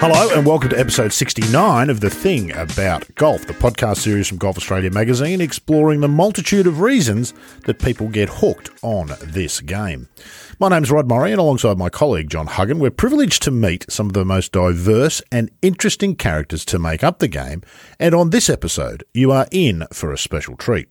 [0.00, 4.38] Hello and welcome to episode 69 of The Thing About Golf, the podcast series from
[4.38, 7.34] Golf Australia magazine exploring the multitude of reasons
[7.64, 10.08] that people get hooked on this game.
[10.60, 14.06] My name's Rod Murray and alongside my colleague John Huggan, we're privileged to meet some
[14.06, 17.62] of the most diverse and interesting characters to make up the game,
[17.98, 20.88] and on this episode, you are in for a special treat.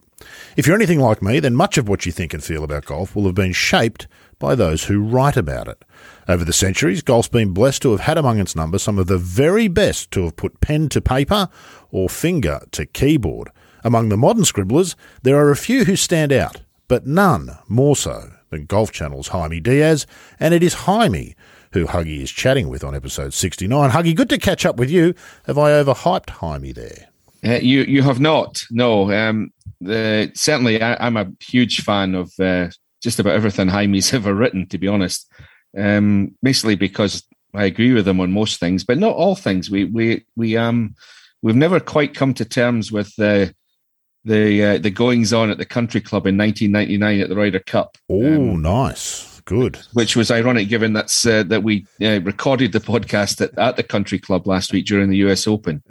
[0.57, 3.15] If you're anything like me, then much of what you think and feel about golf
[3.15, 4.07] will have been shaped
[4.39, 5.83] by those who write about it.
[6.27, 9.17] Over the centuries, golf's been blessed to have had among its number some of the
[9.17, 11.49] very best to have put pen to paper
[11.91, 13.49] or finger to keyboard.
[13.83, 18.31] Among the modern scribblers, there are a few who stand out, but none more so
[18.49, 20.05] than Golf Channel's Jaime Diaz,
[20.39, 21.35] and it is Jaime
[21.73, 23.91] who Huggy is chatting with on episode 69.
[23.91, 25.13] Huggy, good to catch up with you.
[25.45, 27.09] Have I overhyped Jaime there?
[27.45, 28.61] Uh, you you have not.
[28.71, 29.11] No.
[29.11, 32.69] Um, the, certainly, I, am a huge fan of uh,
[33.07, 35.31] just about everything Jaime's ever written, to be honest.
[35.77, 37.23] Um, basically because
[37.53, 39.71] I agree with him on most things, but not all things.
[39.71, 40.95] We we we um
[41.41, 43.55] we've never quite come to terms with the
[44.25, 47.97] the uh, the goings on at the country club in 1999 at the Ryder Cup.
[48.09, 49.79] Oh, um, nice, good.
[49.93, 53.83] Which was ironic, given that's uh, that we uh, recorded the podcast at, at the
[53.83, 55.47] country club last week during the U.S.
[55.47, 55.81] Open.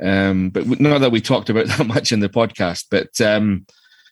[0.00, 3.20] Um, but not that we talked about that much in the podcast, but.
[3.20, 3.66] Um,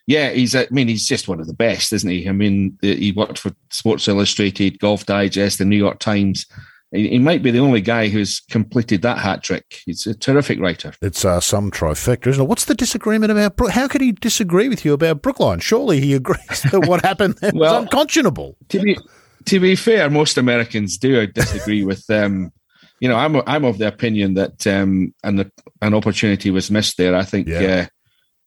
[0.06, 0.54] yeah, he's.
[0.54, 2.28] I mean, he's just one of the best, isn't he?
[2.28, 6.46] I mean, he worked for Sports Illustrated, Golf Digest, the New York Times.
[6.90, 9.80] He, might be the only guy who's completed that hat trick.
[9.86, 10.92] He's a terrific writer.
[11.00, 12.46] It's uh, some trifecta, isn't it?
[12.46, 13.56] What's the disagreement about?
[13.56, 13.70] Brook?
[13.70, 15.60] How could he disagree with you about Brookline?
[15.60, 18.58] Surely he agrees that what happened there well, was unconscionable.
[18.68, 18.98] To be
[19.46, 22.24] to be fair, most Americans do disagree with them.
[22.24, 22.52] Um,
[23.00, 25.50] you know, I'm I'm of the opinion that um, an
[25.80, 27.16] an opportunity was missed there.
[27.16, 27.48] I think.
[27.48, 27.58] Yeah.
[27.58, 27.86] Uh,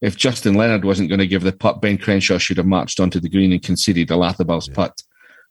[0.06, 3.18] if Justin Leonard wasn't going to give the putt, Ben Crenshaw should have marched onto
[3.18, 4.74] the green and conceded a Latherbell's yeah.
[4.74, 5.02] putt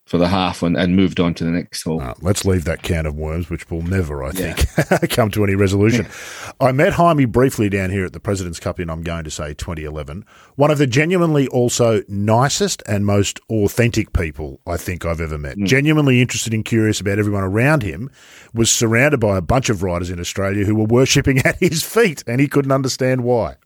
[0.05, 1.99] for the half and, and moved on to the next hole.
[1.99, 4.53] Uh, let's leave that can of worms, which will never, I yeah.
[4.53, 6.07] think, come to any resolution.
[6.61, 9.53] I met Jaime briefly down here at the President's Cup in, I'm going to say,
[9.55, 10.23] 2011.
[10.55, 15.57] One of the genuinely also nicest and most authentic people I think I've ever met.
[15.57, 15.65] Mm.
[15.65, 18.09] Genuinely interested and curious about everyone around him,
[18.53, 22.23] was surrounded by a bunch of riders in Australia who were worshipping at his feet,
[22.25, 23.57] and he couldn't understand why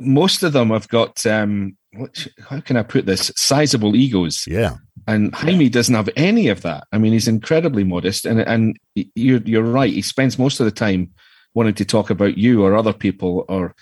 [0.00, 3.30] most of them have got um, what, how can I put this?
[3.36, 4.46] Sizable egos.
[4.46, 4.76] Yeah.
[5.06, 6.86] And Jaime doesn't have any of that.
[6.92, 9.92] I mean, he's incredibly modest, and and you're you're right.
[9.92, 11.12] He spends most of the time
[11.52, 13.74] wanting to talk about you or other people, or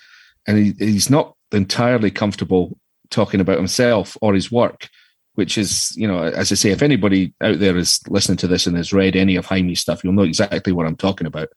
[0.46, 2.76] and he, he's not entirely comfortable
[3.10, 4.88] talking about himself or his work,
[5.34, 8.66] which is you know, as I say, if anybody out there is listening to this
[8.66, 11.50] and has read any of Jaime's stuff, you'll know exactly what I'm talking about.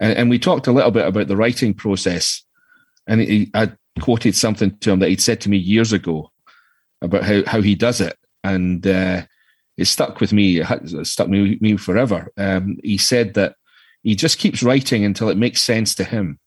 [0.00, 2.42] And, and we talked a little bit about the writing process,
[3.06, 6.30] and he, I quoted something to him that he'd said to me years ago
[7.00, 8.16] about how, how he does it.
[8.44, 9.22] And uh,
[9.76, 12.32] it stuck with me, it stuck me, me forever.
[12.36, 13.56] Um, he said that
[14.02, 16.38] he just keeps writing until it makes sense to him.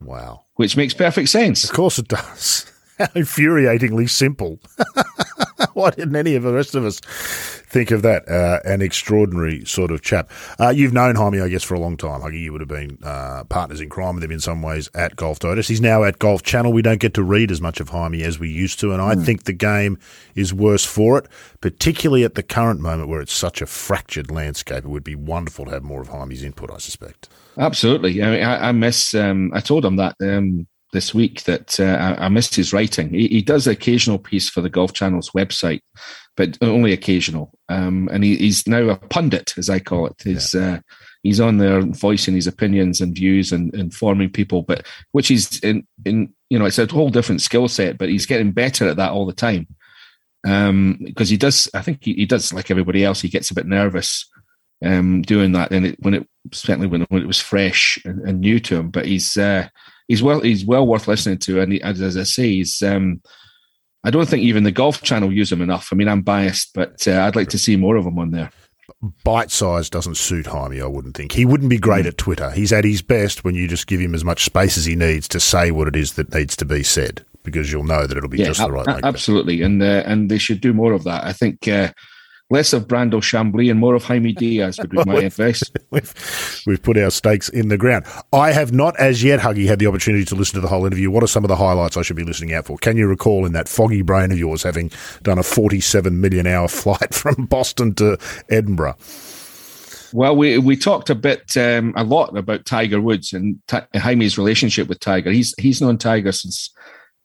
[0.00, 0.44] Wow.
[0.56, 1.64] Which makes perfect sense.
[1.64, 2.70] Of course it does.
[2.98, 4.60] How infuriatingly simple.
[5.74, 8.28] Why didn't any of the rest of us think of that?
[8.28, 10.30] Uh, an extraordinary sort of chap.
[10.60, 12.20] Uh, you've known Jaime, I guess, for a long time.
[12.20, 15.16] Huggy, you would have been uh, partners in crime with him in some ways at
[15.16, 15.68] Golf Digest.
[15.68, 16.72] He's now at Golf Channel.
[16.72, 19.14] We don't get to read as much of Jaime as we used to, and I
[19.14, 19.24] mm.
[19.24, 19.98] think the game
[20.34, 21.26] is worse for it,
[21.60, 24.84] particularly at the current moment where it's such a fractured landscape.
[24.84, 27.28] It would be wonderful to have more of Jaime's input, I suspect.
[27.58, 28.22] Absolutely.
[28.22, 29.14] I mean, I, I miss.
[29.14, 33.10] Um, I told him that um, this week that uh, I, missed his writing.
[33.10, 35.80] He, he, does occasional piece for the Golf Channel's website,
[36.36, 37.50] but only occasional.
[37.68, 40.20] Um, and he, he's now a pundit, as I call it.
[40.22, 40.74] He's yeah.
[40.74, 40.80] uh,
[41.22, 45.86] he's on there voicing his opinions and views and informing people, but which is in
[46.04, 47.96] in you know it's a whole different skill set.
[47.96, 49.66] But he's getting better at that all the time
[50.46, 51.68] um, because he does.
[51.74, 53.20] I think he, he does like everybody else.
[53.20, 54.28] He gets a bit nervous
[54.84, 58.40] um, doing that, and it, when it certainly when, when it was fresh and, and
[58.40, 58.90] new to him.
[58.90, 59.68] But he's uh,
[60.08, 62.82] he's well he's well worth listening to, and he, as, as I say, he's.
[62.82, 63.22] Um,
[64.04, 65.90] I don't think even the Golf Channel use him enough.
[65.92, 68.50] I mean, I'm biased, but uh, I'd like to see more of him on there.
[69.24, 71.32] Bite size doesn't suit Jaime, I wouldn't think.
[71.32, 72.50] He wouldn't be great at Twitter.
[72.50, 75.28] He's at his best when you just give him as much space as he needs
[75.28, 78.28] to say what it is that needs to be said, because you'll know that it'll
[78.28, 78.86] be yeah, just the right.
[78.86, 81.24] A- absolutely, and uh, and they should do more of that.
[81.24, 81.92] I think uh,
[82.52, 85.62] less of Brandel Chamblee and more of Jaime Diaz would be my advice.
[85.90, 88.06] We've, we've put our stakes in the ground.
[88.32, 91.10] I have not as yet, Huggy, had the opportunity to listen to the whole interview.
[91.10, 92.78] What are some of the highlights I should be listening out for?
[92.78, 94.90] Can you recall in that foggy brain of yours having
[95.22, 98.18] done a 47 million hour flight from Boston to
[98.48, 98.96] Edinburgh?
[100.14, 104.36] Well, we we talked a bit, um, a lot about Tiger Woods and T- Jaime's
[104.36, 105.30] relationship with Tiger.
[105.30, 106.70] He's he's known Tiger since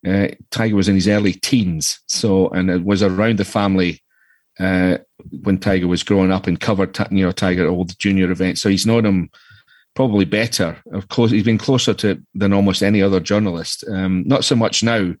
[0.06, 4.00] uh, Tiger was in his early teens, so and it was around the family
[4.60, 4.98] uh,
[5.42, 8.60] when Tiger was growing up and covered, you know, Tiger at all the junior events.
[8.62, 9.30] So he's known him
[9.94, 10.76] probably better.
[10.92, 13.84] Of course, he's been closer to than almost any other journalist.
[13.90, 15.14] Um, not so much now.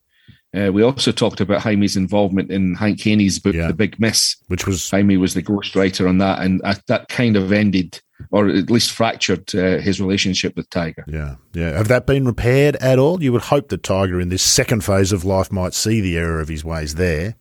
[0.56, 3.66] Uh, we also talked about Jaime's involvement in Hank Haney's book, Yeah.
[3.66, 4.34] The Big Miss.
[4.46, 8.00] which was Jaime was the ghostwriter on that, and uh, that kind of ended,
[8.30, 11.04] or at least fractured, uh, his relationship with Tiger.
[11.06, 11.76] yeah, yeah.
[11.76, 13.22] Have that been repaired at all?
[13.22, 16.40] You would hope that Tiger, in this second phase of life, might see the error
[16.40, 17.36] of his ways there.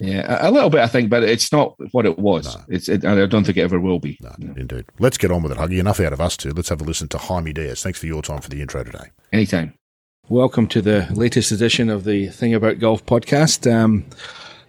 [0.00, 2.56] Yeah, a, a little bit, I think, but it's not what it was.
[2.68, 4.18] It's, it, I don't think it ever will be.
[4.20, 4.84] No, indeed.
[4.98, 5.78] Let's get on with it, Huggy.
[5.78, 6.50] Enough out of us two.
[6.50, 7.82] Let's have a listen to Jaime Diaz.
[7.82, 9.10] Thanks for your time for the intro today.
[9.32, 9.74] Anytime.
[10.28, 13.70] Welcome to the latest edition of the Thing About Golf podcast.
[13.72, 14.04] Um,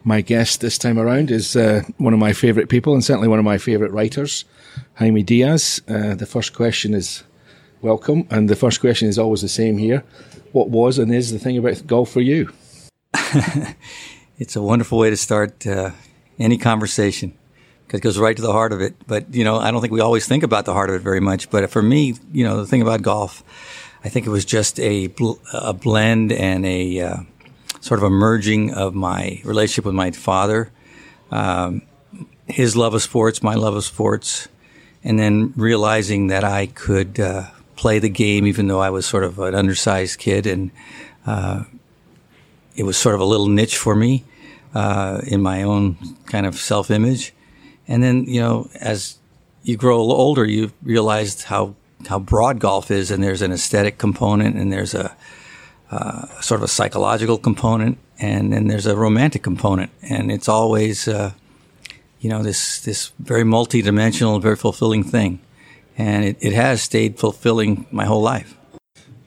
[0.04, 3.40] my guest this time around is uh, one of my favourite people and certainly one
[3.40, 4.46] of my favourite writers,
[4.96, 5.82] Jaime Diaz.
[5.88, 7.24] Uh, the first question is
[7.82, 10.04] welcome, and the first question is always the same here.
[10.54, 12.52] What was and is the thing about golf for you?
[14.40, 15.92] It's a wonderful way to start uh,
[16.40, 17.38] any conversation
[17.86, 18.96] because it goes right to the heart of it.
[19.06, 21.20] But, you know, I don't think we always think about the heart of it very
[21.20, 21.50] much.
[21.50, 23.44] But for me, you know, the thing about golf,
[24.02, 27.18] I think it was just a, bl- a blend and a uh,
[27.82, 30.72] sort of a merging of my relationship with my father,
[31.32, 31.82] um,
[32.48, 34.48] his love of sports, my love of sports,
[35.04, 39.26] and then realizing that I could uh, play the game even though I was sort
[39.26, 40.72] of an undersized kid and
[41.26, 41.66] uh,
[42.80, 44.24] it was sort of a little niche for me
[44.74, 45.98] uh, in my own
[46.28, 47.34] kind of self image.
[47.90, 49.18] And then, you know, as
[49.64, 51.76] you grow older, you realize how,
[52.08, 55.14] how broad golf is, and there's an aesthetic component, and there's a
[55.92, 59.92] uh, sort of a psychological component, and then there's a romantic component.
[60.02, 61.34] And it's always, uh,
[62.22, 65.42] you know, this, this very multidimensional, very fulfilling thing.
[65.98, 68.56] And it, it has stayed fulfilling my whole life.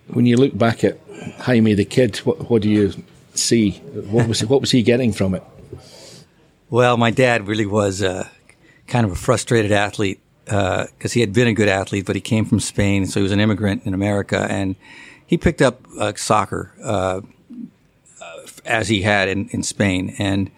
[0.06, 0.98] When you look back at
[1.40, 2.94] Jaime the kid, what, what do you
[3.34, 3.70] see?
[3.70, 5.42] What was what was he getting from it?
[6.70, 8.28] Well, my dad really was uh,
[8.86, 12.44] kind of a frustrated athlete because he had been a good athlete, but he came
[12.44, 14.76] from Spain, so he was an immigrant in America, and
[15.26, 17.20] he picked up uh, soccer uh,
[18.20, 20.50] uh, as he had in, in Spain, and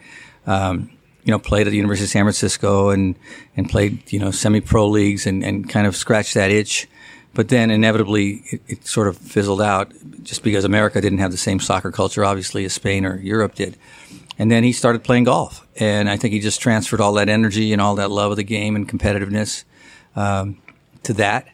[0.46, 0.90] um,
[1.24, 3.16] you know played at the University of San Francisco and
[3.56, 6.88] and played you know semi pro leagues and, and kind of scratched that itch.
[7.34, 9.92] But then inevitably it, it sort of fizzled out
[10.22, 13.76] just because America didn't have the same soccer culture, obviously, as Spain or Europe did.
[14.38, 15.66] And then he started playing golf.
[15.76, 18.44] And I think he just transferred all that energy and all that love of the
[18.44, 19.64] game and competitiveness
[20.16, 20.58] um,
[21.02, 21.48] to that.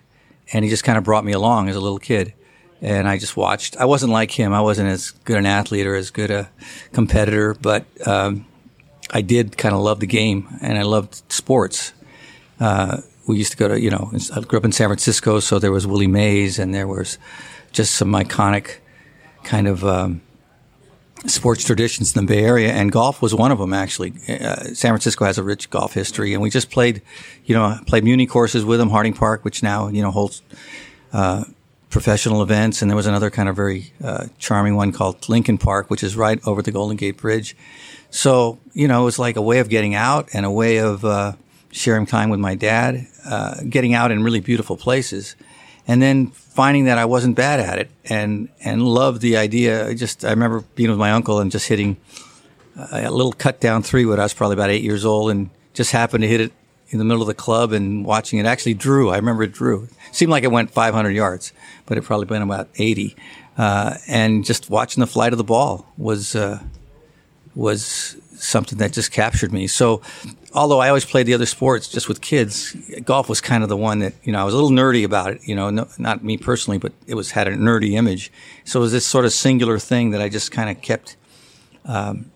[0.52, 2.34] And he just kind of brought me along as a little kid.
[2.82, 3.76] And I just watched.
[3.76, 4.52] I wasn't like him.
[4.54, 6.48] I wasn't as good an athlete or as good a
[6.92, 8.46] competitor, but um,
[9.10, 11.92] I did kind of love the game and I loved sports.
[12.58, 15.58] Uh, we used to go to, you know, I grew up in San Francisco, so
[15.58, 17.18] there was Willie Mays and there was
[17.72, 18.78] just some iconic
[19.44, 20.20] kind of um,
[21.26, 23.72] sports traditions in the Bay Area, and golf was one of them.
[23.72, 27.02] Actually, uh, San Francisco has a rich golf history, and we just played,
[27.44, 30.42] you know, played Muni courses with them, Harding Park, which now you know holds
[31.12, 31.44] uh,
[31.90, 35.90] professional events, and there was another kind of very uh, charming one called Lincoln Park,
[35.90, 37.56] which is right over the Golden Gate Bridge.
[38.10, 41.04] So you know, it was like a way of getting out and a way of
[41.04, 41.34] uh,
[41.70, 45.36] sharing time with my dad, uh, getting out in really beautiful places,
[45.86, 49.88] and then finding that I wasn't bad at it and and loved the idea.
[49.88, 51.96] I just I remember being with my uncle and just hitting
[52.76, 55.92] a little cut down three when I was probably about eight years old and just
[55.92, 56.52] happened to hit it
[56.88, 59.10] in the middle of the club and watching it actually drew.
[59.10, 59.84] I remember it drew.
[59.84, 61.52] It seemed like it went 500 yards,
[61.86, 63.16] but it probably went about 80.
[63.56, 66.60] Uh, and just watching the flight of the ball was uh,
[67.54, 69.66] was something that just captured me.
[69.66, 70.02] So,
[70.52, 73.76] although I always played the other sports just with kids, golf was kind of the
[73.76, 75.40] one that you know I was a little nerdy about it.
[75.46, 78.32] You know, no, not me personally, but it was had a nerdy image.
[78.64, 81.16] So it was this sort of singular thing that I just kind of kept,
[81.84, 82.30] um,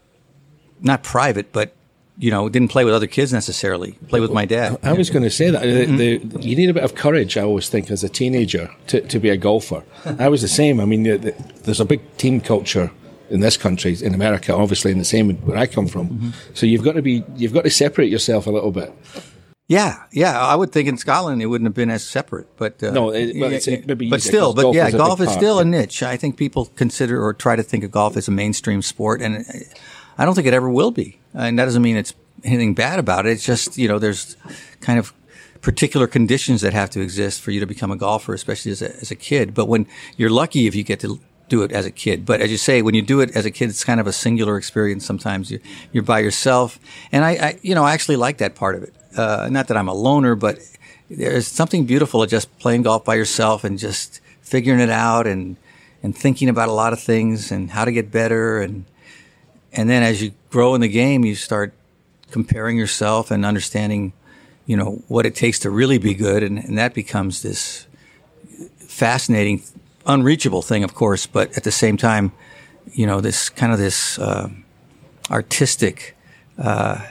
[0.80, 1.74] not private, but
[2.16, 3.92] you know, didn't play with other kids necessarily.
[4.08, 4.78] Play with my dad.
[4.84, 7.36] I was going to say that the, the, you need a bit of courage.
[7.36, 9.82] I always think as a teenager to, to be a golfer.
[10.04, 10.78] I was the same.
[10.78, 12.92] I mean, the, there's a big team culture
[13.30, 16.32] in this country, in America, obviously, and the same where I come from.
[16.54, 18.92] So you've got to be, you've got to separate yourself a little bit.
[19.66, 20.38] Yeah, yeah.
[20.38, 23.34] I would think in Scotland it wouldn't have been as separate, but uh, No, it-
[23.36, 25.64] well, it's- it- maybe but still, but golf yeah, is golf is part, still a
[25.64, 26.02] niche.
[26.02, 29.44] I think people consider or try to think of golf as a mainstream sport, and
[30.18, 31.18] I don't think it ever will be.
[31.32, 32.12] And that doesn't mean it's
[32.44, 33.30] anything bad about it.
[33.30, 34.36] It's just you know there's
[34.82, 35.14] kind of
[35.62, 38.94] particular conditions that have to exist for you to become a golfer, especially as a,
[38.96, 39.54] as a kid.
[39.54, 39.86] But when
[40.18, 42.24] you're lucky if you get to do it as a kid.
[42.24, 44.12] But as you say, when you do it as a kid, it's kind of a
[44.12, 45.04] singular experience.
[45.04, 45.60] Sometimes you,
[45.92, 46.78] you're by yourself,
[47.12, 48.94] and I, I, you know, I actually like that part of it.
[49.16, 50.58] Uh, not that I'm a loner, but
[51.10, 55.56] there's something beautiful of just playing golf by yourself and just figuring it out and
[56.02, 58.84] and thinking about a lot of things and how to get better and
[59.74, 61.74] and then as you grow in the game, you start
[62.30, 64.12] comparing yourself and understanding,
[64.66, 67.86] you know, what it takes to really be good, and, and that becomes this
[68.78, 69.62] fascinating,
[70.06, 72.32] unreachable thing, of course, but at the same time,
[72.92, 74.48] you know, this kind of this uh,
[75.30, 76.16] artistic
[76.58, 77.04] uh,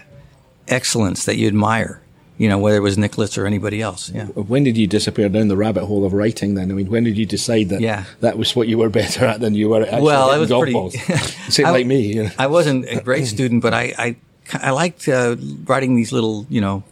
[0.68, 2.00] excellence that you admire.
[2.38, 4.10] You know, whether it was Nicklaus or anybody else.
[4.10, 4.26] Yeah.
[4.26, 6.56] When did you disappear down the rabbit hole of writing?
[6.56, 8.06] Then I mean, when did you decide that Yeah.
[8.22, 9.82] that was what you were better at than you were?
[9.84, 10.96] At actually Well, I was golf pretty- balls?
[11.50, 12.02] Say I- like me.
[12.02, 12.30] You know.
[12.40, 14.16] I wasn't a great student, but I I,
[14.54, 15.36] I liked uh,
[15.66, 16.84] writing these little, you know,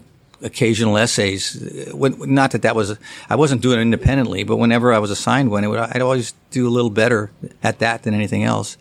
[0.42, 1.90] occasional essays.
[1.94, 2.98] When, not that that was
[3.30, 6.68] I wasn't doing it independently, but whenever I was assigned one, would, I'd always do
[6.68, 7.32] a little better
[7.64, 8.78] at that than anything else.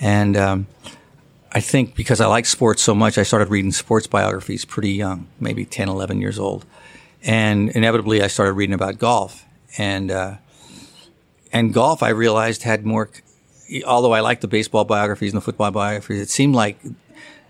[0.00, 0.66] And um,
[1.52, 5.28] I think because I like sports so much, I started reading sports biographies pretty young,
[5.38, 6.66] maybe 10, 11 years old.
[7.22, 9.46] And inevitably, I started reading about golf.
[9.78, 10.36] And uh,
[11.52, 13.10] and golf, I realized had more.
[13.86, 16.78] Although I liked the baseball biographies and the football biographies, it seemed like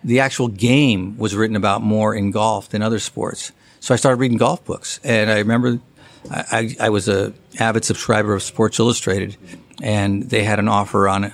[0.05, 3.53] the actual game was written about more in golf than other sports.
[3.81, 5.81] So I started reading golf books, and I remember
[6.31, 9.37] I, I, was a avid subscriber of Sports Illustrated,
[9.83, 11.25] and they had an offer on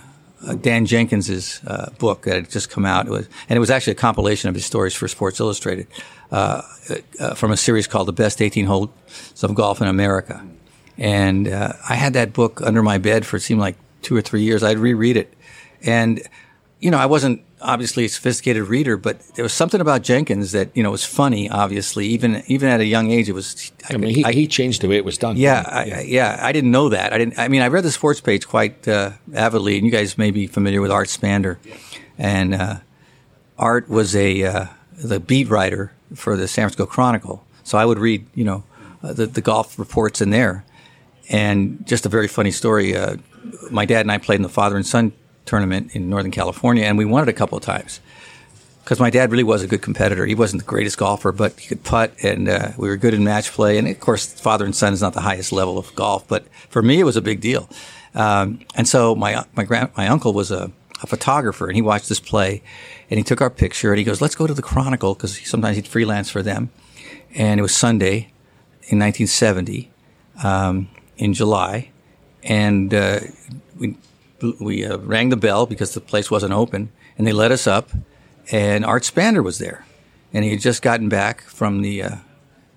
[0.47, 3.07] uh, Dan Jenkins's uh, book that had just come out.
[3.07, 5.87] It was, and it was actually a compilation of his stories for Sports Illustrated
[6.33, 6.63] uh,
[7.21, 8.91] uh, from a series called "The Best 18 Holes
[9.43, 10.45] of Golf in America."
[10.99, 14.23] And uh, I had that book under my bed for it seemed like two or
[14.23, 14.63] three years.
[14.63, 15.33] I'd reread it,
[15.83, 16.21] and
[16.81, 20.75] you know, I wasn't obviously a sophisticated reader, but there was something about Jenkins that
[20.77, 21.49] you know was funny.
[21.51, 23.73] Obviously, even even at a young age, it was.
[23.89, 25.37] I mean, he, he changed the way it was done.
[25.37, 27.13] Yeah, I, I- yeah, I didn't know that.
[27.13, 27.39] I didn't.
[27.39, 30.47] I mean, I read the sports page quite uh, avidly, and you guys may be
[30.47, 31.59] familiar with Art Spander,
[32.19, 32.77] and uh,
[33.59, 37.45] Art was a uh, the beat writer for the San Francisco Chronicle.
[37.63, 38.65] So I would read, you know,
[39.03, 40.65] uh, the the golf reports in there,
[41.29, 42.97] and just a very funny story.
[42.97, 43.17] Uh,
[43.71, 45.13] my dad and I played in the father and son
[45.51, 48.01] tournament in Northern California, and we won it a couple of times
[48.85, 50.25] because my dad really was a good competitor.
[50.25, 53.25] He wasn't the greatest golfer, but he could putt, and uh, we were good in
[53.25, 53.77] match play.
[53.77, 56.83] And of course, father and son is not the highest level of golf, but for
[56.83, 57.69] me, it was a big deal.
[58.15, 60.71] Um, and so my my grand my uncle was a,
[61.03, 62.63] a photographer, and he watched this play,
[63.11, 65.45] and he took our picture, and he goes, "Let's go to the Chronicle," because he,
[65.45, 66.71] sometimes he'd freelance for them.
[67.35, 68.33] And it was Sunday
[68.89, 69.91] in 1970
[70.43, 71.91] um, in July,
[72.43, 73.21] and uh,
[73.79, 73.97] we
[74.61, 77.91] we uh, rang the bell because the place wasn't open, and they let us up.
[78.51, 79.87] And Art Spander was there,
[80.33, 82.17] and he had just gotten back from the uh,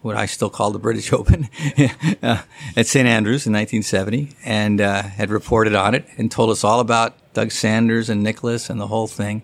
[0.01, 1.49] what I still call the British Open
[2.21, 2.43] uh,
[2.75, 6.79] at St Andrews in 1970, and uh, had reported on it and told us all
[6.79, 9.41] about Doug Sanders and Nicklaus and the whole thing.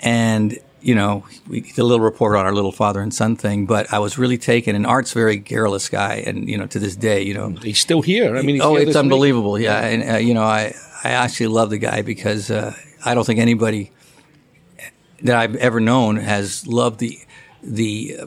[0.00, 3.66] And you know, we did a little report on our little father and son thing,
[3.66, 4.76] but I was really taken.
[4.76, 7.80] And Art's a very garrulous guy, and you know, to this day, you know, He's
[7.80, 8.36] still here.
[8.36, 9.00] I mean, he's oh, it's this week.
[9.00, 9.58] unbelievable.
[9.58, 10.74] Yeah, and uh, you know, I
[11.06, 13.92] I actually love the guy because uh, I don't think anybody
[15.22, 17.20] that I've ever known has loved the
[17.62, 18.26] the uh,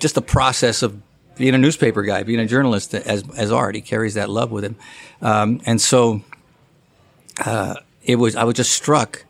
[0.00, 1.00] just the process of
[1.36, 3.76] being a newspaper guy, being a journalist as as art.
[3.76, 4.76] He carries that love with him,
[5.22, 6.22] um, and so
[7.44, 8.34] uh, it was.
[8.34, 9.24] I was just struck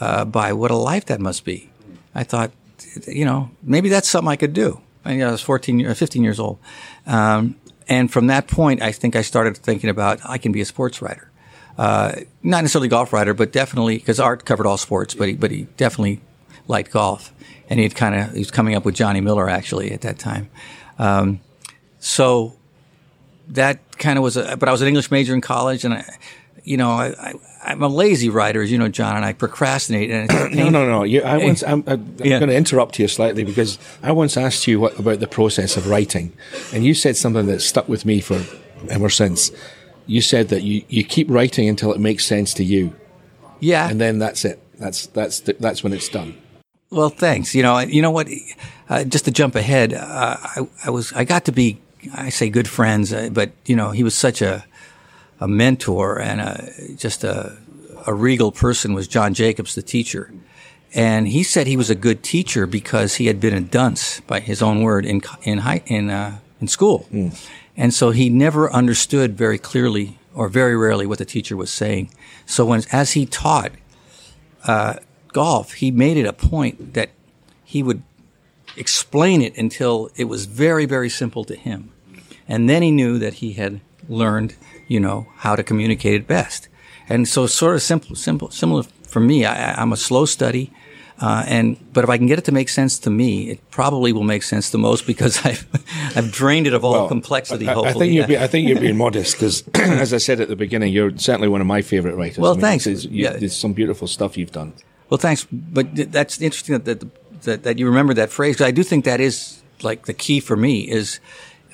[0.00, 1.70] uh, by what a life that must be.
[2.16, 2.50] I thought,
[3.06, 4.80] you know, maybe that's something I could do.
[5.04, 6.58] I, I was 14, year- 15 years old.
[7.06, 7.56] Um,
[7.88, 11.02] and from that point, I think I started thinking about I can be a sports
[11.02, 11.30] writer.
[11.76, 12.12] Uh,
[12.42, 15.62] not necessarily golf writer, but definitely because Art covered all sports, but he, but he
[15.76, 16.20] definitely
[16.68, 17.32] liked golf.
[17.68, 20.18] And he had kind of, he was coming up with Johnny Miller actually at that
[20.18, 20.48] time.
[20.98, 21.40] Um,
[21.98, 22.54] so
[23.48, 26.04] that kind of was a, but I was an English major in college and I,
[26.62, 30.10] you know, I, I, I'm a lazy writer, as you know, John, and I procrastinate.
[30.10, 31.02] And No, no, no.
[31.02, 32.38] You, I once, I'm, I'm Yeah.
[32.38, 35.88] going to interrupt you slightly because I once asked you what, about the process of
[35.88, 36.32] writing,
[36.72, 38.42] and you said something that stuck with me for
[38.90, 39.50] ever since.
[40.06, 42.94] You said that you, you keep writing until it makes sense to you,
[43.60, 43.88] yeah.
[43.88, 44.60] and then that's it.
[44.78, 46.36] That's that's the, that's when it's done.
[46.90, 47.54] Well, thanks.
[47.54, 48.28] You know, you know what?
[48.88, 51.80] Uh, just to jump ahead, uh, I, I was I got to be
[52.12, 54.64] I say good friends, uh, but you know, he was such a
[55.40, 57.56] a mentor and a, just a
[58.06, 58.94] a regal person.
[58.94, 60.32] Was John Jacobs, the teacher,
[60.92, 64.40] and he said he was a good teacher because he had been a dunce, by
[64.40, 67.06] his own word, in in high in uh, in school,
[67.76, 72.10] and so he never understood very clearly or very rarely what the teacher was saying.
[72.46, 73.72] So when as he taught
[74.66, 74.94] uh,
[75.32, 77.10] golf, he made it a point that
[77.64, 78.02] he would
[78.76, 81.92] explain it until it was very, very simple to him.
[82.48, 84.54] And then he knew that he had learned,
[84.86, 86.68] you know, how to communicate it best.
[87.08, 89.44] And so sort of simple, simple, similar for me.
[89.44, 90.72] I, I'm a slow study.
[91.24, 94.12] Uh, and, but if I can get it to make sense to me, it probably
[94.12, 95.66] will make sense the most because I've,
[96.14, 98.98] I've drained it of all complexity, I, I think you're be, I think you're being
[99.06, 102.38] modest because, as I said at the beginning, you're certainly one of my favorite writers.
[102.38, 102.84] Well, I mean, thanks.
[102.84, 103.36] There's, you, Yeah.
[103.38, 104.74] there's some beautiful stuff you've done.
[105.08, 105.46] Well, thanks.
[105.50, 108.60] But th- that's interesting that, that, that, that you remember that phrase.
[108.60, 111.20] I do think that is like the key for me is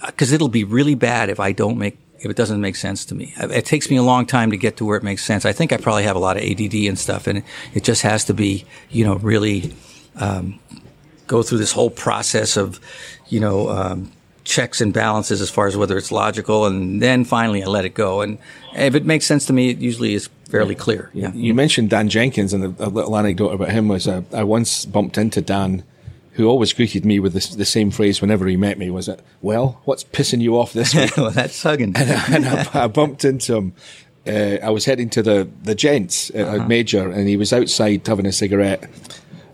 [0.06, 3.14] because it'll be really bad if I don't make if it doesn't make sense to
[3.14, 3.34] me.
[3.38, 5.44] It takes me a long time to get to where it makes sense.
[5.44, 7.42] I think I probably have a lot of ADD and stuff, and
[7.74, 9.74] it just has to be, you know, really
[10.16, 10.58] um,
[11.26, 12.78] go through this whole process of,
[13.28, 14.12] you know, um,
[14.44, 17.94] checks and balances as far as whether it's logical, and then finally I let it
[17.94, 18.20] go.
[18.20, 18.38] And
[18.74, 21.10] if it makes sense to me, it usually is fairly clear.
[21.14, 21.32] Yeah.
[21.32, 24.84] You mentioned Dan Jenkins, and a, a little anecdote about him was uh, I once
[24.84, 25.84] bumped into Dan
[26.40, 29.20] who always greeted me with the, the, same phrase whenever he met me was it,
[29.42, 31.14] well, what's pissing you off this week?
[31.16, 31.94] well, that's hugging.
[31.96, 33.74] and, I, and I, I, bumped into him.
[34.26, 36.66] Uh, I was heading to the, the gents at uh-huh.
[36.66, 38.88] Major and he was outside having a cigarette.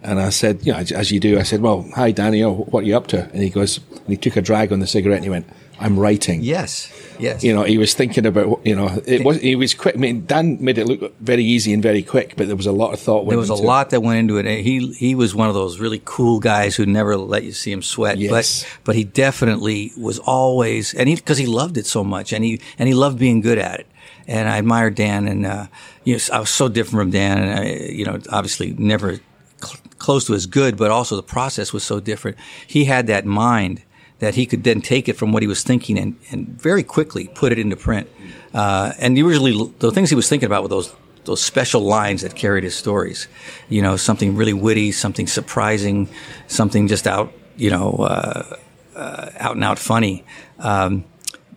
[0.02, 2.54] And I said, you know, as, as you do, I said, well, hi, Danny, oh,
[2.54, 3.24] what are you up to?
[3.24, 5.48] And he goes, and he took a drag on the cigarette and he went,
[5.80, 6.42] I'm writing.
[6.42, 6.92] Yes.
[7.18, 7.44] Yes.
[7.44, 9.94] You know, he was thinking about, you know, it was, he was quick.
[9.94, 12.72] I mean, Dan made it look very easy and very quick, but there was a
[12.72, 13.28] lot of thought.
[13.28, 14.46] There was a lot that went into it.
[14.62, 17.82] He, he was one of those really cool guys who never let you see him
[17.82, 18.18] sweat.
[18.18, 18.30] Yes.
[18.64, 22.44] But, but he definitely was always, and he, cause he loved it so much and
[22.44, 23.86] he, and he loved being good at it.
[24.26, 25.66] And I admired Dan and, uh,
[26.04, 29.20] you know, I was so different from Dan and I, you know, obviously never
[29.62, 32.36] cl- close to as good, but also the process was so different.
[32.66, 33.82] He had that mind
[34.18, 37.28] that he could then take it from what he was thinking and, and very quickly
[37.34, 38.08] put it into print.
[38.54, 40.94] Uh, and usually the things he was thinking about were those
[41.24, 43.28] those special lines that carried his stories.
[43.68, 46.08] You know, something really witty, something surprising,
[46.46, 48.56] something just out, you know, uh,
[48.94, 50.24] uh, out and out funny.
[50.60, 51.04] Um,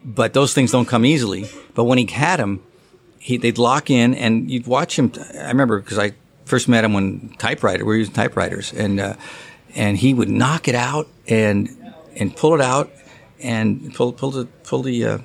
[0.03, 1.47] but those things don't come easily.
[1.75, 2.63] But when he had them,
[3.19, 5.11] he, they'd lock in, and you'd watch him.
[5.35, 6.13] I remember because I
[6.45, 9.15] first met him when typewriter we were using typewriters, and uh,
[9.75, 11.69] and he would knock it out and
[12.19, 12.91] and pull it out
[13.41, 15.17] and pull pull the pull the uh,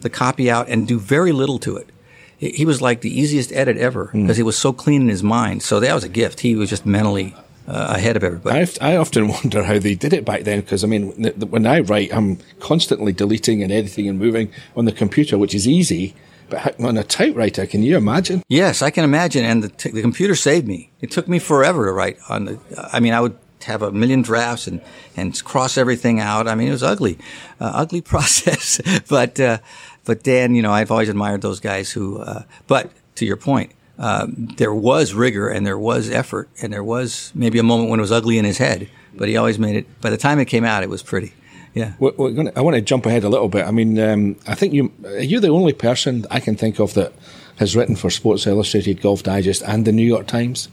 [0.00, 1.88] the copy out and do very little to it.
[2.36, 4.36] He was like the easiest edit ever because mm.
[4.36, 5.62] he was so clean in his mind.
[5.62, 6.40] So that was a gift.
[6.40, 7.34] He was just mentally
[7.66, 8.58] uh, ahead of everybody.
[8.58, 11.12] I've, i often wonder how they did it back then because I mean,
[11.48, 15.66] when I write, I'm constantly deleting and editing and moving on the computer, which is
[15.66, 16.14] easy.
[16.50, 18.42] But on a typewriter, can you imagine?
[18.48, 19.46] Yes, I can imagine.
[19.46, 20.90] And the, t- the computer saved me.
[21.00, 22.58] It took me forever to write on the.
[22.92, 24.80] I mean, I would have a million drafts and,
[25.16, 26.48] and cross everything out.
[26.48, 27.18] I mean, it was ugly,
[27.60, 28.80] uh, ugly process.
[29.08, 29.58] but, uh,
[30.04, 33.72] but Dan, you know, I've always admired those guys who, uh, but to your point,
[33.98, 38.00] um, there was rigor and there was effort and there was maybe a moment when
[38.00, 40.00] it was ugly in his head, but he always made it.
[40.00, 41.32] By the time it came out, it was pretty.
[41.74, 41.94] Yeah.
[41.98, 43.66] We're, we're gonna, I want to jump ahead a little bit.
[43.66, 47.12] I mean, um, I think you, you're the only person I can think of that
[47.56, 50.68] has written for Sports Illustrated, Golf Digest, and the New York Times.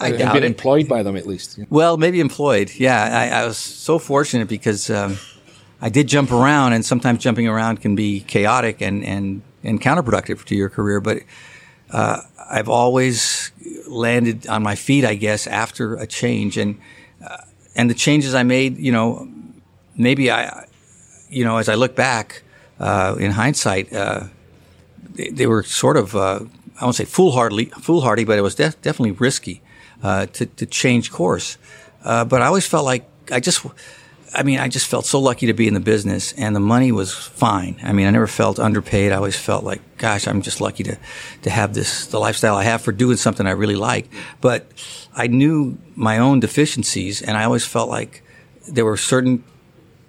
[0.00, 0.46] I doubt been it.
[0.46, 1.58] employed by them at least.
[1.68, 2.72] Well, maybe employed.
[2.74, 5.18] Yeah, I, I was so fortunate because um,
[5.80, 10.44] I did jump around, and sometimes jumping around can be chaotic and and and counterproductive
[10.46, 11.00] to your career.
[11.00, 11.22] But
[11.90, 13.52] uh, I've always
[13.86, 16.80] landed on my feet, I guess, after a change, and
[17.24, 17.38] uh,
[17.76, 19.28] and the changes I made, you know,
[19.96, 20.66] maybe I,
[21.28, 22.42] you know, as I look back
[22.78, 24.24] uh, in hindsight, uh,
[25.10, 26.16] they, they, were sort of.
[26.16, 26.40] Uh,
[26.80, 29.60] I won't say foolhardy, foolhardy, but it was def- definitely risky
[30.02, 31.58] uh, to, to change course.
[32.04, 33.64] Uh, but I always felt like I just,
[34.34, 36.92] I mean, I just felt so lucky to be in the business and the money
[36.92, 37.78] was fine.
[37.82, 39.12] I mean, I never felt underpaid.
[39.12, 40.98] I always felt like, gosh, I'm just lucky to,
[41.42, 44.08] to have this, the lifestyle I have for doing something I really like.
[44.40, 44.66] But
[45.14, 48.22] I knew my own deficiencies and I always felt like
[48.68, 49.44] there were certain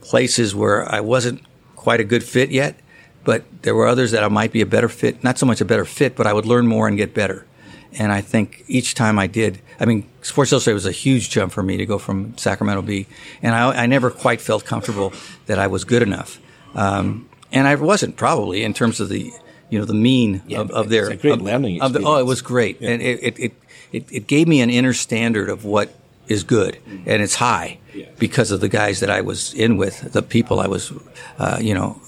[0.02, 1.42] places where I wasn't
[1.76, 2.76] quite a good fit yet,
[3.24, 5.66] but there were others that I might be a better fit, not so much a
[5.66, 7.46] better fit, but I would learn more and get better.
[7.98, 11.52] And I think each time I did, I mean, Sports Illustrated was a huge jump
[11.52, 13.08] for me to go from Sacramento Bee,
[13.42, 15.14] and I, I never quite felt comfortable
[15.48, 16.40] that I was good enough.
[16.74, 19.32] Um, and I wasn't probably in terms of the,
[19.70, 22.18] you know, the mean yeah, of, of their a great of, learning of the, oh,
[22.18, 22.92] it was great, yeah.
[22.92, 23.54] and it, it,
[23.92, 25.94] it, it, gave me an inner standard of what
[26.28, 28.06] is good, and it's high yeah.
[28.20, 30.94] because of the guys that I was in with, the people I was,
[31.40, 32.02] uh, you know,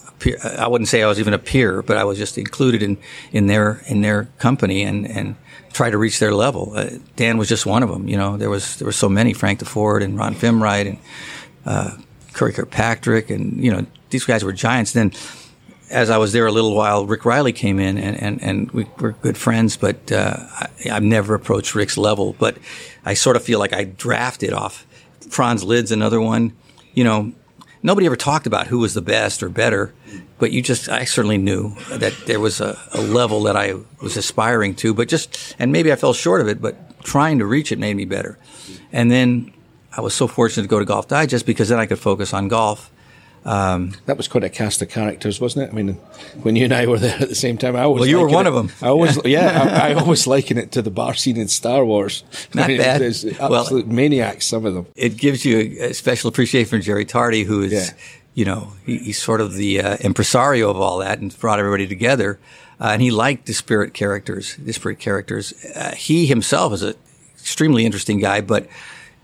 [0.58, 2.98] I wouldn't say I was even a peer, but I was just included in,
[3.32, 5.36] in their in their company and, and
[5.74, 6.72] try to reach their level.
[6.76, 8.08] Uh, Dan was just one of them.
[8.08, 11.00] You know, there was there were so many Frank Deford and Ron Fimrite and
[11.66, 11.98] uh,
[12.34, 14.94] Curry Kirkpatrick, and you know these guys were giants.
[14.94, 15.12] Then,
[15.90, 18.86] as I was there a little while, Rick Reilly came in, and and, and we
[19.00, 19.76] were good friends.
[19.76, 22.36] But uh, I, have never approached Rick's level.
[22.38, 22.58] But
[23.04, 24.86] I sort of feel like I drafted off.
[25.30, 26.54] Franz Lidz's another one.
[26.94, 27.34] You know,
[27.84, 29.94] nobody ever talked about who was the best or better,
[30.40, 34.18] but you just, I certainly knew that there was a, a, level that I was
[34.18, 37.72] aspiring to, but just, and maybe I fell short of it, but trying to reach
[37.72, 38.40] it made me better.
[38.92, 39.54] And then
[39.96, 42.48] I was so fortunate to go to Golf Digest because then I could focus on
[42.48, 42.90] golf
[43.46, 45.72] um, that was quite a cast of characters, wasn't it?
[45.72, 45.96] I mean,
[46.44, 48.02] when you and I were there at the same time, I was.
[48.02, 48.72] Well, you were one it, of them.
[48.82, 52.24] I always, yeah, I, I, always liken it to the bar scene in Star Wars.
[52.54, 53.02] Not I mean, bad.
[53.02, 54.86] There's absolute well, maniacs, some of them.
[54.96, 57.74] It gives you a special appreciation for Jerry Tarde, who is.
[57.74, 57.90] Yeah.
[58.34, 61.88] you know, he, he's sort of the uh, impresario of all that and brought everybody
[61.88, 62.40] together.
[62.80, 65.54] Uh, and he liked disparate characters, disparate characters.
[65.76, 66.96] Uh, he himself is an
[67.36, 68.68] extremely interesting guy, but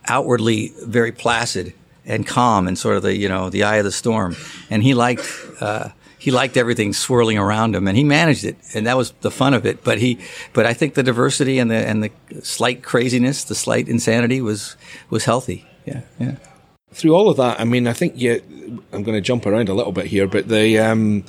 [0.07, 1.73] outwardly very placid
[2.09, 4.35] and calm and sort of the, you know, the eye of the storm.
[4.69, 5.25] And he liked,
[5.61, 8.57] uh, he liked everything swirling around him and he managed it.
[8.73, 9.83] And that was the fun of it.
[9.83, 10.19] But he,
[10.53, 14.75] but I think the diversity and the, and the slight craziness, the slight insanity was,
[15.09, 15.65] was healthy.
[15.85, 16.01] Yeah.
[16.19, 16.35] Yeah
[16.91, 18.41] through all of that, I mean, I think you,
[18.91, 21.23] I'm going to jump around a little bit here, but the um,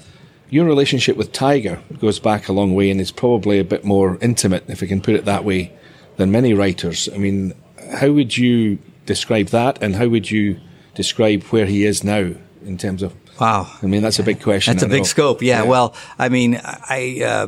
[0.49, 4.19] your relationship with Tiger goes back a long way and is probably a bit more
[4.21, 5.73] intimate, if I can put it that way,
[6.17, 7.09] than many writers.
[7.15, 7.55] I mean,
[7.95, 10.61] how would you describe that, and how would you
[10.95, 12.33] describe where he is now
[12.65, 13.15] in terms of?
[13.41, 14.75] Wow, I mean, that's a big question.
[14.75, 15.43] That's a big scope.
[15.43, 15.69] Yeah, yeah.
[15.69, 17.23] Well, I mean, I.
[17.25, 17.47] Uh,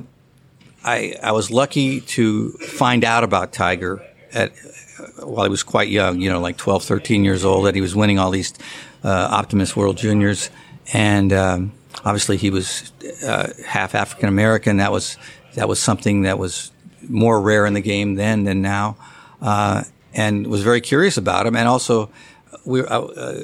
[0.84, 4.52] I, I was lucky to find out about Tiger at
[5.18, 7.94] while he was quite young, you know, like 12, 13 years old, that he was
[7.94, 8.52] winning all these
[9.04, 10.50] uh, Optimist World Juniors.
[10.92, 11.72] And um,
[12.04, 12.92] obviously he was
[13.24, 14.78] uh, half African American.
[14.78, 15.16] That was,
[15.54, 16.72] that was something that was
[17.08, 18.96] more rare in the game then than now.
[19.40, 21.56] Uh, and was very curious about him.
[21.56, 22.10] And also,
[22.64, 23.42] we uh, uh,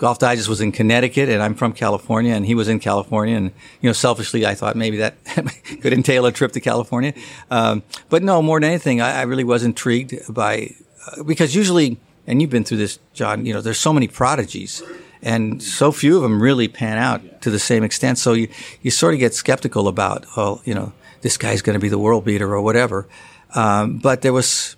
[0.00, 3.36] Golf Digest was in Connecticut, and I'm from California, and he was in California.
[3.36, 5.22] And you know, selfishly, I thought maybe that
[5.82, 7.12] could entail a trip to California.
[7.50, 10.74] Um, but no, more than anything, I, I really was intrigued by
[11.06, 13.44] uh, because usually, and you've been through this, John.
[13.44, 14.82] You know, there's so many prodigies,
[15.20, 18.16] and so few of them really pan out to the same extent.
[18.16, 18.48] So you
[18.80, 21.98] you sort of get skeptical about, well, you know, this guy's going to be the
[21.98, 23.06] world beater or whatever.
[23.54, 24.76] Um, but there was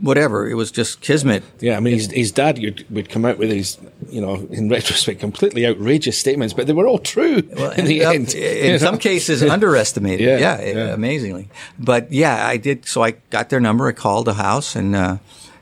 [0.00, 0.48] whatever.
[0.48, 1.42] It was just kismet.
[1.60, 4.68] Yeah, I mean, his, his dad would would come out with these, you know, in
[4.68, 8.34] retrospect, completely outrageous statements, but they were all true well, in the up, end.
[8.34, 8.98] In some know?
[8.98, 10.26] cases, underestimated.
[10.26, 11.48] Yeah, yeah, yeah, amazingly.
[11.78, 12.86] But yeah, I did.
[12.86, 13.88] So I got their number.
[13.88, 15.18] I called the house and uh,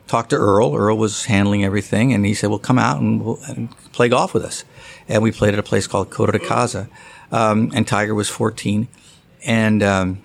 [0.06, 0.74] talked to Earl.
[0.74, 4.34] Earl was handling everything, and he said, "Well, come out and, we'll, and play golf
[4.34, 4.64] with us."
[5.08, 6.88] And we played at a place called Coto de Caza,
[7.32, 8.88] um, and Tiger was 14,
[9.44, 9.82] and.
[9.82, 10.22] Um,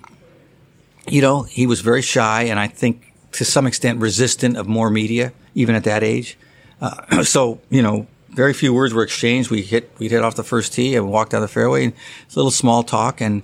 [1.08, 4.90] you know, he was very shy, and I think to some extent resistant of more
[4.90, 6.38] media, even at that age.
[6.80, 9.50] Uh, so, you know, very few words were exchanged.
[9.50, 12.36] We hit, we hit off the first tee and walked down the fairway and a
[12.36, 13.20] little small talk.
[13.20, 13.42] And,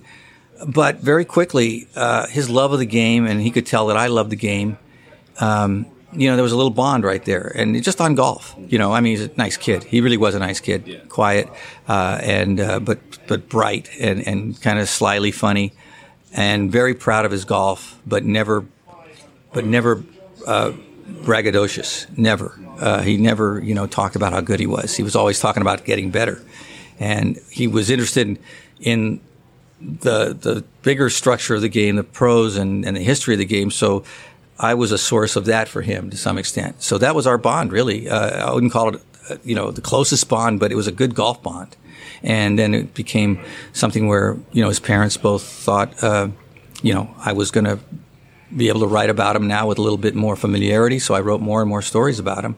[0.67, 4.07] but very quickly, uh, his love of the game, and he could tell that I
[4.07, 4.77] loved the game.
[5.39, 8.55] Um, you know, there was a little bond right there, and just on golf.
[8.57, 9.83] You know, I mean, he's a nice kid.
[9.83, 10.99] He really was a nice kid, yeah.
[11.09, 11.49] quiet,
[11.87, 15.73] uh, and uh, but but bright and and kind of slyly funny,
[16.31, 18.65] and very proud of his golf, but never
[19.53, 20.03] but never
[20.47, 20.73] uh,
[21.07, 22.15] braggadocious.
[22.17, 22.59] Never.
[22.79, 24.95] Uh, he never, you know, talked about how good he was.
[24.95, 26.41] He was always talking about getting better,
[26.99, 28.39] and he was interested
[28.79, 29.19] in,
[29.83, 33.45] the the bigger structure of the game, the pros and, and the history of the
[33.45, 33.71] game.
[33.71, 34.03] So
[34.59, 36.81] I was a source of that for him to some extent.
[36.81, 38.09] So that was our bond, really.
[38.09, 40.91] Uh, I wouldn't call it, uh, you know, the closest bond, but it was a
[40.91, 41.75] good golf bond.
[42.21, 46.29] And then it became something where, you know, his parents both thought, uh,
[46.81, 47.79] you know, I was going to
[48.55, 50.99] be able to write about him now with a little bit more familiarity.
[50.99, 52.55] So I wrote more and more stories about him.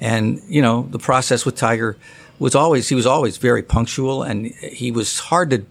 [0.00, 1.96] And, you know, the process with Tiger
[2.38, 5.64] was always, he was always very punctual and he was hard to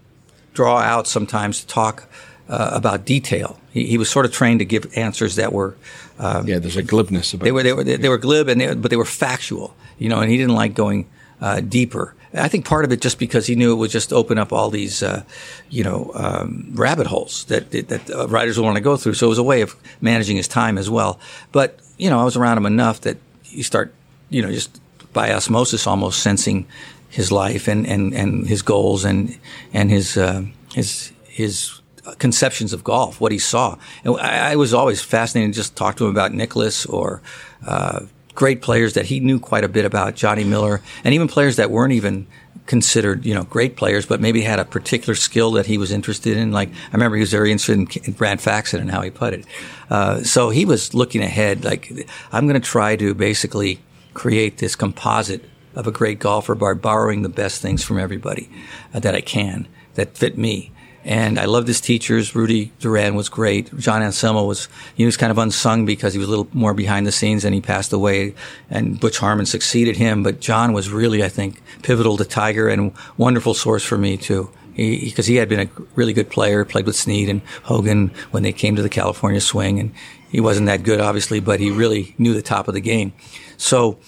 [0.54, 2.08] draw out sometimes to talk
[2.48, 3.58] uh, about detail.
[3.72, 5.76] He, he, was sort of trained to give answers that were,
[6.18, 8.60] um, yeah, there's a glibness about they were, they were, they, they were glib and
[8.60, 11.08] they, but they were factual, you know, and he didn't like going
[11.40, 12.14] uh, deeper.
[12.34, 14.70] I think part of it just because he knew it would just open up all
[14.70, 15.22] these, uh,
[15.70, 19.14] you know, um, rabbit holes that that uh, writers would want to go through.
[19.14, 21.18] So it was a way of managing his time as well.
[21.52, 23.94] But you know, I was around him enough that you start,
[24.30, 24.80] you know, just
[25.12, 26.66] by osmosis, almost sensing
[27.08, 29.38] his life and and, and his goals and
[29.72, 30.42] and his uh,
[30.74, 31.80] his his
[32.18, 33.78] conceptions of golf, what he saw.
[34.04, 37.22] And I, I, was always fascinated to just talk to him about Nicklaus or
[37.66, 38.00] uh,
[38.34, 41.70] great players that he knew quite a bit about, Johnny Miller, and even players that
[41.70, 42.26] weren't even
[42.66, 46.36] considered, you know, great players, but maybe had a particular skill that he was interested
[46.36, 46.50] in.
[46.50, 49.46] Like I remember he was very interested in, Brad Faxon and how he putted.
[49.90, 51.64] Uh, so he was looking ahead.
[51.64, 53.80] Like I'm going to try to basically
[54.14, 55.44] create this composite
[55.74, 58.48] of a great golfer by borrowing the best things from everybody
[58.94, 60.72] uh, that I can that fit me.
[61.04, 62.34] And I loved his teachers.
[62.34, 63.76] Rudy Duran was great.
[63.76, 67.06] John Anselmo was, he was kind of unsung because he was a little more behind
[67.06, 68.34] the scenes and he passed away
[68.70, 70.22] and Butch Harmon succeeded him.
[70.22, 74.50] But John was really, I think, pivotal to Tiger and wonderful source for me too.
[74.74, 78.42] Because he, he, had been a really good player, played with Snead and Hogan when
[78.42, 79.78] they came to the California swing.
[79.78, 79.94] And
[80.30, 83.12] he wasn't that good, obviously, but he really knew the top of the game.
[83.56, 83.98] So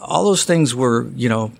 [0.00, 1.50] all those things were, you know,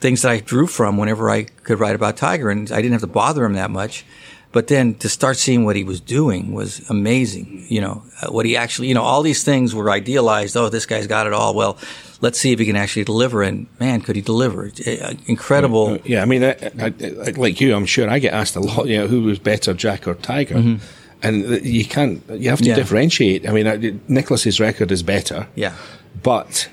[0.00, 2.50] things that I drew from whenever I could write about Tiger.
[2.50, 4.04] And I didn't have to bother him that much.
[4.52, 7.66] But then to start seeing what he was doing was amazing.
[7.68, 10.56] You know, uh, what he actually, you know, all these things were idealized.
[10.56, 11.54] Oh, this guy's got it all.
[11.54, 11.76] Well,
[12.22, 13.42] let's see if he can actually deliver.
[13.42, 14.70] And man, could he deliver?
[14.86, 15.86] Uh, Incredible.
[15.94, 16.94] Uh, Yeah, I mean, I, I,
[17.26, 18.86] I, like you, I'm sure I get asked a lot.
[18.86, 20.78] You know, who was better, Jack or Tiger?
[21.22, 22.22] And you can't.
[22.30, 22.68] You have to Mm-hmm.
[22.70, 22.74] Yeah.
[22.76, 23.48] differentiate.
[23.48, 25.48] I mean, Nicklaus's record is better.
[25.54, 25.74] Yeah.
[26.22, 26.68] but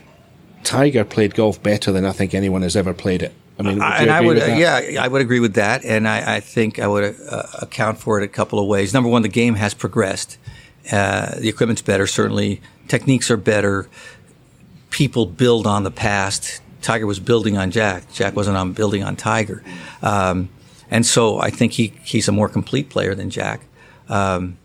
[0.63, 3.33] Tiger played golf better than I think anyone has ever played it.
[3.59, 6.37] I mean, would and I would, with yeah, I would agree with that, and I,
[6.37, 8.93] I think I would uh, account for it a couple of ways.
[8.93, 10.37] Number one, the game has progressed.
[10.91, 12.61] Uh, the equipment's better, certainly.
[12.87, 13.87] Techniques are better.
[14.89, 16.61] People build on the past.
[16.81, 18.11] Tiger was building on Jack.
[18.11, 19.63] Jack wasn't on building on Tiger,
[20.01, 20.49] um,
[20.89, 23.61] and so I think he he's a more complete player than Jack.
[24.09, 24.57] Um,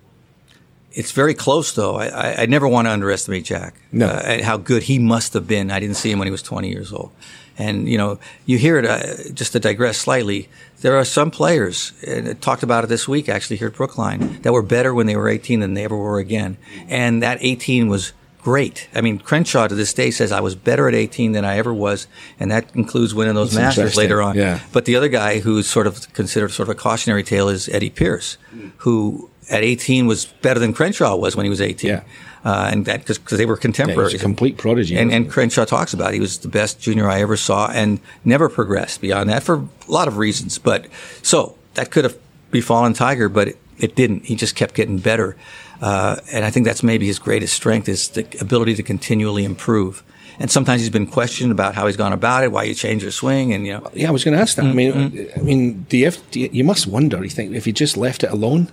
[0.93, 1.97] it's very close, though.
[1.97, 3.75] I, I, I never want to underestimate Jack.
[3.93, 4.07] No.
[4.07, 5.71] Uh, how good he must have been.
[5.71, 7.13] I didn't see him when he was 20 years old.
[7.59, 10.49] And, you know, you hear it, uh, just to digress slightly,
[10.81, 14.41] there are some players, and I talked about it this week actually here at Brookline,
[14.43, 16.57] that were better when they were 18 than they ever were again.
[16.89, 18.89] And that 18 was great.
[18.95, 21.75] I mean, Crenshaw to this day says, I was better at 18 than I ever
[21.75, 22.07] was.
[22.39, 24.37] And that includes winning those That's Masters later on.
[24.37, 24.61] Yeah.
[24.73, 27.91] But the other guy who's sort of considered sort of a cautionary tale is Eddie
[27.91, 28.39] Pearce,
[28.79, 31.91] who at 18 was better than Crenshaw was when he was 18.
[31.91, 32.03] Yeah.
[32.45, 34.13] Uh, and that because they were contemporaries.
[34.13, 34.97] was a complete prodigy.
[34.97, 35.31] and, and?
[35.31, 36.15] Crenshaw talks about it.
[36.15, 39.91] he was the best junior I ever saw and never progressed beyond that for a
[39.91, 40.59] lot of reasons.
[40.59, 40.87] But
[41.23, 42.17] so that could have
[42.51, 44.27] befallen Tiger, but it, it didn't.
[44.27, 45.37] He just kept getting better.
[45.81, 50.03] Uh, and I think that's maybe his greatest strength is the ability to continually improve.
[50.41, 53.11] And sometimes he's been questioned about how he's gone about it, why you change your
[53.11, 54.65] swing, and you know, yeah, I was going to ask that.
[54.65, 55.41] I mean, Mm-hmm.
[55.41, 57.23] I mean, have, do you, you must wonder?
[57.25, 58.69] You think if you just left it alone?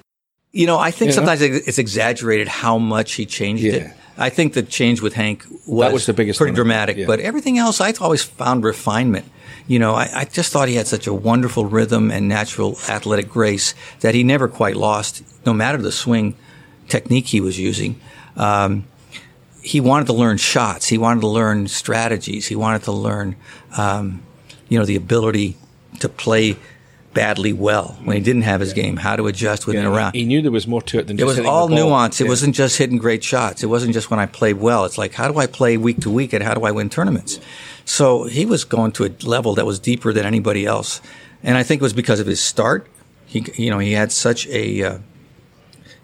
[0.55, 1.15] You know, I think Yeah.
[1.15, 3.91] sometimes it- it's exaggerated how much he changed it.
[4.17, 7.07] I think the change with Hank was, was the biggest pretty dramatic, Yeah.
[7.07, 9.25] but everything else I always found refinement.
[9.67, 13.27] You know, I, I just thought he had such a wonderful rhythm and natural athletic
[13.29, 16.35] grace that he never quite lost, no matter the swing
[16.87, 17.99] technique he was using.
[18.37, 18.85] Um,
[19.61, 20.87] he wanted to learn shots.
[20.87, 22.47] He wanted to learn strategies.
[22.47, 23.35] He wanted to learn,
[23.75, 24.21] um,
[24.69, 25.57] you know, the ability
[25.99, 26.55] to play
[27.15, 30.13] badly well when he didn't have his game, how to adjust within a round.
[30.13, 31.37] He knew there was more to it than just.
[31.37, 32.21] It was all nuance.
[32.21, 32.29] It Yeah.
[32.29, 33.63] wasn't just hitting great shots.
[33.63, 34.85] It wasn't just when I played well.
[34.85, 37.39] It's like, how do I play week to week and how do I win tournaments?
[37.85, 41.01] So he was going to a level that was deeper than anybody else.
[41.41, 42.85] And I think it was because of his start.
[43.25, 44.97] He, you know, he had such a, uh,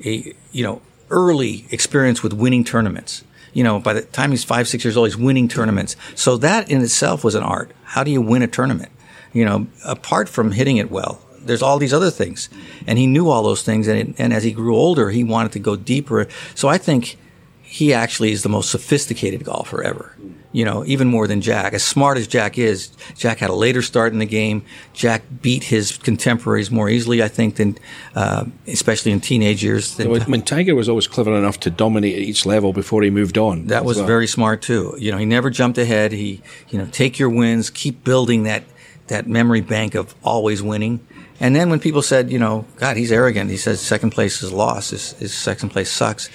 [0.06, 3.24] a, you know, early experience with winning tournaments.
[3.54, 5.98] You know, by the time he's five, six years old, he's winning tournaments.
[6.16, 7.72] So that in itself was an art.
[7.84, 8.91] How do you win a tournament?
[9.34, 12.50] You know, apart from hitting it well, there's all these other things.
[12.88, 13.88] And he knew all those things.
[13.88, 16.28] And, it, and as he grew older, he wanted to go deeper.
[16.56, 17.18] So I think
[17.62, 20.16] he actually is the most sophisticated golfer ever.
[20.54, 21.72] You know, even more than Jack.
[21.72, 24.66] As smart as Jack is, Jack had a later start in the game.
[24.94, 27.78] Jack beat his contemporaries more easily, I think, than
[28.16, 29.96] uh, especially in teenage years.
[29.96, 33.10] Than, I mean, Tiger was always clever enough to dominate at each level before he
[33.10, 33.68] moved on.
[33.68, 34.94] that was So- very smart too.
[35.00, 36.12] You know, he never jumped ahead.
[36.12, 38.64] He, you know, take your wins, keep building that
[39.12, 41.06] that memory bank of always winning.
[41.40, 43.50] And then when people said, you know, God, he's arrogant.
[43.50, 44.92] He says second place is lost.
[44.92, 46.30] His, his second place sucks.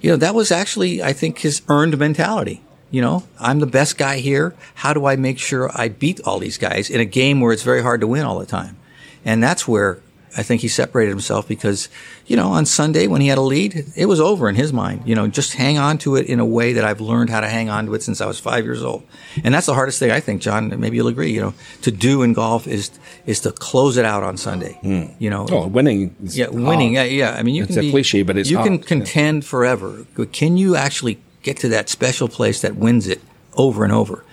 [0.00, 2.62] You know, that was actually, I think, his earned mentality.
[2.90, 4.54] You know, I'm the best guy here.
[4.74, 7.62] How do I make sure I beat all these guys in a game where it's
[7.62, 8.76] very hard to win all the time?
[9.24, 10.01] And that's where
[10.36, 11.88] I think he separated himself because,
[12.26, 15.02] you know, on Sunday when he had a lead, it was over in his mind.
[15.04, 17.48] You know, just hang on to it in a way that I've learned how to
[17.48, 19.02] hang on to it since I was five years old.
[19.44, 22.22] And that's the hardest thing I think, John, maybe you'll agree, you know, to do
[22.22, 22.90] in golf is,
[23.26, 24.78] is to close it out on Sunday.
[24.80, 25.12] Hmm.
[25.18, 26.16] You know, Oh, winning.
[26.22, 26.94] yeah, winning.
[26.94, 27.12] Yeah, hard.
[27.12, 27.36] yeah.
[27.38, 28.86] I mean, you It's can a be, cliche, but it's you can hard.
[28.86, 30.06] contend forever.
[30.16, 33.20] But Can you actually get to that special place that wins it
[33.54, 34.24] over and over?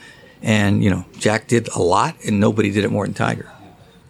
[0.42, 3.52] And you know, Jack did a lot, and nobody did it more than Tiger.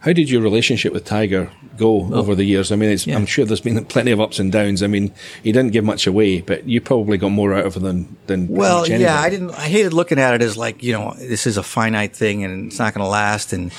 [0.02, 2.72] How did your relationship with Tiger go over the years?
[2.72, 3.15] I mean, it's, Yeah.
[3.15, 4.84] I'm sure there's been plenty of ups and downs.
[4.84, 5.12] I mean,
[5.44, 8.48] he didn't give much away, but you probably got more out of him than than
[8.48, 9.20] Well, yeah.
[9.20, 9.52] I didn't.
[9.52, 12.68] I hated looking at it as like you know this is a finite thing and
[12.68, 13.54] it's not going to last.
[13.54, 13.72] And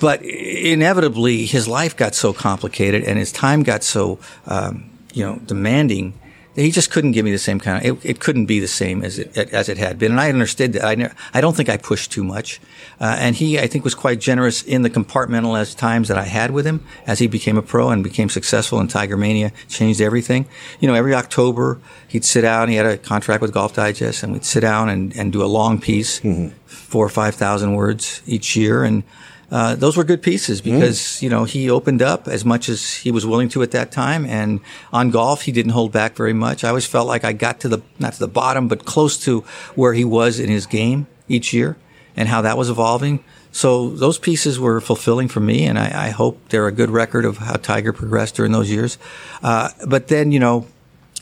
[0.00, 5.36] but inevitably, his life got so complicated and his time got so um, you know
[5.46, 6.12] demanding
[6.56, 8.04] he just couldn't give me the same kind of.
[8.04, 10.12] It, it couldn't be the same as it as it had been.
[10.12, 10.84] And I understood that.
[10.84, 12.60] I I don't think I pushed too much.
[12.98, 16.50] Uh, and he, I think, was quite generous in the compartmentalized times that I had
[16.50, 20.46] with him as he became a pro and became successful in Tiger Mania, changed everything.
[20.80, 22.68] You know, every October he'd sit down.
[22.68, 25.46] He had a contract with Golf Digest, and we'd sit down and, and do a
[25.46, 26.20] long piece,
[26.64, 29.02] four or five thousand words each year, and
[29.50, 33.10] uh, those were good pieces because you know he opened up as much as he
[33.12, 34.60] was willing to at that time, and
[34.92, 36.64] on golf he didn't hold back very much.
[36.64, 39.40] I always felt like I got to the not to the bottom, but close to
[39.74, 41.76] where he was in his game each year
[42.16, 43.22] and how that was evolving.
[43.52, 47.24] So those pieces were fulfilling for me, and I, I hope they're a good record
[47.24, 48.98] of how Tiger progressed during those years.
[49.42, 50.66] Uh, but then, you know,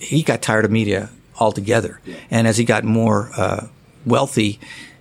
[0.01, 3.69] he got tired of media altogether, and as he got more uh,
[4.05, 4.59] wealthy,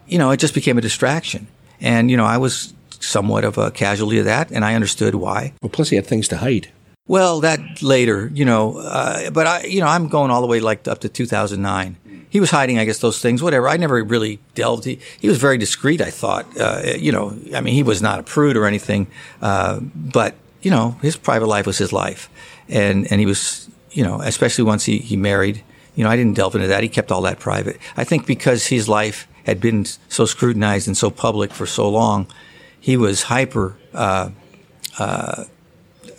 [0.08, 1.48] you know, it just became a distraction.
[1.82, 2.73] And, you know, I was
[3.04, 5.54] somewhat of a casualty of that, and I understood why.
[5.62, 6.70] Well, plus he had things to hide.
[7.08, 10.62] Well, that later, you know, uh, but I, you know, I'm going all the way
[10.62, 11.98] like up to 2009.
[12.30, 13.68] He was hiding, I guess, those things, whatever.
[13.68, 14.86] I never really delved.
[14.86, 16.46] He, he was very discreet, I thought.
[16.58, 19.08] Uh, you know, I mean, he was not a prude or anything,
[19.42, 22.30] uh, but, you know, his private life was his life.
[22.70, 25.62] And, and he was, you know, especially once he, he married,
[25.96, 26.82] you know, I didn't delve into that.
[26.82, 27.78] He kept all that private.
[27.98, 32.28] I think because his life had been so scrutinized and so public for so long,
[32.84, 34.30] he was hyper, uh,
[35.00, 35.46] uh,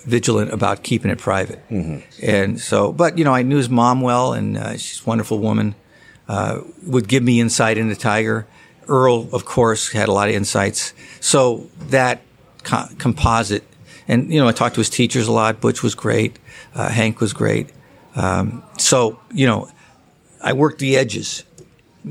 [0.07, 1.59] vigilant about keeping it private.
[1.69, 1.99] Mm-hmm.
[2.23, 5.41] And so, but you know, I knew his mom well, and uh, she's a wonderful
[5.41, 5.75] woman.
[6.27, 8.47] Uh, would give me insight into Tiger.
[8.89, 10.95] Earl, of course, had a lot of insights.
[11.21, 12.23] So that
[12.63, 13.65] co- composite,
[14.09, 15.61] and you know, I talked to his teachers a lot.
[15.61, 16.39] Butch was great.
[16.75, 17.69] Uh, Hank was great.
[18.17, 19.69] Um, so you know,
[20.41, 21.45] I worked the edges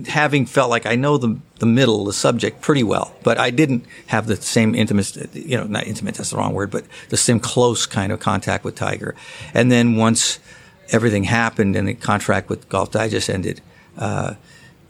[0.08, 3.86] having felt like I know the the middle, the subject pretty well, but I didn't
[4.08, 7.40] have the same intimate, you know, not intimate, that's the wrong word, but the same
[7.40, 9.16] close kind of contact with Tiger.
[9.54, 10.40] And then once
[10.92, 13.62] everything happened and the contract with Golf Digest ended,
[13.98, 14.34] uh,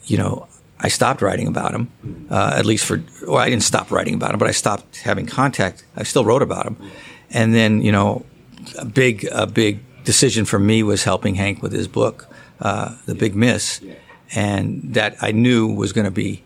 [0.05, 0.47] you know,
[0.79, 1.91] I stopped writing about him,
[2.31, 5.27] uh, at least for, well, I didn't stop writing about him, but I stopped having
[5.27, 5.85] contact.
[5.95, 6.77] I still wrote about him.
[7.29, 8.25] And then, you know,
[8.79, 12.27] a big, a big decision for me was helping Hank with his book,
[12.59, 13.79] uh, The Big Miss
[14.35, 16.43] and that I knew was going to be,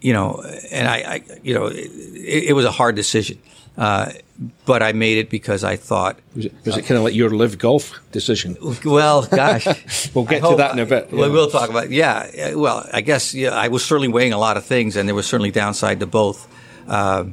[0.00, 1.90] you know, and I, I you know, it,
[2.48, 3.38] it, was a hard decision,
[3.76, 4.12] uh,
[4.64, 6.18] but I made it because I thought.
[6.34, 8.56] Was it, was it kind of like your LIV golf decision?
[8.84, 9.66] Well, gosh,
[10.14, 11.08] we'll get to that in a bit.
[11.10, 11.22] Yeah.
[11.22, 11.90] We will talk about.
[11.90, 15.14] Yeah, well, I guess yeah, I was certainly weighing a lot of things, and there
[15.14, 16.48] was certainly downside to both.
[16.88, 17.24] Uh,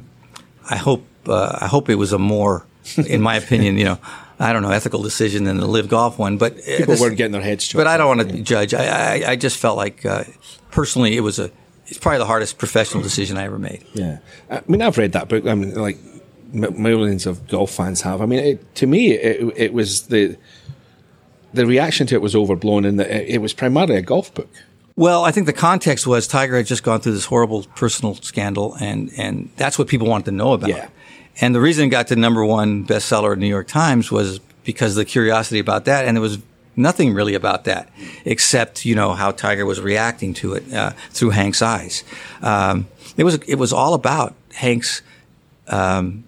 [0.68, 3.98] I hope uh, I hope it was a more, in my opinion, you know.
[4.44, 6.36] I don't know, ethical decision than the LIV golf one.
[6.36, 7.64] But people this, weren't getting their heads.
[7.64, 7.80] Straight.
[7.80, 8.42] But I don't want to yeah.
[8.42, 8.74] judge.
[8.74, 10.24] I, I, I, just felt like uh,
[10.70, 11.50] personally, it was a
[11.86, 13.86] it's probably the hardest professional decision I ever made.
[13.94, 14.18] Yeah,
[14.50, 15.46] I mean, I've read that book.
[15.46, 15.98] I mean, like
[16.52, 18.20] millions of golf fans have.
[18.20, 20.36] I mean, it, to me, it, it was the
[21.54, 24.50] the reaction to it was overblown, and it was primarily a golf book.
[24.96, 28.76] Well, I think the context was Tiger had just gone through this horrible personal scandal,
[28.80, 30.68] and and that's what people wanted to know about.
[30.68, 30.88] Yeah.
[31.40, 34.38] And the reason it got to number one bestseller in the New York Times was
[34.64, 36.04] because of the curiosity about that.
[36.04, 36.38] And there was
[36.76, 37.88] nothing really about that
[38.24, 42.04] except, you know, how Tiger was reacting to it uh, through Hank's eyes.
[42.42, 45.02] Um, it was, it was all about Hank's,
[45.68, 46.24] um,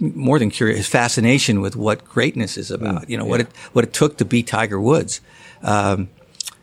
[0.00, 3.30] more than curious, his fascination with what greatness is about, mm, you know, yeah.
[3.30, 5.20] what it, what it took to be Tiger Woods.
[5.62, 6.08] Um,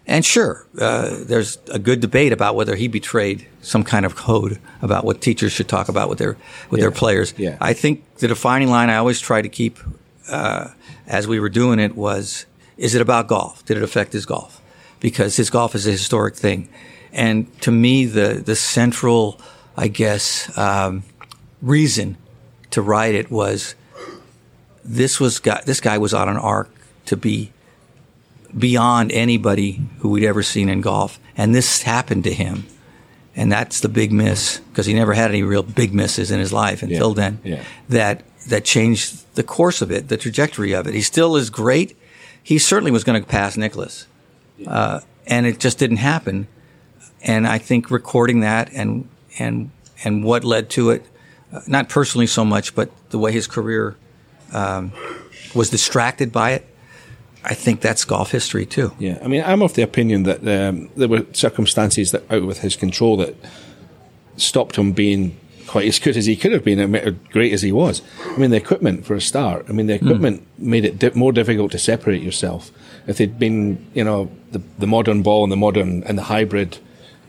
[0.07, 4.59] and sure, uh, there's a good debate about whether he betrayed some kind of code
[4.81, 6.37] about what teachers should talk about with their
[6.69, 6.83] with yeah.
[6.83, 7.33] their players.
[7.37, 7.57] Yeah.
[7.59, 9.79] I think the defining line I always try to keep
[10.29, 10.69] uh,
[11.07, 12.45] as we were doing it was:
[12.77, 13.65] Is it about golf?
[13.65, 14.61] Did it affect his golf?
[14.99, 16.69] Because his golf is a historic thing,
[17.11, 19.39] and to me, the the central,
[19.75, 21.03] I guess, um,
[21.63, 22.17] reason
[22.71, 23.73] to write it was
[24.83, 26.69] this was guy, this guy was on an arc
[27.05, 27.51] to be
[28.57, 31.19] beyond anybody who we'd ever seen in golf.
[31.35, 32.65] And this happened to him.
[33.35, 36.53] And that's the big miss because he never had any real big misses in his
[36.53, 37.15] life until yeah.
[37.15, 37.39] then.
[37.43, 37.63] Yeah.
[37.89, 40.93] That that changed the course of it, the trajectory of it.
[40.93, 41.97] He still is great.
[42.41, 44.07] He certainly was going to pass Nicklaus,
[44.67, 46.47] uh, and it just didn't happen.
[47.23, 49.71] And I think recording that and and
[50.03, 51.05] and what led to it,
[51.51, 53.95] uh, not personally so much, but the way his career
[54.53, 54.91] um,
[55.53, 56.67] was distracted by it,
[57.45, 58.91] I think that's golf history too.
[58.99, 62.60] Yeah, I mean, I'm of the opinion that um, there were circumstances that out with
[62.60, 63.36] his control that
[64.38, 67.71] stopped him being quite as good as he could have been, as great as he
[67.71, 68.01] was.
[68.25, 69.65] I mean, the equipment for a start.
[69.69, 70.05] I mean, the hmm.
[70.05, 70.65] equipment mm.
[70.65, 72.71] made it di- more difficult to separate yourself.
[73.08, 76.77] If they'd been, you know, the, the modern ball and the modern and the hybrid,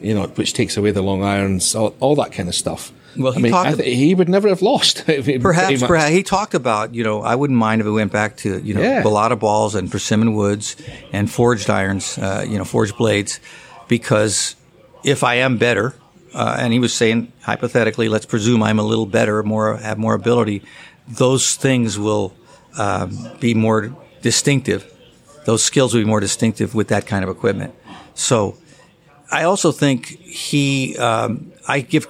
[0.01, 2.93] you know, which takes away the long irons, all, all that kind of stuff.
[3.19, 3.79] Well, he I mean, talked.
[3.79, 5.05] Th- he would never have lost.
[5.41, 6.95] perhaps, perhaps he talked about.
[6.95, 9.03] You know, I wouldn't mind if we went back to you know yeah.
[9.03, 10.77] Balata balls and persimmon woods
[11.13, 12.19] and forged irons.
[12.19, 13.41] Uh, you know, forged blades,
[13.89, 14.57] because
[15.05, 15.95] if I am better,
[16.35, 20.15] uh, and he was saying hypothetically, let's presume I'm a little better, more have more
[20.15, 20.63] ability.
[21.09, 22.35] Those things will
[22.77, 24.93] um, be more distinctive.
[25.45, 27.75] Those skills will be more distinctive with that kind of equipment.
[28.15, 28.57] So,
[29.31, 30.97] I also think he.
[30.99, 32.07] Um, I give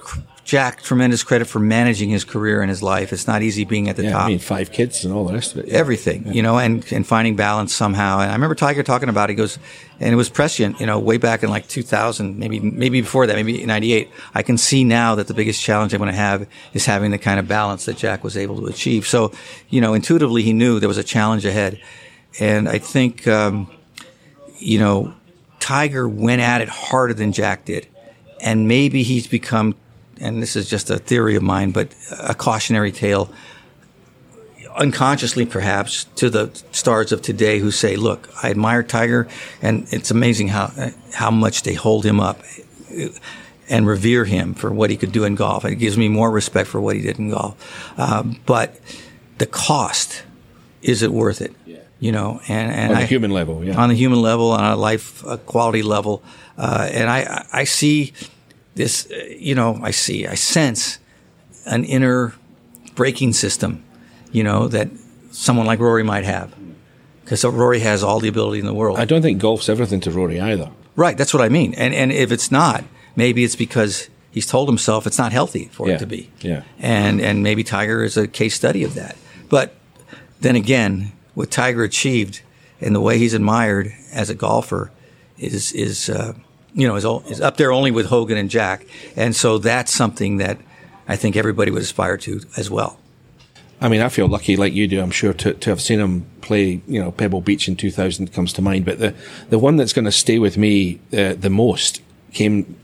[0.47, 3.11] Jack tremendous credit for managing his career and his life.
[3.11, 4.23] It's not easy being at the yeah, top.
[4.23, 5.67] I mean, five kids and all the rest of it.
[5.67, 5.77] Yeah.
[5.77, 6.31] Everything, yeah.
[6.31, 8.19] you know, and, and finding balance somehow.
[8.21, 9.33] And I remember Tiger talking about it.
[9.33, 9.59] He goes,
[9.99, 13.35] and it was prescient, you know, way back in like 2000, maybe, maybe before that,
[13.35, 14.09] maybe 98.
[14.33, 17.17] I can see now that the biggest challenge I'm going to have is having the
[17.17, 19.05] kind of balance that Jack was able to achieve.
[19.05, 19.33] So,
[19.69, 21.79] you know, intuitively he knew there was a challenge ahead.
[22.39, 23.69] And I think, um,
[24.59, 25.13] you know,
[25.59, 27.85] Tiger went at it harder than Jack did
[28.41, 29.75] and maybe he's become,
[30.21, 33.29] and this is just a theory of mine, but a cautionary tale,
[34.75, 39.27] unconsciously perhaps, to the stars of today who say, "Look, I admire Tiger,
[39.61, 40.71] and it's amazing how
[41.13, 42.41] how much they hold him up."
[43.69, 45.65] And revere him for what he could do in golf.
[45.65, 47.99] It gives me more respect for what he did in golf.
[47.99, 48.79] Um, but
[49.39, 50.23] the cost,
[50.81, 51.53] is it worth it?
[51.65, 51.79] Yeah.
[51.99, 53.77] You know, and, and on I, the human level, yeah.
[53.77, 56.23] on the human level, on a life uh, quality level.
[56.57, 58.13] Uh, and I, I see
[58.77, 60.99] this, uh, you know, I see, I sense
[61.65, 62.33] an inner
[62.95, 63.83] braking system,
[64.31, 64.87] you know, that
[65.31, 66.53] someone like Rory might have.
[67.23, 68.97] Because Rory has all the ability in the world.
[68.99, 70.69] I don't think golf's everything to Rory either.
[70.95, 71.73] right, that's what I mean.
[71.73, 72.83] And, and if it's not,
[73.17, 76.29] maybe it's because he's told himself it's not healthy for Yeah, it to be.
[76.39, 76.63] yeah.
[76.79, 79.17] And, and maybe Tiger is a case study of that.
[79.49, 79.75] But
[80.39, 82.41] then again, what Tiger achieved
[82.79, 84.91] and the way he's admired as a golfer
[85.37, 86.33] is is uh,
[86.77, 90.37] you know is, is up there only with Hogan and Jack, and so that's something
[90.37, 90.59] that
[91.07, 92.99] I think everybody would aspire to as well.
[93.79, 96.25] I mean, I feel lucky, like you do, I'm sure, to, to have seen him
[96.41, 98.85] play, you know, Pebble Beach in 2000 comes to mind.
[98.85, 99.13] But the,
[99.49, 102.01] the one that's going to stay with me uh, the most
[102.33, 102.75] came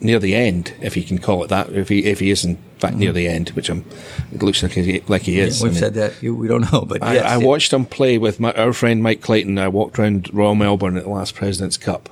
[0.00, 2.56] near the end, if you can call it that, if he, if he is in
[2.78, 3.84] fact near the end, which I'm,
[4.32, 5.62] it looks like he, like he is.
[5.62, 7.46] I We've mean, said that you, we don't know, but I, yes, I yeah.
[7.46, 9.56] watched him play with my, our friend Mike Clayton.
[9.56, 12.10] I walked around Royal Melbourne at the last President's Cup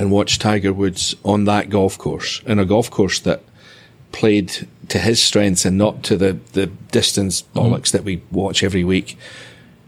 [0.00, 3.42] and watch Tiger Woods on that golf course, in a golf course that
[4.12, 8.82] played to his strengths and not to the, the distance bollocks that we watch every
[8.82, 9.16] week.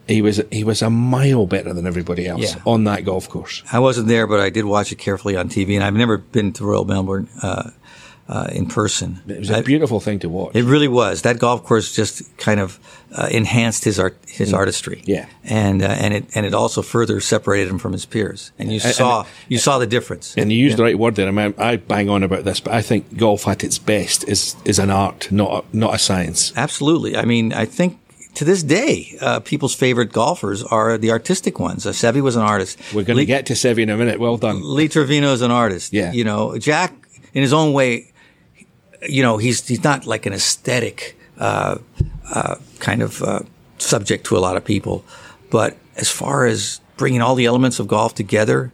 [0.06, 2.60] He was he was a mile better than everybody else Yeah.
[2.66, 3.62] on that golf course.
[3.72, 6.52] I wasn't there, but I did watch it carefully on TV, and I've never been
[6.54, 7.70] to Royal Melbourne uh,
[8.29, 9.20] uh, in person.
[9.29, 10.55] It was a I- beautiful thing to watch.
[10.55, 11.23] It really was.
[11.23, 12.79] That golf course just kind of
[13.12, 14.97] uh, enhanced his art, his artistry.
[14.97, 15.09] Mm.
[15.09, 15.27] Yeah.
[15.45, 18.53] and uh, and it and it also further separated him from his peers.
[18.59, 20.35] And you And- saw you saw the difference.
[20.37, 21.29] And you used the right word there.
[21.29, 24.57] I mean, I bang on about this, but I think golf at its best is
[24.64, 26.53] is an art, not a, not a science.
[26.57, 27.16] Absolutely.
[27.16, 27.99] I mean, I think
[28.35, 31.85] to this day, uh, people's favorite golfers are the artistic ones.
[31.87, 32.79] Uh, Seve was an artist.
[32.95, 34.18] We're going to get to Seve in a minute.
[34.20, 34.61] Well done.
[34.62, 35.93] Lee Trevino is an artist.
[35.93, 36.12] Yeah.
[36.14, 36.93] You know, Jack,
[37.35, 38.11] in his own way,
[39.09, 41.78] you know, he's he's not like an aesthetic uh,
[42.32, 43.40] uh, kind of uh,
[43.78, 45.05] subject to a lot of people,
[45.50, 48.72] but as far as bringing all the elements of golf together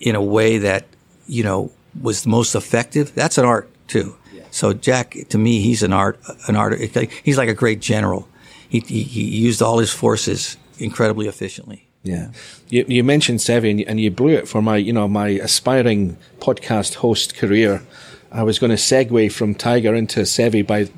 [0.00, 0.86] in a way that
[1.26, 4.16] you know was the most effective, that's an art too.
[4.50, 6.78] So Jack, to me, he's an art, an art.
[7.22, 8.28] He's like a great general.
[8.68, 11.88] He, he, he used all his forces incredibly efficiently.
[12.02, 12.30] Yeah.
[12.68, 15.28] You, you mentioned Seve and you, and you blew it for my, you know, my
[15.28, 17.82] aspiring podcast host career.
[18.30, 20.88] I was going to segue from Tiger into Seve by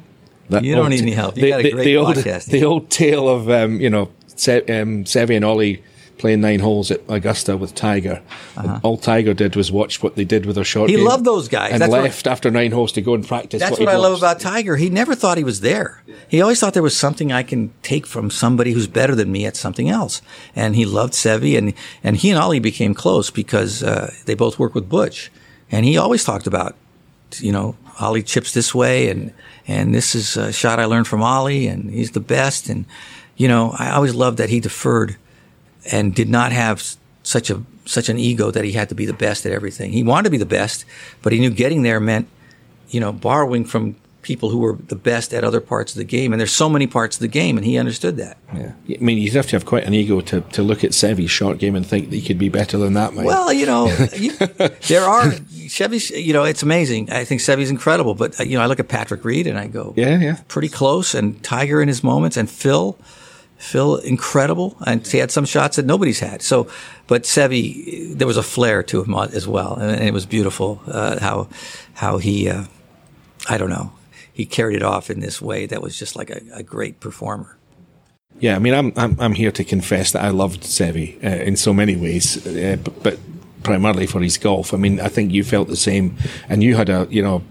[0.48, 0.64] that.
[0.64, 1.36] You don't old- need any help.
[1.36, 2.46] You got a great old, podcast.
[2.46, 5.82] the old tale of, um, you know, Se- um, Seve and Ollie
[6.18, 8.20] playing nine holes at Augusta with Tiger.
[8.82, 10.92] All Tiger did was watch what they did with their short Uh-huh.
[10.92, 11.72] He game loved those guys.
[11.72, 13.60] And That's what- left after nine holes to go and practice.
[13.60, 14.76] That's what, what, I love about Tiger.
[14.76, 16.02] He never thought he was there.
[16.28, 19.46] He always thought there was something I can take from somebody who's better than me
[19.46, 20.20] at something else.
[20.54, 21.72] And he loved Seve, and
[22.04, 25.30] and he and Ollie became close because uh, they both worked with Butch,
[25.72, 26.76] and he always talked about,
[27.40, 29.32] you know, Ollie chips this way, and
[29.66, 32.86] and this is a shot I learned from Ollie, and he's the best, and
[33.36, 35.16] you know, I always loved that he deferred
[35.90, 39.12] and did not have such a such an ego that he had to be the
[39.12, 39.92] best at everything.
[39.92, 40.84] He wanted to be the best,
[41.22, 42.28] but he knew getting there meant,
[42.88, 46.32] you know, borrowing from people who were the best at other parts of the game.
[46.32, 48.36] And there's so many parts of the game, and he understood that.
[48.54, 48.72] Yeah.
[48.88, 51.58] I mean, you'd have to have quite an ego to, to look at Seve's short
[51.58, 53.24] game and think that he could be better than that, mate.
[53.24, 55.32] Well, you know, you, there are
[55.68, 56.10] Seve's.
[56.10, 57.10] You know, it's amazing.
[57.10, 59.66] I think Seve's incredible, but uh, you know, I look at Patrick Reed and I
[59.66, 60.38] go, yeah, yeah.
[60.48, 62.98] pretty close, and Tiger in his moments, and Phil.
[63.56, 66.40] Phil, incredible, and he had some shots that nobody's had.
[66.40, 66.66] So,
[67.06, 71.20] but Seve, there was a flair to him as well, and it was beautiful uh,
[71.20, 71.48] how
[71.92, 72.64] how he, uh,
[73.50, 73.92] I don't know,
[74.40, 77.58] he carried it off in this way that was just like a, a great performer.
[78.38, 81.56] Yeah, I mean, I'm I'm I'm here to confess that I loved Seve uh, in
[81.56, 83.18] so many ways, uh, but, but
[83.62, 84.72] primarily for his golf.
[84.72, 86.16] I mean, I think you felt the same,
[86.48, 87.42] and you had a you know,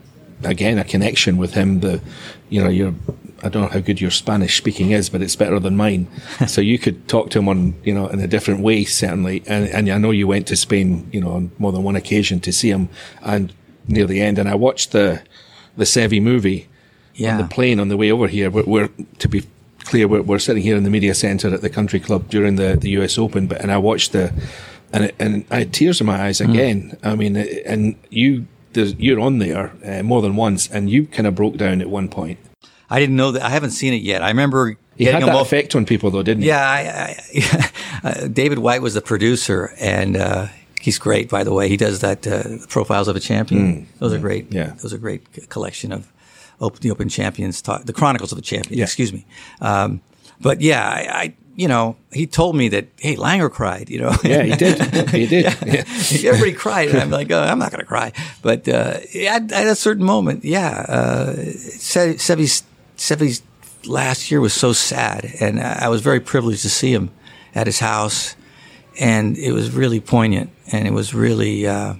[0.43, 1.81] again a connection with him.
[1.81, 2.01] The,
[2.49, 2.95] you know, you're
[3.43, 6.07] I don't know how good your Spanish speaking is, but it's better than mine.
[6.47, 9.67] so you could talk to him on you know in a different way certainly, and
[9.67, 12.51] and I know you went to Spain you know on more than one occasion to
[12.51, 12.89] see him,
[13.21, 13.53] and
[13.87, 15.21] near the end, and I watched the
[15.77, 16.68] the Seve movie
[17.19, 18.49] Yeah, on the plane on the way over here.
[18.49, 18.89] We're, we're
[19.19, 19.43] to be
[19.83, 22.75] clear, we're, we're sitting here in the media centre at the Country Club during the,
[22.75, 24.31] the US Open, but and I watched the
[24.93, 26.97] and it, and I had tears in my eyes again.
[27.03, 31.35] I mean, and you you're on there uh, more than once, and you kind of
[31.35, 32.39] broke down at one point.
[32.89, 33.43] I didn't know that.
[33.43, 34.23] I haven't seen it yet.
[34.23, 35.47] I remember He getting had that off.
[35.47, 36.49] effect on people, though, didn't he?
[36.49, 37.71] Yeah, I, I,
[38.03, 40.47] uh, David White was the producer, and uh,
[40.81, 41.67] he's great, by the way.
[41.69, 43.87] He does that uh, profiles of a champion.
[43.99, 44.49] Those are great.
[44.49, 44.53] Mm.
[44.53, 44.73] Yeah.
[44.81, 46.11] those are great collection of
[46.59, 48.77] open, the Open Champions, talk, the Chronicles of the Champion.
[48.77, 48.85] Yeah.
[48.85, 49.25] Excuse me.
[49.61, 50.01] Um,
[50.41, 53.89] but yeah, I, I, you know, he told me that hey, Langer cried.
[53.89, 54.79] You know, Yeah, he did.
[55.09, 55.45] He did.
[55.65, 55.83] Yeah.
[56.29, 58.13] Everybody cried, and I'm like, oh, I'm not going to cry.
[58.41, 62.63] But uh, at, at a certain moment, yeah, uh, Se- Seve's
[62.95, 63.41] Seve's
[63.85, 67.11] last year was so sad, and I I was very privileged to see him
[67.53, 68.35] at his house,
[68.99, 71.95] and it was really poignant, and it was really uh,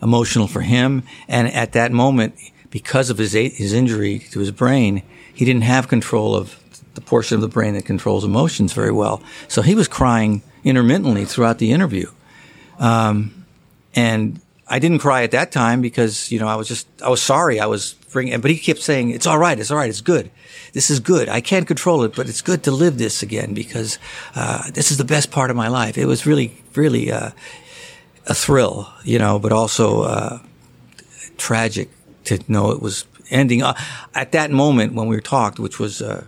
[0.00, 1.02] emotional for him.
[1.28, 2.34] And at that moment,
[2.76, 5.02] because of his his injury to his brain,
[5.32, 6.44] he didn't have control of
[6.92, 9.22] the portion of the brain that controls emotions very well.
[9.48, 12.08] So he was crying intermittently throughout the interview.
[12.78, 13.46] Um,
[13.94, 17.22] and I didn't cry at that time because, you know, I was just, I was
[17.22, 17.60] sorry.
[17.60, 19.58] I was bringing, but he kept saying, it's all right.
[19.58, 19.88] It's all right.
[19.88, 20.30] It's good.
[20.74, 21.30] This is good.
[21.30, 23.98] I can't control it, but it's good to live this again because,
[24.34, 25.96] uh, this is the best part of my life.
[25.96, 27.30] It was really, really, uh,
[28.26, 30.38] a thrill, you know, but also, uh,
[31.38, 31.88] tragic
[32.26, 33.62] to know it was ending.
[33.62, 33.74] Uh,
[34.14, 36.24] at that moment when we were talked, which was, uh,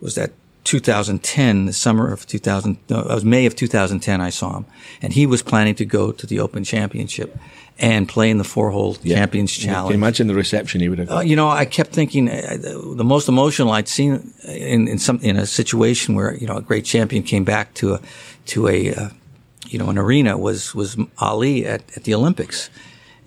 [0.00, 0.32] was that
[0.64, 4.66] 2010, the summer of 2000, no, it was May of 2010, I saw him.
[5.02, 7.36] And he was planning to go to the Open Championship
[7.78, 9.94] and play in the four hole Champions You can Challenge.
[9.94, 13.04] imagine the reception he would have Uh, you know, I kept thinking uh, the the
[13.04, 16.84] most emotional I'd seen in, in some in a situation where you know a great
[16.84, 18.00] champion came back to a
[18.46, 19.08] to a uh,
[19.66, 22.70] you know an arena was was Ali at, at the Olympics,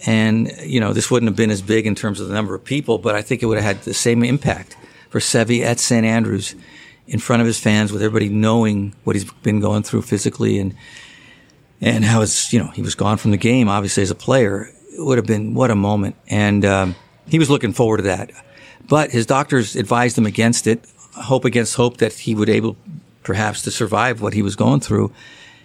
[0.06, 2.64] and you know this wouldn't have been as big in terms of the number of
[2.64, 4.78] people, but I think it would have had the same impact
[5.10, 6.56] for Seve at St Andrews,
[7.08, 10.76] in front of his fans, with everybody knowing what he's been going through physically and
[11.80, 14.70] and how it's you know he was gone from the game obviously as a player.
[14.98, 16.16] It would have been what a moment.
[16.28, 16.96] And um,
[17.28, 18.32] he was looking forward to that.
[18.88, 20.86] But his doctors advised him against it
[21.18, 22.78] hope against hope that he would able
[23.24, 25.12] perhaps to survive what he was going through.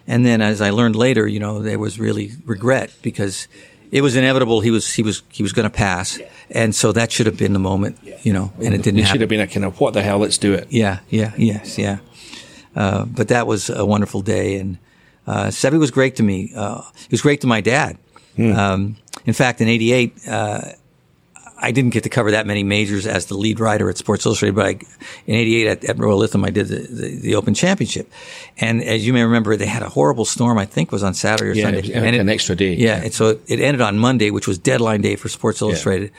[0.07, 3.47] And then as i learned later you know there was really regret because
[3.93, 6.19] it was inevitable he was he was he was going to pass
[6.51, 9.15] and so that should have been the moment you know and it didn't It happen
[9.15, 10.67] should have been a kind of, what the hell, let's do it.
[10.71, 11.99] yeah, yeah, yes, yeah.
[12.75, 14.79] Uh, but that was a wonderful day, and
[15.27, 16.53] uh, Seve was great to me.
[16.57, 17.99] Uh, he was great to my dad.
[18.39, 20.61] Um, in fact, in '88, uh,
[21.63, 24.55] I didn't get to cover that many majors as the lead writer at Sports Illustrated,
[24.57, 24.71] but I,
[25.27, 28.11] in '88 at, at Royal Lytham, I did the, the, the Open Championship,
[28.59, 30.59] and as you may remember, they had a horrible storm.
[30.59, 32.75] I think it was on Saturday or Yeah, Sunday, it was like an extra day.
[32.75, 33.03] Yeah, Yeah.
[33.05, 36.11] and so it ended on Monday, which was deadline day for Sports Illustrated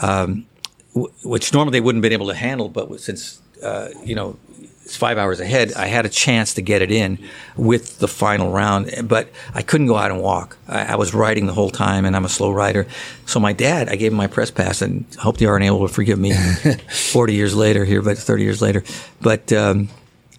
[0.00, 4.36] w- which normally they wouldn't have been able to handle, but since uh, you know
[4.84, 7.18] it's five hours ahead, I had a chance to get it in
[7.56, 9.08] with the final round.
[9.08, 10.58] But I couldn't go out and walk.
[10.68, 12.86] I, I was riding the whole time, and I'm a slow rider.
[13.24, 15.86] So my dad, I gave him my press pass, and I hope they aren't able
[15.86, 16.34] to forgive me
[16.90, 18.84] 40 years later here, but 30 years later.
[19.22, 19.88] But um,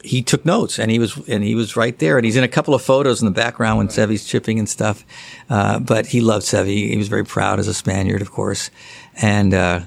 [0.03, 2.47] he took notes, and he was and he was right there, and he's in a
[2.47, 5.03] couple of photos in the background when Seve's chipping and stuff.
[5.49, 6.67] Uh, but he loved Seve.
[6.67, 8.69] He was very proud as a Spaniard, of course,
[9.15, 9.53] and.
[9.53, 9.79] Uh,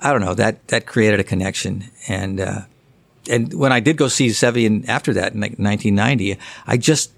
[0.00, 2.60] I don't know that that created a connection and uh,
[3.28, 7.12] and when I did go see Seve after that in like 1990, I just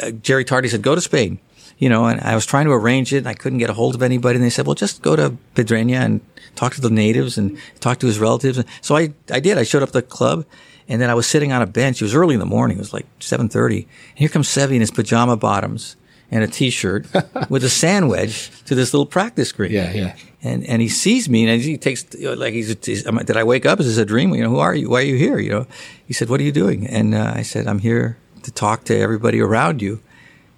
[0.00, 1.38] uh, Jerry Tarde said go to Spain,
[1.78, 3.94] you know, and I was trying to arrange it and I couldn't get a hold
[3.94, 6.20] of anybody and they said well just go to Pedreña and
[6.54, 8.62] talk to the natives and talk to his relatives.
[8.80, 9.58] So I I did.
[9.58, 10.44] I showed up at the club.
[10.88, 12.02] And then I was sitting on a bench.
[12.02, 12.76] It was early in the morning.
[12.76, 13.76] It was like 7.30.
[13.76, 13.86] And
[14.16, 15.96] here comes Seve in his pajama bottoms
[16.32, 17.06] and a t-shirt
[17.50, 20.14] with a sand wedge to this little practice green Yeah, yeah.
[20.42, 23.78] and and he sees me and he takes like he's, he's did I wake up?
[23.80, 24.34] Is this a dream?
[24.34, 24.90] You know, who are you?
[24.90, 25.38] Why are you here?
[25.38, 25.66] You know,
[26.06, 26.86] he said, what are you doing?
[26.88, 30.00] And uh, I said, I'm here to talk to everybody around you.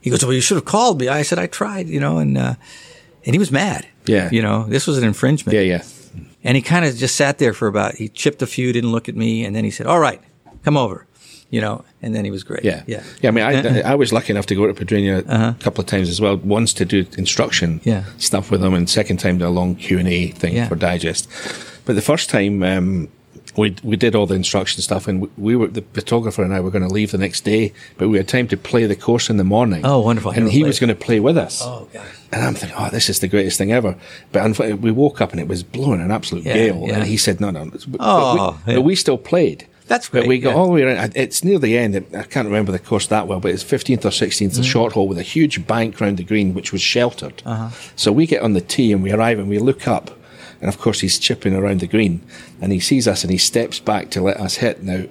[0.01, 1.09] He goes, well, you should have called me.
[1.09, 2.55] I said, I tried, you know, and uh,
[3.27, 3.87] and he was mad.
[4.07, 4.29] Yeah.
[4.31, 5.55] you know, this was an infringement.
[5.57, 5.83] Yeah, yeah.
[6.45, 7.95] And he kind of just sat there for about.
[7.97, 10.21] He chipped a few, didn't look at me, and then he said, "All right,
[10.63, 11.07] come over,"
[11.55, 11.77] you know.
[12.03, 12.65] And then he was great.
[12.65, 13.29] Yeah, yeah, yeah.
[13.31, 16.09] I mean, I, I was lucky enough to go to Pedreña a couple of times
[16.15, 16.37] as well.
[16.59, 17.91] Once to do instruction Uh-huh.
[17.93, 18.05] Yeah.
[18.19, 20.69] stuff with him and second time to a long Q and A thing Yeah.
[20.69, 21.29] for Digest.
[21.87, 23.09] But the first time um,
[23.57, 26.61] we we did all the instruction stuff, and we, we were the photographer and I
[26.61, 29.31] were going to leave the next day, but we had time to play the course
[29.33, 29.83] in the morning.
[29.85, 30.33] Oh, wonderful.
[30.37, 31.61] And he was going to play with us.
[31.63, 32.07] Oh gosh.
[32.33, 33.95] And I'm thinking, oh, this is the greatest thing ever.
[34.33, 36.85] But unf- we woke up and it was blowing an absolute Yeah, gale.
[36.89, 36.95] yeah.
[36.97, 37.67] And he said, no, no.
[37.71, 38.79] But, but Oh, we, yeah.
[38.79, 39.67] but we still played.
[39.87, 40.57] That's But great, we got yeah.
[40.57, 41.13] all the way around.
[41.15, 41.95] It's near the end.
[42.17, 44.61] I can't remember the course that well, but it's 15th or 16th, Mm-hmm.
[44.61, 47.43] a short hole with a huge bank round the green, which was sheltered.
[47.45, 47.69] Uh-huh.
[47.97, 50.11] So we get on the tee and we arrive and we look up.
[50.61, 52.23] And of course, he's chipping around the green
[52.63, 54.83] and he sees us and he steps back to let us hit.
[54.83, 55.05] Now,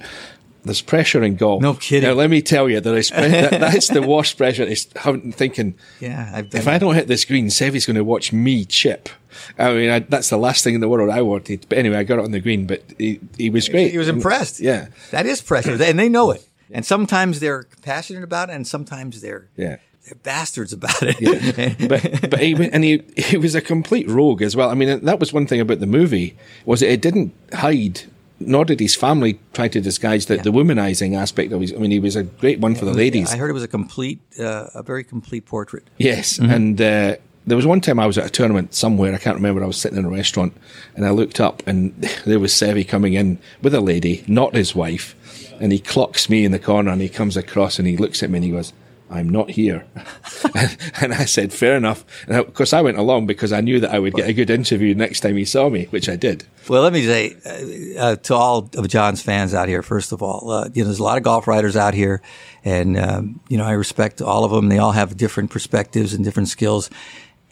[0.64, 1.62] there's pressure in golf.
[1.62, 2.08] No kidding.
[2.10, 4.64] Now, let me tell you, there is pre- that, that's the worst pressure.
[4.64, 8.04] Is having thinking, Yeah, I've done if I don't hit this green, Seve's going to
[8.04, 9.10] watch me chip.
[9.58, 11.66] I mean, I, that's the last thing in the world I wanted.
[11.70, 13.92] But anyway, I got it on the green, but he, he was great.
[13.92, 14.60] He was impressed.
[14.60, 14.88] Yeah.
[15.12, 15.72] That is pressure.
[15.82, 16.48] and they know it.
[16.72, 19.78] And sometimes they're passionate about it and sometimes they're Yeah.
[20.06, 21.18] they're bastards about it.
[21.20, 21.88] Yeah.
[21.88, 24.70] but but he and he he was a complete rogue as well.
[24.70, 26.36] I mean, that was one thing about the movie
[26.66, 28.02] was it didn't hide.
[28.48, 30.42] Nor did his family try to disguise the, yeah.
[30.42, 31.74] the womanizing aspect of his.
[31.74, 33.34] I mean, he was a great one for the ladies.
[33.34, 35.90] I heard it was a complete, uh, a very complete portrait.
[35.98, 36.52] Yes, mm-hmm.
[36.52, 37.16] and uh,
[37.46, 39.14] there was one time I was at a tournament somewhere.
[39.14, 39.64] I can't remember.
[39.64, 40.56] I was sitting in a restaurant,
[40.96, 41.94] and I looked up, and
[42.26, 45.16] there was Seve coming in with a lady, not his wife,
[45.60, 48.30] and he clocks me in the corner, and he comes across, and he looks at
[48.30, 48.74] me, and he goes,
[49.14, 49.86] I'm not here.
[51.02, 52.04] and I said, fair enough.
[52.28, 54.50] And of course, I went along because I knew that I would get a good
[54.50, 56.46] interview next time he saw me, which I did.
[56.68, 60.24] Well, let me say uh, uh, to all of John's fans out here, first of
[60.24, 62.22] all, uh, you know, there's a lot of golf writers out here,
[62.66, 64.70] and um, you know, I respect all of them.
[64.70, 66.90] They all have different perspectives and different skills,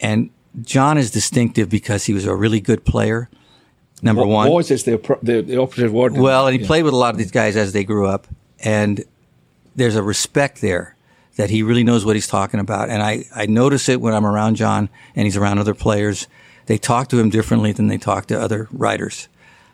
[0.00, 0.30] and
[0.62, 3.28] John is distinctive because he was a really good player.
[4.00, 6.16] Number what, one, was is the, the, the operative word.
[6.16, 6.66] Well, and he yeah.
[6.66, 8.26] played with a lot of these guys as they grew up,
[8.58, 9.04] and
[9.76, 10.96] there's a respect there
[11.36, 12.90] that he really knows what he's talking about.
[12.90, 16.26] And I, I notice it when I'm around John and he's around other players.
[16.66, 19.28] They talk to him differently than they talk to other writers.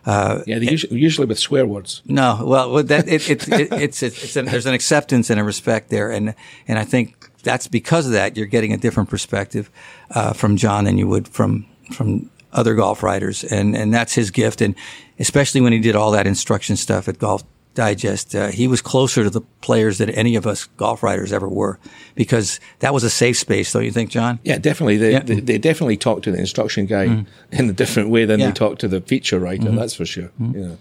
[0.05, 2.01] Uh, yeah, usually, usually, with swear words.
[2.05, 5.89] No, well, that it, it, it, it's it's an, there's an acceptance and a respect
[5.89, 6.33] there, and
[6.69, 9.69] and I think that's because of that you're getting a different perspective
[10.11, 14.31] uh, from John than you would from from other golf writers, and and that's his
[14.31, 14.73] gift, and
[15.19, 17.43] especially when he did all that instruction stuff at Golf
[17.79, 21.47] Digest, uh, he was closer to the players than any of us golf writers ever
[21.47, 21.79] were,
[22.13, 24.37] because that was a safe space, don't you think, John?
[24.43, 24.97] Yeah, definitely.
[24.97, 25.19] They yeah.
[25.21, 27.25] they, they, definitely talk to the instruction guy mm.
[27.51, 28.47] in a different way than yeah.
[28.47, 29.63] they talk to the feature writer.
[29.63, 29.77] Mm-hmm.
[29.77, 30.29] That's for sure.
[30.41, 30.59] Mm-hmm.
[30.61, 30.75] Yeah.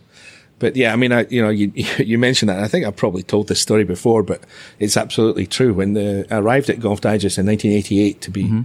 [0.58, 2.58] But yeah, I mean, I, you know, you, you mentioned that.
[2.58, 4.42] I think I've probably told this story before, but
[4.80, 5.72] it's absolutely true.
[5.72, 8.62] When the, I arrived at Golf Digest in 1988 to be mm-hmm.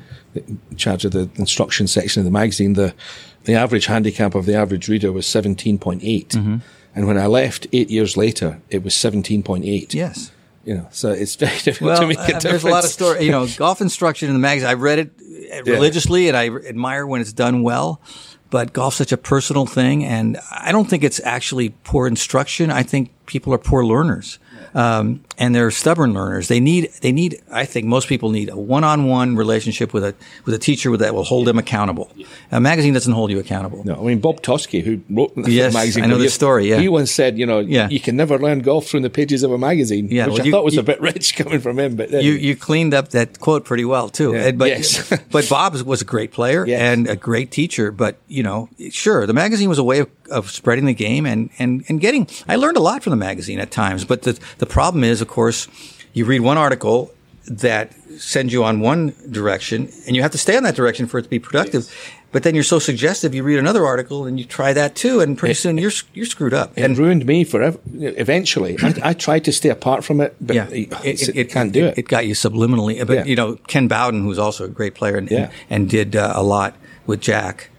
[0.72, 2.96] in charge of the instruction section of the magazine, the,
[3.44, 6.62] the average handicap of the average reader was 17.8.
[6.96, 9.94] And when I left eight years later, it was 17.8.
[9.94, 10.32] Yes.
[10.64, 12.44] You know, so it's very difficult well, to make a uh, difference.
[12.44, 14.70] There's a lot of story, you know, golf instruction in the magazine.
[14.70, 15.12] I read it
[15.54, 16.30] uh, religiously yeah.
[16.30, 18.02] and I admire when it's done well.
[18.50, 22.70] But golf's such a personal thing, and I don't think it's actually poor instruction.
[22.70, 24.38] I think people are poor learners
[24.76, 26.48] um, and they're stubborn learners.
[26.48, 27.42] They need they need.
[27.52, 30.16] I think most people need a one-on-one relationship with a
[30.46, 32.12] with a teacher that will hold them accountable.
[32.52, 33.84] A magazine doesn't hold you accountable.
[33.84, 36.04] No, I mean Bob Toski, who wrote the yes, magazine.
[36.04, 36.70] I know the story.
[36.70, 37.90] Yeah, he once said, you know, yeah.
[37.90, 40.08] you can never learn golf from the pages of a magazine.
[40.10, 41.96] Yeah, which well, I you, thought was you, a bit rich coming from him.
[41.96, 44.34] But you you cleaned up that quote pretty well too.
[44.34, 44.52] Yeah.
[44.52, 45.10] But yes.
[45.32, 46.80] but Bob was a great player yes.
[46.80, 47.92] and a great teacher.
[47.92, 51.50] But you know, sure, the magazine was a way of, of spreading the game and
[51.60, 52.28] and and getting.
[52.48, 54.06] I learned a lot from the magazine at times.
[54.06, 55.68] But the the problem is, of course
[56.14, 57.12] you read one article
[57.48, 61.18] that sends you on one direction, and you have to stay on that direction for
[61.18, 61.84] it to be productive.
[61.84, 61.96] Yes.
[62.32, 63.36] But then you're so suggestive.
[63.36, 66.54] You read another article and you try that too, and pretty soon you're you're screwed
[66.54, 66.76] up.
[66.76, 67.78] It and ruined me forever.
[67.94, 71.72] Eventually, I, I, tried to stay apart from it, but yeah, it, it, it can't
[71.72, 71.98] do it.
[71.98, 73.06] It got you subliminally.
[73.06, 73.26] But yeah.
[73.26, 75.38] you know, Ken Bowden, who's also a great player and, yeah.
[75.38, 77.70] and, and did uh, a lot with Jack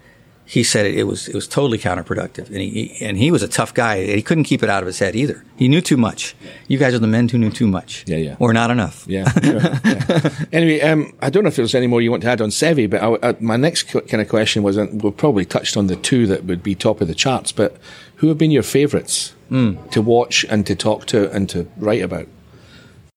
[0.47, 3.49] he said it, it, was it was totally counterproductive, and he and he was a
[3.49, 4.05] tough guy.
[4.05, 5.43] He couldn't keep it out of his head either.
[5.57, 6.37] He knew too much.
[6.69, 9.05] You guys are the men who knew too much, yeah, yeah, or not enough.
[9.09, 9.31] Yeah.
[9.31, 10.31] Sure, yeah.
[10.53, 12.91] anyway, um, I don't know if there's any more you want to add on Seve,
[12.91, 15.97] but I, I, my next kind of question was, uh, we probably touched on the
[15.97, 17.79] two that would be top of the charts, but
[18.17, 19.91] who have been your favourites mm.
[19.91, 22.29] to watch and to talk to and to write about?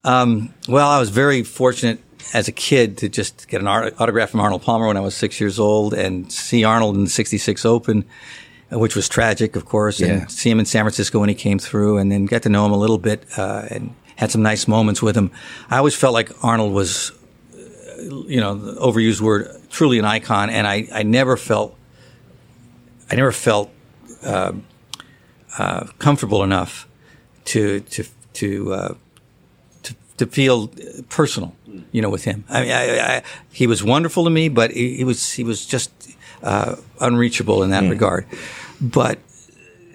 [0.03, 1.99] Um, well, I was very fortunate
[2.33, 5.39] as a kid to just get an autograph from Arnold Palmer when I was six
[5.39, 8.05] years old and see Arnold in the 66 Open,
[8.71, 10.07] which was tragic, of course, yeah.
[10.07, 12.65] and see him in San Francisco when he came through and then get to know
[12.65, 15.31] him a little bit, uh, and had some nice moments with him.
[15.69, 17.11] I always felt like Arnold was,
[17.53, 20.49] uh, you know, the overused word, truly an icon.
[20.49, 21.77] And I, I never felt,
[23.09, 23.71] I never felt,
[24.23, 24.53] uh,
[25.57, 26.87] uh, comfortable enough
[27.45, 28.95] to, to, to, uh,
[29.83, 30.67] to, to feel
[31.09, 31.55] personal
[31.91, 32.43] you know, with him.
[32.49, 35.65] I mean, I, I, he was wonderful to me, but he, he was he was
[35.65, 35.91] just
[36.43, 37.89] uh, unreachable in that mm.
[37.89, 38.25] regard.
[38.79, 39.19] But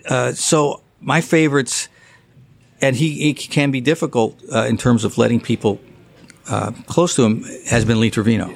[0.08, 1.88] uh, so my favorites,
[2.80, 5.80] and he, he can be difficult uh, in terms of letting people
[6.48, 8.54] uh, close to him, has been Lee Trevino,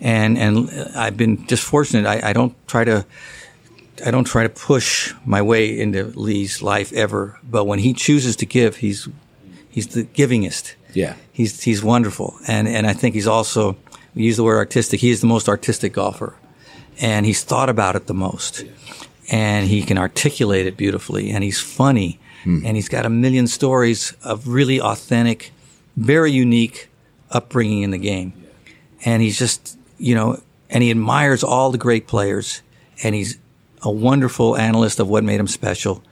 [0.00, 2.06] and and I've been just fortunate.
[2.06, 3.06] I, I don't try to.
[4.04, 8.36] I don't try to push my way into Lee's life ever, but when he chooses
[8.36, 9.08] to give, he's
[9.70, 10.74] he's the givingest.
[10.94, 13.76] Yeah, he's he's wonderful, and and I think he's also
[14.14, 15.00] we use the word artistic.
[15.00, 16.34] He is the most artistic golfer,
[17.00, 18.64] and he's thought about it the most,
[19.30, 22.64] and he can articulate it beautifully, and he's funny, hmm.
[22.64, 25.52] and he's got a million stories of really authentic,
[25.96, 26.88] very unique
[27.30, 28.32] upbringing in the game,
[29.04, 32.60] and he's just you know, and he admires all the great players,
[33.02, 33.38] and he's
[33.82, 36.02] a wonderful analyst of what made him special.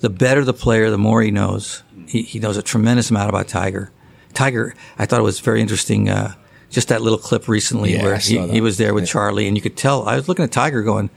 [0.00, 1.82] The better the player, the more he knows.
[2.06, 3.90] He, he knows a tremendous amount about Tiger
[4.34, 6.08] Tiger, I thought it was very interesting.
[6.08, 6.34] Uh,
[6.70, 9.62] just that little clip recently Yeah, where he, he was there with Charlie, and you
[9.62, 10.08] could tell.
[10.08, 11.08] I was looking at Tiger, going,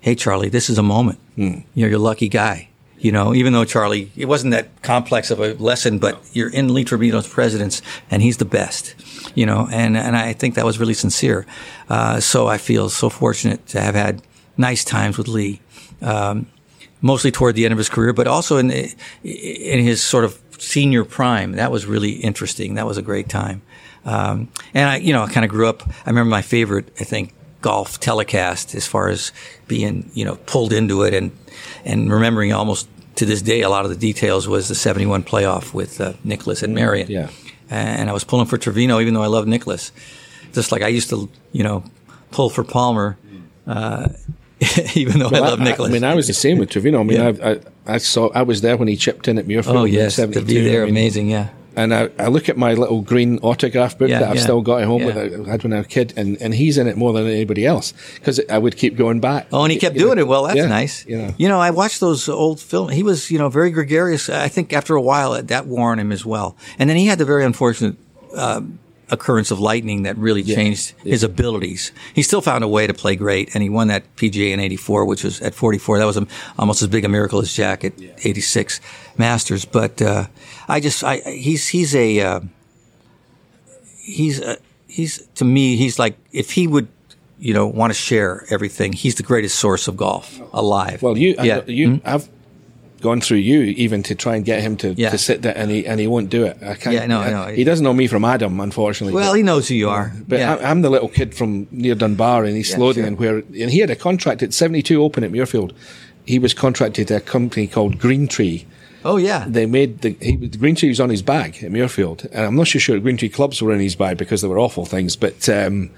[0.00, 1.18] "Hey, Charlie, this is a moment.
[1.36, 1.42] Hmm.
[1.42, 5.30] You know, you're a lucky guy." You know, even though Charlie, it wasn't that complex
[5.30, 8.94] of a lesson, but you're in Lee Trevino's presidents, and he's the best.
[9.34, 11.44] You know, and and I think that was really sincere.
[11.88, 14.22] Uh, so I feel so fortunate to have had
[14.56, 15.60] nice times with Lee.
[16.00, 16.46] Um,
[17.02, 21.04] mostly toward the end of his career, but also in in his sort of senior
[21.04, 21.52] prime.
[21.52, 22.74] That was really interesting.
[22.74, 23.62] That was a great time.
[24.04, 25.82] Um, and I, you know, I kind of grew up.
[25.88, 29.32] I remember my favorite, I think, golf telecast as far as
[29.66, 31.30] being, you know, pulled into it and
[31.84, 35.72] and remembering almost to this day a lot of the details was the '71 playoff
[35.72, 37.10] with uh, Nicklaus and Merion.
[37.10, 37.30] Yeah.
[37.70, 39.90] And I was pulling for Trevino, even though I love Nicklaus.
[40.52, 41.82] Just like I used to, you know,
[42.30, 43.16] pull for Palmer.
[43.66, 44.08] Uh,
[44.94, 45.90] even though I love Nicklaus.
[45.90, 47.00] I, mean, I was the same with Trevino.
[47.00, 47.32] I mean, Yeah.
[47.42, 47.60] I, I,
[47.94, 49.74] I saw I was there when he chipped in at Muirfield.
[49.74, 51.28] oh in yes, to be there, I mean, amazing.
[51.30, 51.48] Yeah.
[51.76, 54.60] And I, I look at my little green autograph book Yeah, that I've yeah, still
[54.62, 55.06] got at home yeah.
[55.06, 57.26] with I had when I was a kid, and, and he's in it more than
[57.26, 59.48] anybody else because I would keep going back.
[59.52, 60.28] Oh, and he kept You know, doing it.
[60.28, 61.04] Well, that's yeah, nice.
[61.06, 61.58] You know.
[61.60, 62.92] I watched those old films.
[62.92, 64.28] He was, you know, very gregarious.
[64.30, 66.56] I think after a while that wore on him as well.
[66.78, 67.96] And then he had the very unfortunate
[68.36, 68.60] uh,
[69.10, 71.92] occurrence of lightning that really changed his abilities.
[72.14, 75.04] He still found a way to play great, and he won that PGA in '84,
[75.04, 75.98] which was at 44.
[75.98, 76.26] That was a,
[76.58, 78.80] almost as big a miracle as Jack at '86
[79.18, 79.64] Masters.
[79.64, 80.26] But uh,
[80.68, 82.40] I just, I, he's he's a uh,
[84.04, 86.88] he's a, he's to me he's like if he would
[87.38, 91.34] you know want to share everything he's the greatest source of golf alive Well, you,
[91.42, 92.28] yeah I, you, I've
[93.08, 95.10] gone through you even to try and get him to, Yeah.
[95.10, 96.56] to sit there, and he and he won't do it.
[96.62, 96.94] I can't.
[96.96, 97.42] Yeah, no, I- no.
[97.60, 99.14] He doesn't know me from Adam, unfortunately.
[99.14, 100.54] well but, he knows who you are but yeah.
[100.54, 103.22] I, I'm the little kid from near Dunbar in East Yeah, Lothian, sure.
[103.22, 105.72] where and he had a contract at 72 Open at Muirfield.
[106.26, 108.64] He was contracted to a company called Green Tree.
[109.04, 112.24] oh yeah They made the, he, the Green Tree was on his bag at Muirfield,
[112.32, 114.58] and I'm not so sure Green Tree clubs were in his bag because they were
[114.66, 115.16] awful things.
[115.16, 115.90] But um,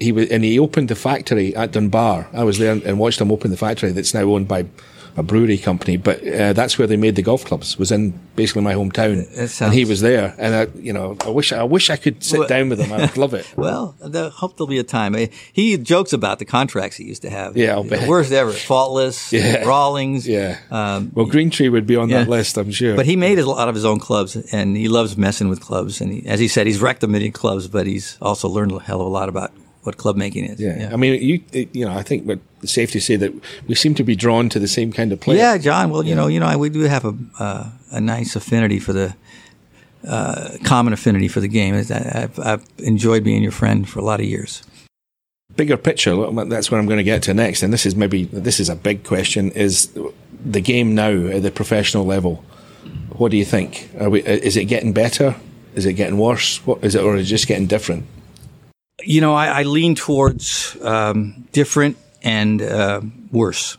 [0.00, 2.26] he was, and he opened the factory at Dunbar.
[2.32, 4.66] I was there and watched him open the factory that's now owned by
[5.18, 5.96] a brewery company.
[5.96, 7.78] But uh, that's where they made the golf clubs.
[7.78, 10.34] Was in basically my hometown, sounds- and he was there.
[10.38, 12.92] And I, you know, I wish I wish I could sit Well- down with him.
[12.92, 13.46] I'd love it.
[13.56, 15.14] well, I hope there'll be a time.
[15.52, 17.56] He jokes about the contracts he used to have.
[17.56, 18.08] Yeah, I'll The bet.
[18.08, 18.52] worst ever.
[18.52, 19.64] Faultless, Yeah.
[19.64, 20.26] Rawlings.
[20.28, 20.58] Yeah.
[20.70, 22.94] Um, well, Green Tree would be on that list, I'm sure.
[22.96, 26.00] but he made a lot of his own clubs, and he loves messing with clubs.
[26.00, 28.78] And he, as he said, he's wrecked a million clubs, but he's also learned a
[28.78, 29.52] hell of a lot about
[29.88, 30.60] what club making is.
[30.60, 30.90] yeah.
[30.92, 31.36] I mean, you
[31.78, 33.32] you know, I think but it's safe to say that
[33.68, 35.38] we seem to be drawn to the same kind of player.
[35.38, 35.90] Yeah, John.
[35.90, 37.64] Well, you know, you know, we do have a uh,
[37.98, 39.08] a nice affinity for the
[40.06, 41.74] uh, common affinity for the game.
[41.74, 44.62] I've, I've enjoyed being your friend for a lot of years.
[45.56, 46.14] bigger picture
[46.54, 48.76] that's what i'm going to get to next and this is maybe this is a
[48.76, 49.90] big question is
[50.54, 52.34] the game now at the professional level
[53.20, 55.34] what do you think Are we, is it getting better
[55.74, 58.04] is it getting worse what is it or is it just getting different
[59.02, 63.78] You know, I, I lean towards um, different and uh, worse.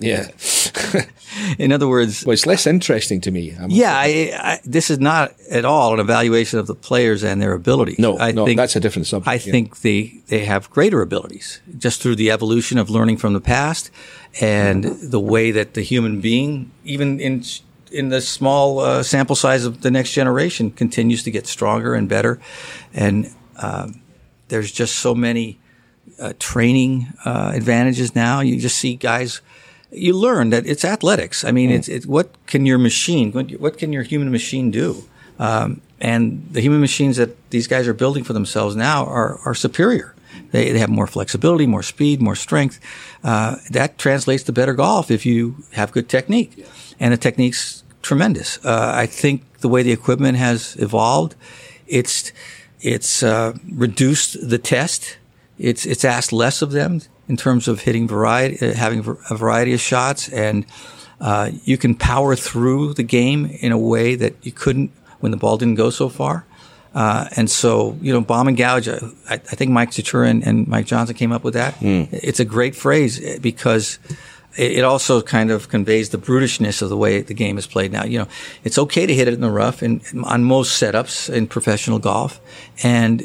[0.00, 0.28] yeah
[1.58, 4.98] In other words, well it's less interesting to me I'm- yeah, I, I, this is
[4.98, 7.98] not at all an evaluation of the players and their abilities.
[7.98, 9.50] no I no think, that's a different subject I yeah.
[9.52, 13.90] think they they have greater abilities just through the evolution of learning from the past
[14.40, 17.42] and the way that the human being, even in
[17.90, 22.08] in the small uh, sample size of the next generation, continues to get stronger and
[22.08, 22.38] better.
[22.94, 24.01] And um,
[24.52, 25.58] there's just so many
[26.20, 28.40] uh, training uh, advantages now.
[28.40, 29.40] You just see guys.
[29.90, 31.42] You learn that it's athletics.
[31.42, 35.04] I mean, it's, it's what can your machine, what, can your human machine do?
[35.38, 39.54] Um, and the human machines that these guys are building for themselves now are, are
[39.54, 40.14] superior.
[40.50, 42.78] They, they have more flexibility, more speed, more strength.
[43.24, 46.66] Uh, that translates to better golf if you have good technique.
[47.00, 48.62] And the technique's tremendous.
[48.64, 51.36] Uh, I think the way the equipment has evolved,
[51.86, 52.32] it's
[52.82, 55.18] it's uh, reduced the test.
[55.58, 58.98] It's it's asked less of them in terms of hitting variety, uh, having
[59.30, 60.66] a variety of shots, and
[61.20, 65.38] uh, you can power through the game in a way that you couldn't when the
[65.38, 66.44] ball didn't go so far.
[66.94, 68.86] Uh, and so, you know, bomb and gouge.
[68.86, 68.98] I,
[69.30, 71.80] I think Mike Stachura and, and Mike Johnson came up with that.
[72.12, 73.98] It's a great phrase because
[74.56, 77.92] it, it also kind of conveys the brutishness of the way the game is played
[77.92, 78.04] now.
[78.04, 78.28] You know,
[78.64, 82.40] it's okay to hit it in the rough and on most setups in professional golf,
[82.82, 83.22] and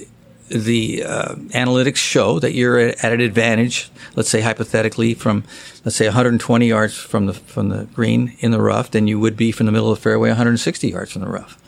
[0.49, 3.91] the uh, analytics show that you're at, an advantage.
[4.15, 5.43] Let's say hypothetically from
[5.83, 9.35] let's say 120 yards from the from the green in the rough than you would
[9.35, 11.61] be from the middle of the fairway 160 yards from the rough.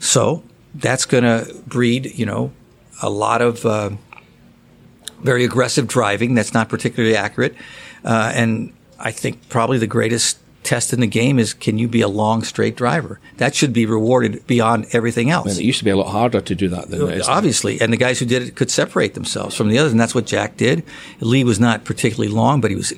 [0.00, 0.42] So
[0.74, 2.52] that's going to breed, you know,
[3.02, 3.90] a lot of uh,
[5.22, 7.54] very aggressive driving that's not particularly accurate.
[8.04, 12.00] Uh, and I think probably the greatest test in the game is can you be
[12.00, 13.20] a long straight driver?
[13.38, 15.52] That should be rewarded beyond everything else.
[15.52, 17.28] And it used to be a lot harder to do that than it is.
[17.28, 17.34] now.
[17.34, 20.14] Obviously, and the guys who did it could separate themselves from the others, and that's
[20.14, 20.84] what Jack did.
[21.20, 22.92] Lee was not particularly long, but he was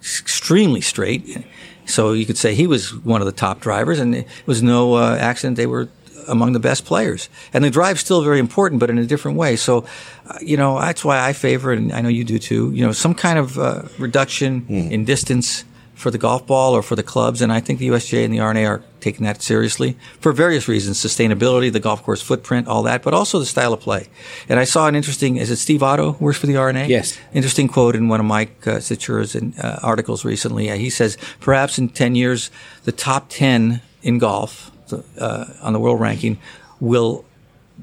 [0.00, 1.44] extremely straight.
[1.84, 4.94] So you could say he was one of the top drivers, and it was no
[4.94, 5.88] uh, accident they were
[6.28, 7.28] among the best players.
[7.52, 9.56] And the drive's still very important, but in a different way.
[9.56, 9.84] So,
[10.26, 12.72] uh, you know, that's why I favor, and I know you do too.
[12.72, 15.64] You know, some kind of uh, reduction in distance
[16.02, 18.40] for the golf ball or for the clubs, and I think the USGA and the
[18.40, 23.02] R&A are taking that seriously for various reasons: sustainability, the golf course footprint, all that,
[23.02, 24.08] but also the style of play.
[24.48, 25.36] And I saw an interesting.
[25.36, 26.86] Is it Steve Otto who works for the R&A?
[26.86, 27.18] Yes.
[27.32, 30.70] Interesting quote in one of Mike uh, uh, articles recently.
[30.70, 32.50] Uh, he says, perhaps in 10 years,
[32.84, 36.38] the top 10 in golf uh, on the world ranking
[36.80, 37.24] will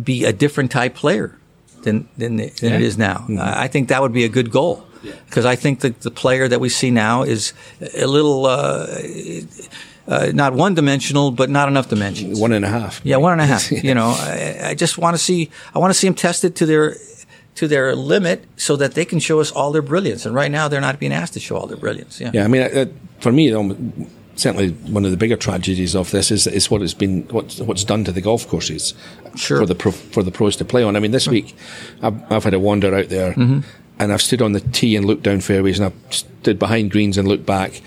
[0.01, 1.37] be a different type player
[1.83, 3.25] than, than, the, than it is now.
[3.29, 4.85] I I think that would be a good goal.
[5.25, 7.53] Because I think that the player that we see now is
[7.95, 8.87] a little, uh,
[10.07, 12.39] uh, not one dimensional, but not enough dimensions.
[12.39, 12.99] One and a half.
[13.03, 13.71] Yeah, one and a half.
[13.83, 15.49] You know, I, I just want to see.
[15.73, 16.95] I want to see them tested to their
[17.55, 20.25] to their limit, so that they can show us all their brilliance.
[20.25, 22.19] And right now, they're not being asked to show all their brilliance.
[22.19, 22.31] Yeah.
[22.33, 22.85] Yeah, I mean, uh,
[23.19, 23.53] for me,
[24.39, 27.83] certainly one of the bigger tragedies of this is is what has been what's what's
[27.83, 28.93] done to the golf courses
[29.35, 29.59] Sure.
[29.59, 30.95] for the pro, for the pros to play on.
[30.95, 31.55] I mean, this week
[32.01, 33.59] I've, I've had a wander out there, Mm-hmm.
[33.99, 37.17] and I've stood on the tee and looked down fairways, and I've stood behind greens
[37.17, 37.81] and looked back,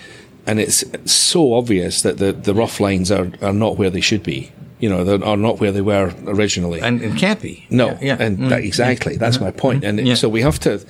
[0.46, 4.22] and it's so obvious that the, the rough lines are, are not where they should
[4.22, 4.52] be.
[4.78, 6.80] You know, they are not where they were originally.
[6.80, 7.66] And, and can't be.
[7.70, 7.98] No, Yeah.
[8.02, 8.16] yeah.
[8.20, 8.48] and Mm.
[8.50, 9.84] that, exactly that's my point.
[9.84, 10.14] And Yeah.
[10.14, 10.80] so we have to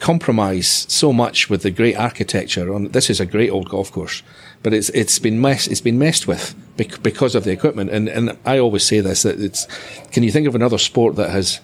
[0.00, 2.72] compromise so much with the great architecture.
[2.72, 4.22] On this is a great old golf course,
[4.62, 7.90] but it's it's been mess it's been messed with bec- because of the equipment.
[7.90, 9.66] And and I always say this that it's.
[10.12, 11.60] Can you think of another sport that has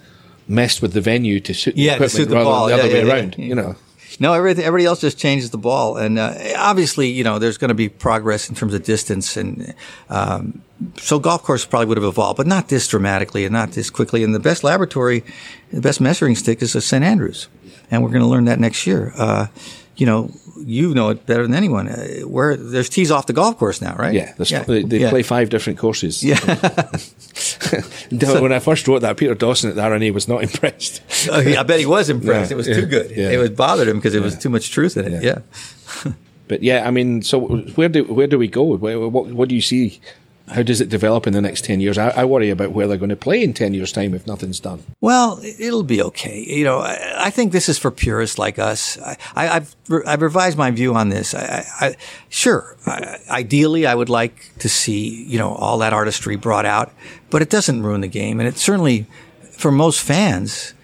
[0.47, 2.67] messed with the venue to suit Yeah, the to suit equipment the rather ball.
[2.67, 3.35] than the Yeah, other yeah, way around?
[3.37, 3.75] You know.
[4.17, 7.67] No, everything, everybody else just changes the ball, and uh, obviously, you know, there's going
[7.69, 9.73] to be progress in terms of distance, and
[10.09, 10.61] um,
[10.97, 14.23] so golf course probably would have evolved, but not this dramatically and not this quickly.
[14.23, 15.25] And the best laboratory,
[15.73, 17.49] the best measuring stick is a St Andrews,
[17.91, 19.11] and we're going to learn that next year.
[19.17, 19.47] Uh,
[19.97, 21.87] you know, you know it better than anyone.
[21.87, 24.13] Uh, where there's tees off the golf course now, right?
[24.13, 25.09] Yeah, there's- they, they yeah.
[25.09, 26.23] play five different courses.
[26.23, 26.39] Yeah.
[28.39, 31.01] when I first wrote that, Peter Dawson at the R&A was not impressed.
[31.29, 32.51] Oh, yeah, I bet he was impressed.
[32.51, 33.11] Yeah, it was yeah, too good.
[33.11, 33.31] yeah.
[33.31, 35.23] It was bothered him because it was too much truth in it.
[35.23, 35.39] Yeah.
[36.05, 36.11] yeah.
[36.47, 37.39] But yeah, I mean, so
[37.75, 38.63] where do where do we go?
[38.75, 39.99] Where, what what do you see?
[40.47, 41.97] How does it develop in the next ten years?
[41.97, 44.59] I, I worry about where they're going to play in ten years' time if nothing's
[44.59, 44.83] done.
[45.01, 46.43] Well, it'll be okay.
[46.47, 48.99] You know, I, I think this is for purists like us.
[48.99, 49.75] I, I, I've
[50.05, 51.33] I've revised my view on this.
[51.33, 51.95] I, I,
[52.29, 52.77] sure,
[53.29, 56.93] ideally, I would like to see you know all that artistry brought out,
[57.31, 59.07] but it doesn't ruin the game, and it certainly,
[59.51, 60.75] for most fans,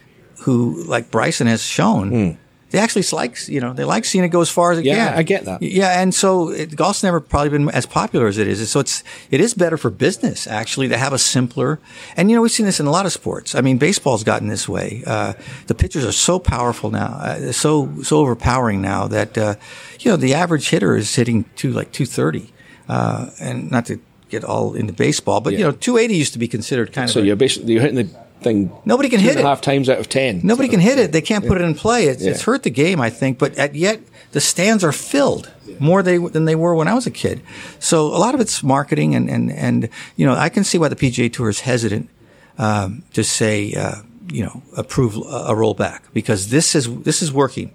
[0.42, 2.10] who like Bryson has shown.
[2.10, 2.32] Hmm.
[2.72, 4.86] They actually like, you know, they like seeing it go as far as it.
[4.86, 5.18] Yeah, can.
[5.20, 5.62] I get that.
[5.62, 8.70] Yeah, and so it, golf's never probably been as popular as it is.
[8.72, 11.80] So it's it is better for business actually to have a simpler.
[12.16, 13.56] And you know we've seen this in a lot of sports.
[13.56, 15.04] I mean, baseball's gotten this way.
[15.06, 15.34] Uh,
[15.68, 19.56] the pitchers are so powerful now, uh, so so overpowering now that uh,
[20.00, 22.54] you know the average hitter is hitting to like two thirty,
[22.88, 24.00] uh, and not to
[24.30, 27.20] get all into baseball, but you know two eighty used to be considered kind So
[27.20, 27.24] of.
[27.24, 28.72] So you're basically you're hitting the thing.
[28.86, 29.44] Nobody can hit it.
[29.44, 30.42] half times out of ten.
[30.44, 31.12] Nobody can hit it.
[31.12, 32.06] They can't put it in play.
[32.06, 33.38] It's, it's hurt the game, I think.
[33.38, 37.08] But at, yet the stands are filled more they, than they were when I was
[37.08, 37.42] a kid.
[37.80, 40.88] So a lot of it's marketing, and and and you know I can see why
[40.88, 42.10] the PGA Tour is hesitant
[42.58, 47.32] um, to say uh, you know approve a, a rollback because this is this is
[47.32, 47.74] working.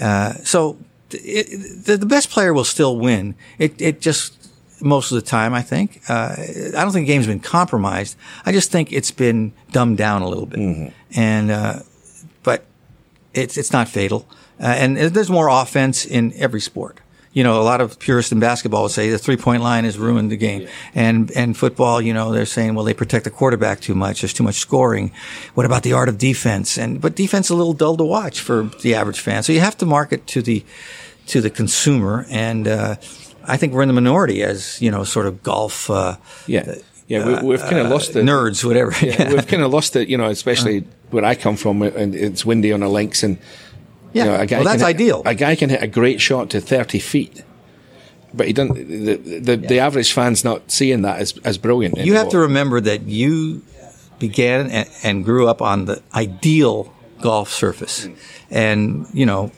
[0.00, 0.76] Uh, so
[1.10, 3.34] it, the, the best player will still win.
[3.58, 4.43] It it just
[4.80, 6.02] most of the time, I think.
[6.08, 8.16] Uh, I don't think the game's been compromised.
[8.44, 11.80] I just think it's been dumbed down a little bit, and uh,
[12.42, 12.64] but
[13.32, 14.26] it's it's not fatal.
[14.60, 17.00] Uh, and there's more offense in every sport.
[17.32, 19.98] You know, a lot of purists in basketball would say the three point line has
[19.98, 20.68] ruined the game.
[20.94, 24.20] And and football, you know, they're saying, well, they protect the quarterback too much.
[24.20, 25.10] There's too much scoring.
[25.54, 26.78] What about the art of defense?
[26.78, 29.42] And but defense is a little dull to watch for the average fan.
[29.42, 30.64] So you have to market to the
[31.26, 32.24] to the consumer.
[32.30, 32.96] And uh,
[33.46, 36.16] I think we're in the minority as you know, sort of golf uh,
[36.46, 36.74] Yeah, uh,
[37.08, 37.42] yeah.
[37.42, 38.92] we, we've kind of uh, lost the nerds, whatever.
[39.04, 40.08] Yeah, we've kind of lost it.
[40.08, 43.38] You know, especially where I come from, and it's windy on the links, and
[44.12, 44.24] Yeah.
[44.24, 45.22] you know, a guy Well, that's hit- ideal.
[45.26, 47.42] A guy can hit a great shot to thirty feet,
[48.32, 48.74] but he doesn't.
[48.74, 51.98] The the, the average fan's not seeing that as as brilliant.
[51.98, 53.62] You have to remember that you
[54.18, 58.04] began and, and grew up on the ideal golf surface.
[58.06, 58.14] Hmm.
[58.50, 59.50] And, you know,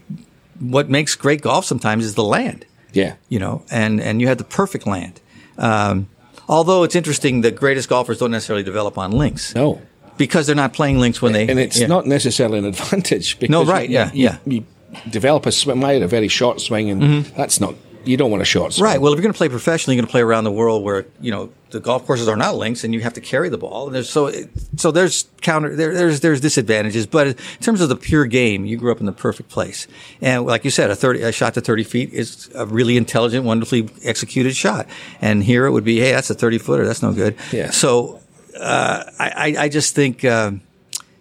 [0.58, 2.64] what makes great golf sometimes is the land,
[2.96, 3.14] yeah.
[3.28, 5.20] you know, and, and you had the perfect land.
[5.58, 6.08] Um,
[6.48, 9.80] although it's interesting, the greatest golfers don't necessarily develop on links No,
[10.16, 11.46] because they're not playing links when they.
[11.48, 11.86] and it's yeah.
[11.86, 13.38] not necessarily an advantage.
[13.38, 14.38] Because No, right, you- yeah, you, yeah.
[14.46, 14.64] You
[15.10, 17.36] develop a swing, I had a very short swing, and Mm-hmm.
[17.36, 17.74] that's not
[18.06, 18.84] you don't want to short swing.
[18.84, 19.00] Right.
[19.00, 21.06] Well, if you're going to play professionally, you're going to play around the world where
[21.20, 23.86] you know the golf courses are not links, and you have to carry the ball.
[23.86, 24.32] And there's so
[24.76, 28.76] so there's counter there, there's there's disadvantages, but in terms of the pure game, you
[28.76, 29.86] grew up in the perfect place.
[30.20, 33.44] And like you said, a thirty a shot to thirty feet is a really intelligent,
[33.44, 34.86] wonderfully executed shot.
[35.20, 37.36] And here it would be, hey, that's a thirty footer, that's no good.
[37.52, 37.70] Yeah.
[37.70, 38.20] So
[38.58, 40.60] uh, I I just think um,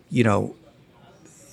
[0.09, 0.55] you know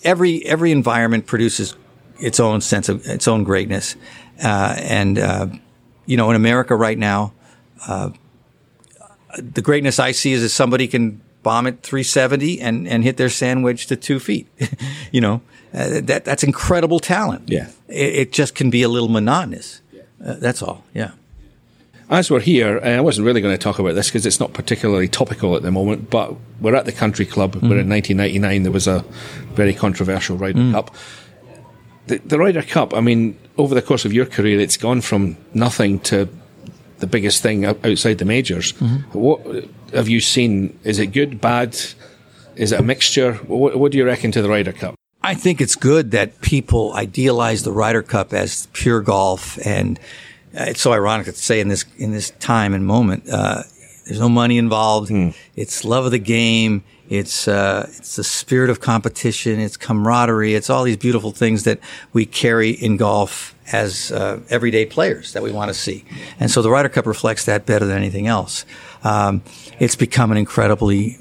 [0.04, 1.74] every every environment produces
[2.18, 3.96] its own sense of its own greatness.
[4.42, 5.46] Uh, and, uh,
[6.06, 7.32] you know, in America right now,
[7.86, 8.10] uh,
[9.36, 13.28] the greatness I see is that somebody can bomb at 370 and, and hit their
[13.28, 14.48] sandwich to two feet.
[15.12, 15.42] you know,
[15.74, 17.48] uh, that, that's incredible talent.
[17.48, 17.68] Yeah.
[17.88, 19.80] It, it, just can be a little monotonous.
[20.24, 20.84] Uh, that's all.
[20.94, 21.12] Yeah.
[22.10, 25.08] As we're here, I wasn't really going to talk about this because it's not particularly
[25.08, 27.62] topical at the moment, but we're at the country club mm.
[27.62, 29.02] where in 1999 there was a
[29.54, 30.72] very controversial Ryder mm.
[30.72, 30.94] Cup
[32.06, 35.36] the, the Ryder Cup, I mean, over the course of your career, it's gone from
[35.54, 36.28] nothing to
[36.98, 38.72] the biggest thing outside the majors.
[38.74, 39.18] Mm-hmm.
[39.18, 40.78] What have you seen?
[40.84, 41.74] Is it good, bad?
[42.56, 43.34] Is it a mixture?
[43.34, 44.94] What, what do you reckon to the Ryder Cup?
[45.22, 49.98] I think it's good that people idealize the Ryder Cup as pure golf, and
[50.58, 53.28] uh, it's so ironic to say in this in this time and moment.
[53.28, 53.62] Uh,
[54.04, 55.10] there's no money involved.
[55.10, 55.34] Mm.
[55.54, 56.82] It's love of the game.
[57.12, 59.60] It's uh, it's the spirit of competition.
[59.60, 60.54] It's camaraderie.
[60.54, 61.78] It's all these beautiful things that
[62.14, 66.06] we carry in golf as uh, everyday players that we want to see.
[66.40, 68.64] And so the Ryder Cup reflects that better than anything else.
[69.04, 69.42] Um,
[69.78, 71.18] it's become an incredibly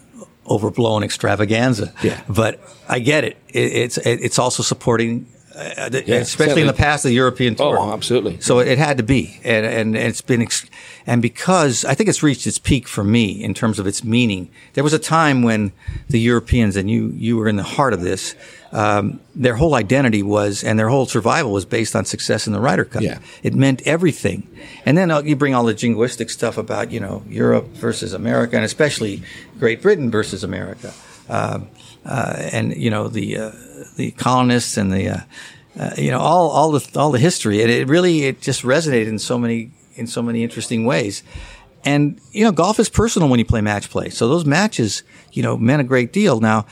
[0.49, 1.93] overblown extravaganza.
[2.01, 2.21] Yeah.
[2.29, 3.37] But I get it.
[3.49, 7.77] it it's it's also supporting uh, yeah, especially in the past, the European tour.
[7.77, 8.39] Oh, absolutely.
[8.39, 10.69] So it, had to be, and, and it's been, ex-
[11.05, 14.49] and because I think it's reached its peak for me in terms of its meaning.
[14.73, 15.73] There was a time when
[16.09, 18.35] the Europeans, and you you were in the heart of this,
[18.71, 22.59] um, their whole identity was, and their whole survival was based on success in the
[22.59, 23.01] Ryder Cup.
[23.01, 23.19] Yeah.
[23.43, 24.47] It meant everything,
[24.85, 28.55] and then uh, you bring all the jingoistic stuff about you know Europe versus America,
[28.55, 29.23] and especially
[29.59, 30.93] Great Britain versus America.
[31.29, 31.69] Um,
[32.05, 33.51] uh, and you know the uh,
[33.95, 35.19] the colonists and the uh,
[35.79, 39.07] uh, you know all all the all the history, and it really it just resonated
[39.07, 41.23] in so many in so many interesting ways.
[41.83, 45.43] And you know, golf is personal when you play match play, so those matches you
[45.43, 46.39] know meant a great deal.
[46.39, 46.65] Now.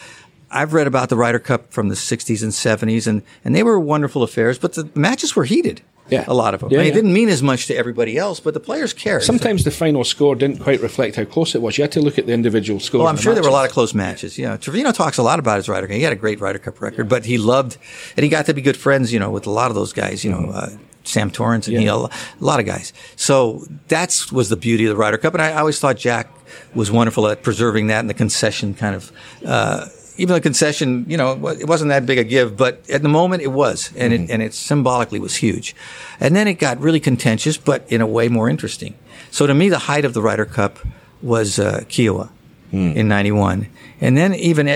[0.52, 3.80] I've read about the Ryder Cup from the 60s and 70s, and, and they were
[3.80, 5.84] wonderful affairs, but the matches were heated.
[6.10, 6.24] Yeah.
[6.28, 6.70] A lot of them.
[6.72, 6.92] Yeah, I mean, yeah.
[6.92, 9.24] It didn't mean as much to everybody else, but the players cared.
[9.24, 11.78] Sometimes the final score didn't quite reflect how close it was.
[11.78, 13.00] You had to look at the individual scores.
[13.00, 14.38] Well, I'm the sure there were a lot of close matches.
[14.38, 15.96] Yeah, Trevino talks a lot about his Ryder Cup.
[15.96, 17.78] He had a great Ryder Cup record, but he loved,
[18.18, 20.24] and he got to be good friends, you know, with a lot of those guys.
[20.24, 20.70] You know, uh,
[21.04, 21.82] Sam Torrance and Yeah.
[21.82, 22.92] he, a lot of guys.
[23.16, 26.30] So that was the beauty of the Ryder Cup, and I, I always thought Jack
[26.76, 29.12] was wonderful at preserving that and the concession kind of.
[29.46, 29.86] Uh,
[30.20, 33.42] even the concession, you know, it wasn't that big a give, but at the moment
[33.42, 35.76] it was, and it and it symbolically was huge.
[36.20, 38.96] And then it got really contentious, but in a way more interesting.
[39.32, 40.80] So to me, the height of the Ryder Cup
[41.22, 42.30] was uh, Kiawah
[42.72, 43.68] in '91,
[44.02, 44.68] and then even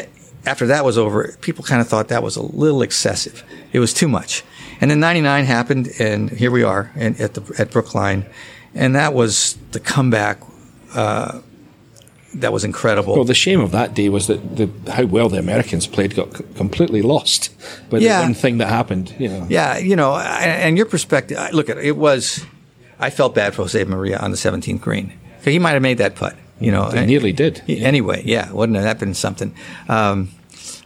[0.46, 3.44] after that was over, people kind of thought that was a little excessive.
[3.72, 4.44] It was too much.
[4.82, 8.26] And then '99 happened, and here we are in, at the at Brookline,
[8.74, 10.40] and that was the comeback.
[10.94, 11.42] Uh,
[12.36, 13.16] that was incredible.
[13.16, 16.36] Well, the shame of that day was that the, how well the Americans played got
[16.38, 17.50] c- completely lost
[17.90, 18.20] by Yeah.
[18.20, 19.14] the one thing that happened.
[19.20, 21.38] You know, Yeah, you know, and, and your perspective.
[21.38, 22.46] I- Look, at it was.
[23.00, 25.14] I felt bad for Jose Maria on the 17th green.
[25.44, 26.36] 'Cause He might have made that putt.
[26.60, 27.62] You know, and- nearly did.
[27.68, 29.54] he- Anyway, yeah, wouldn't have that been something?
[29.90, 30.30] Um,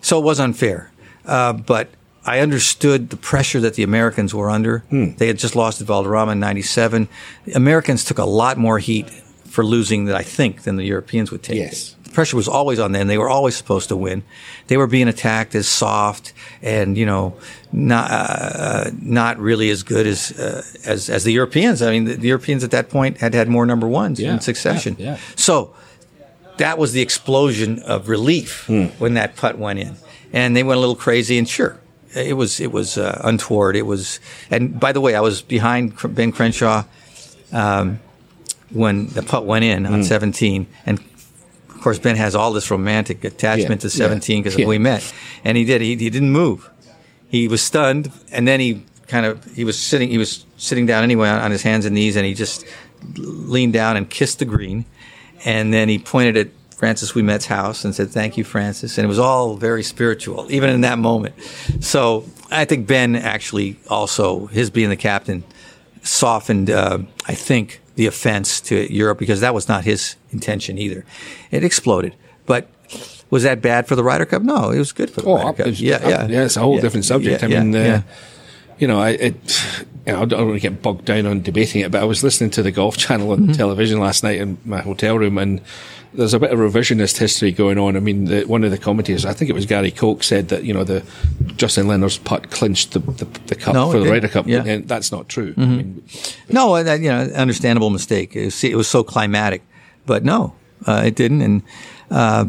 [0.01, 0.91] so it was unfair,
[1.25, 1.89] uh, but
[2.25, 4.79] I understood the pressure that the Americans were under.
[4.89, 5.11] Hmm.
[5.17, 7.07] They had just lost at Valderrama in '97.
[7.45, 9.05] The Americans took a lot more heat
[9.47, 11.57] for losing, that I think, than the Europeans would take.
[11.57, 11.95] Yes.
[12.03, 13.07] The pressure was always on them.
[13.07, 14.23] They were always supposed to win.
[14.67, 17.33] They were being attacked as soft and you know
[17.71, 21.81] not uh, not really as good as uh, as as the Europeans.
[21.81, 24.39] I mean, the, the Europeans at that point had had more number ones Yeah, in
[24.41, 24.95] succession.
[24.97, 25.17] yeah, yeah.
[25.35, 25.73] So
[26.57, 28.85] that was the explosion of relief Hmm.
[28.99, 29.95] when that putt went in,
[30.33, 31.37] and they went a little crazy.
[31.37, 31.75] And sure,
[32.15, 33.75] it was it was uh, untoward.
[33.75, 34.19] It was,
[34.49, 36.83] and by the way, I was behind Ben Crenshaw
[37.53, 37.99] um,
[38.71, 40.99] when the putt went in on 17, and
[41.69, 44.65] of course Ben has all this romantic attachment Yeah, to 17 because yeah.
[44.65, 45.13] we met,
[45.43, 45.81] and he did.
[45.81, 46.69] He, he didn't move.
[47.29, 51.03] He was stunned, and then he kind of he was sitting he was sitting down
[51.03, 52.65] anyway on, on his hands and knees, and he just
[53.15, 54.85] leaned down and kissed the green,
[55.45, 59.07] and then he pointed at Francis Ouimet's house and said, "Thank you, Francis," and it
[59.07, 61.35] was all very spiritual, even in that moment.
[61.79, 65.43] So I think Ben actually also his being the captain
[66.03, 71.05] softened, uh, I think, the offense to Europe because that was not his intention either.
[71.51, 72.69] It exploded, but.
[73.29, 74.41] Was that bad for the Ryder Cup?
[74.41, 75.59] No, it was good for the Oh, Ryder Cup.
[75.59, 77.43] it's- Yeah, yeah, yeah, it's a whole different subject.
[77.43, 78.01] I mean, uh,
[78.79, 79.35] you know, I, it,
[80.05, 82.23] you know, I don't want to get bogged down on debating it, but I was
[82.23, 83.51] listening to the Golf Channel on mm-hmm.
[83.51, 85.59] television last night in my hotel room, and
[86.17, 87.95] there's a bit of revisionist history going on.
[87.95, 90.63] I mean, the, one of the commentators, I think it was Gary Koch, said that
[90.63, 91.03] you know the
[91.55, 94.63] Justin Leonard's putt clinched the, the, the cup no, for the Ryder Cup, yeah.
[94.65, 95.53] and that's not true.
[95.53, 95.61] Mm-hmm.
[95.61, 96.03] I mean,
[96.49, 98.35] no, uh, you know, understandable mistake.
[98.35, 99.61] It was, it was so climatic,
[100.07, 100.55] but no,
[100.87, 101.41] uh, it didn't.
[101.41, 101.61] And
[102.09, 102.45] uh,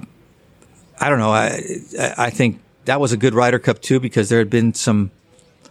[0.98, 1.30] I don't know.
[1.30, 1.62] I
[2.16, 5.10] I think that was a good Ryder Cup too because there had been some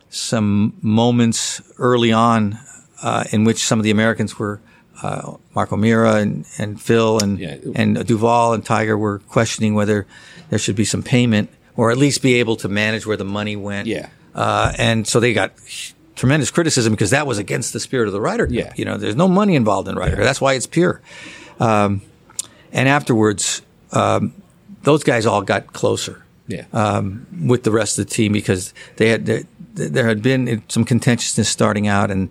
[0.09, 2.59] some moments early on
[3.01, 4.61] uh, in which some of the Americans were
[5.01, 7.57] uh, Mark O'Meara and, and Phil and yeah.
[7.75, 10.07] and Duval and Tiger were questioning whether
[10.49, 13.55] there should be some payment or at least be able to manage where the money
[13.55, 13.87] went.
[13.87, 14.09] Yeah.
[14.33, 15.53] Uh, and so they got
[16.15, 18.55] tremendous criticism because that was against the spirit of the Ryder Cup.
[18.55, 18.73] Yeah.
[18.75, 20.17] You know, there's no money involved in Ryder.
[20.17, 20.23] Yeah.
[20.23, 21.01] That's why it's pure.
[21.59, 22.01] Um,
[22.71, 24.33] and afterwards, um,
[24.83, 26.23] those guys all got closer.
[26.47, 26.65] Yeah.
[26.71, 29.43] Um, with the rest of the team because they had there,
[29.73, 32.29] there had been some contentiousness starting out, and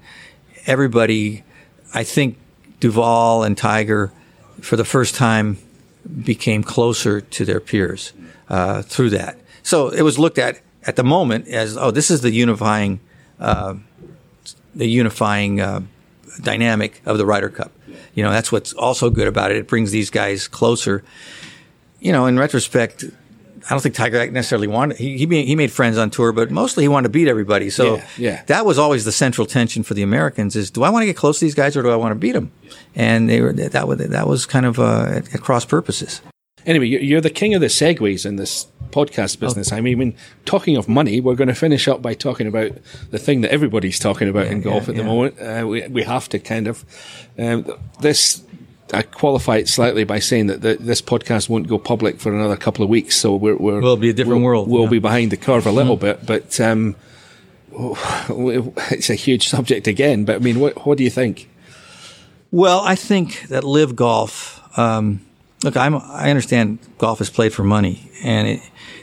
[0.64, 1.44] everybody,
[1.92, 2.38] I think,
[2.80, 4.12] Duval and Tiger,
[4.60, 5.58] for the first time,
[6.24, 8.12] became closer to their peers
[8.48, 9.38] uh, through that.
[9.62, 13.00] So it was looked at at the moment as, oh, this is the unifying,
[13.40, 13.74] uh,
[14.74, 15.80] the unifying uh,
[16.42, 17.72] dynamic of the Ryder Cup.
[18.14, 19.56] You know, that's what's also good about it.
[19.56, 21.02] It brings these guys closer.
[22.00, 23.04] You know, in retrospect,
[23.68, 24.96] I don't think Tiger necessarily wanted.
[24.98, 27.68] He he made, he made friends on tour, but mostly he wanted to beat everybody.
[27.68, 28.42] So yeah, yeah.
[28.46, 31.16] that was always the central tension for the Americans: is do I want to get
[31.16, 32.52] close to these guys or do I want to beat them?
[32.94, 36.22] And they were that was that was kind of uh, at, cross purposes.
[36.64, 39.68] Anyway, you're the king of the segues in this podcast business.
[39.68, 39.76] Okay.
[39.76, 42.72] I mean, talking of money, we're going to finish up by talking about
[43.10, 45.40] the thing that everybody's talking about yeah, in golf yeah, at the moment.
[45.40, 46.84] Uh, we, we have to kind of.
[47.38, 48.42] Um, this
[48.92, 52.56] I qualify it slightly by saying that the, this podcast won't go public for another
[52.56, 54.68] couple of weeks, so we're, we're will be a different we'll, world.
[54.68, 54.90] We'll yeah.
[54.90, 56.24] be behind the curve a little mm-hmm.
[56.24, 56.94] bit, but um,
[58.90, 60.24] it's a huge subject again.
[60.24, 61.50] But I mean, what, what do you think?
[62.50, 64.78] Well, I think that LIV golf.
[64.78, 65.20] Um,
[65.64, 68.60] look, I'm, I understand golf is played for money, and it,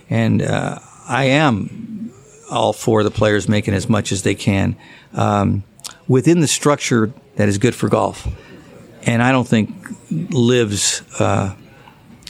[0.10, 2.14] and uh, I am
[2.50, 4.76] all for the players making as much as they can
[5.14, 5.64] um,
[6.08, 8.28] within the structure that is good for golf.
[9.06, 9.70] And I don't think
[10.10, 11.56] LIV's uh,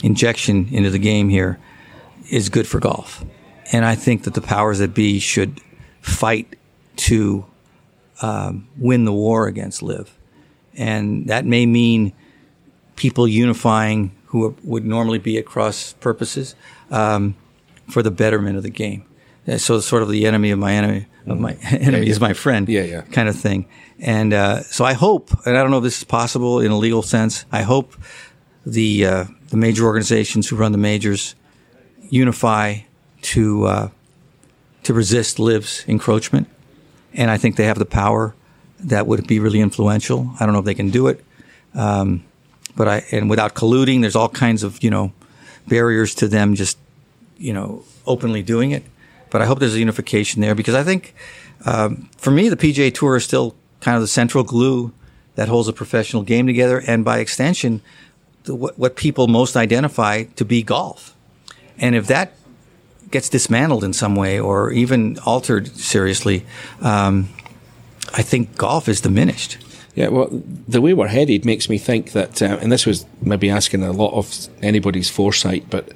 [0.02, 1.58] injection into the game here
[2.30, 3.24] is good for golf.
[3.72, 5.60] And I think that the powers that be should
[6.00, 6.56] fight
[6.96, 7.44] to
[8.22, 10.16] um, win the war against LIV.
[10.74, 12.12] And that may mean
[12.96, 16.54] people unifying who would normally be at cross purposes
[16.90, 17.36] um,
[17.88, 19.04] for the betterment of the game.
[19.46, 22.32] So, it's sort of the enemy of my enemy of my enemy yeah, is my
[22.32, 23.00] friend, yeah, yeah.
[23.02, 23.66] kind of thing.
[23.98, 26.76] And uh, so I hope, and I don't know if this is possible in a
[26.76, 27.44] legal sense.
[27.52, 27.94] I hope
[28.66, 31.34] the uh, the major organizations who run the majors
[32.10, 32.78] unify
[33.22, 33.88] to uh,
[34.82, 36.48] to resist LIV's encroachment,
[37.12, 38.34] and I think they have the power
[38.80, 40.30] that would be really influential.
[40.40, 41.24] I don't know if they can do it,
[41.74, 42.24] um,
[42.76, 45.12] but I and without colluding, there's all kinds of you know
[45.66, 46.78] barriers to them just
[47.38, 48.84] you know openly doing it.
[49.34, 51.12] But I hope there's a unification there because I think,
[51.66, 54.92] um, for me, the PGA Tour is still kind of the central glue
[55.34, 57.82] that holds a professional game together, and by extension,
[58.44, 61.16] the, what, what people most identify to be golf.
[61.78, 62.34] And if that
[63.10, 66.46] gets dismantled in some way or even altered seriously,
[66.80, 67.28] um,
[68.12, 69.58] I think golf is diminished.
[69.96, 73.50] Yeah, well, the way we're headed makes me think that, uh, and this was maybe
[73.50, 74.32] asking a lot of
[74.62, 75.88] anybody's foresight, but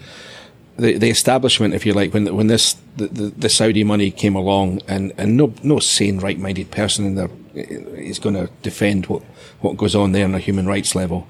[0.79, 4.37] the, the establishment, if you like, when when this the, the, the Saudi money came
[4.37, 9.07] along, and, and no no sane right minded person in there is going to defend
[9.07, 9.23] what
[9.61, 11.27] what goes on there on a human rights level.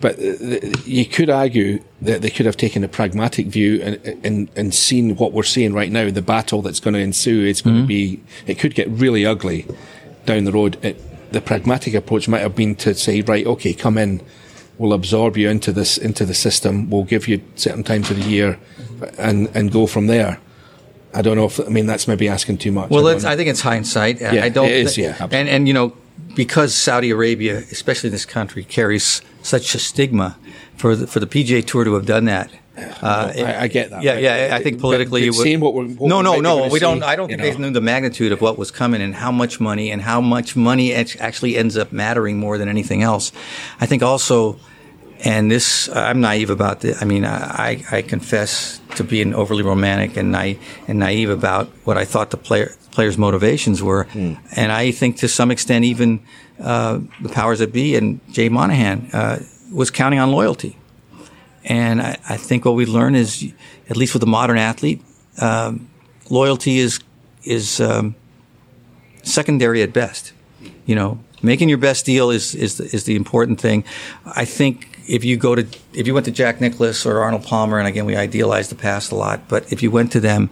[0.00, 4.50] But uh, you could argue that they could have taken a pragmatic view and, and,
[4.54, 7.46] and seen what we're seeing right now, the battle that's going to ensue.
[7.46, 7.84] It's going mm-hmm.
[7.84, 9.66] to be, it could get really ugly
[10.26, 10.76] down the road.
[10.84, 11.00] It,
[11.32, 14.20] the pragmatic approach might have been to say, right, okay, come in
[14.78, 16.90] we'll absorb you into this into the system.
[16.90, 18.58] We'll give you certain times of the year,
[19.18, 20.38] and and go from there.
[21.12, 22.90] I don't know if I mean that's maybe asking too much.
[22.90, 24.20] Well, I, I think it's hindsight.
[24.20, 24.66] Yeah, I don't.
[24.66, 25.38] It is, yeah, absolutely.
[25.38, 25.96] and and you know
[26.34, 30.36] because Saudi Arabia, especially this country, carries such a stigma
[30.76, 32.50] for the, for the PGA Tour to have done that.
[32.76, 34.02] Uh, I, I, get that.
[34.02, 34.54] Yeah, yeah.
[34.54, 36.68] I think politically, but, but what we're, what no, no, no.
[36.68, 37.04] We don't.
[37.04, 37.50] I don't think know.
[37.50, 40.56] they knew the magnitude of what was coming and how much money and how much
[40.56, 43.30] money actually ends up mattering more than anything else.
[43.80, 44.58] I think also
[45.24, 47.00] and this, I'm naive about this.
[47.00, 50.54] I mean, I, I confess to being overly romantic and, na-
[50.86, 54.04] and naive about what I thought the player, players' motivations were.
[54.12, 54.38] Mm.
[54.54, 56.20] And I think to some extent, even
[56.60, 59.38] uh, the powers that be and Jay Monahan uh,
[59.72, 60.76] was counting on loyalty.
[61.64, 63.50] And I, I, think what we learn is,
[63.88, 65.02] at least with the modern athlete,
[65.40, 65.88] um,
[66.28, 67.00] loyalty is
[67.42, 68.14] is um,
[69.22, 70.32] secondary at best.
[70.86, 73.84] You know, making your best deal is is the, is the important thing.
[74.26, 77.78] I think if you go to if you went to Jack Nicklaus or Arnold Palmer,
[77.78, 80.50] and again we idealize the past a lot, but if you went to them,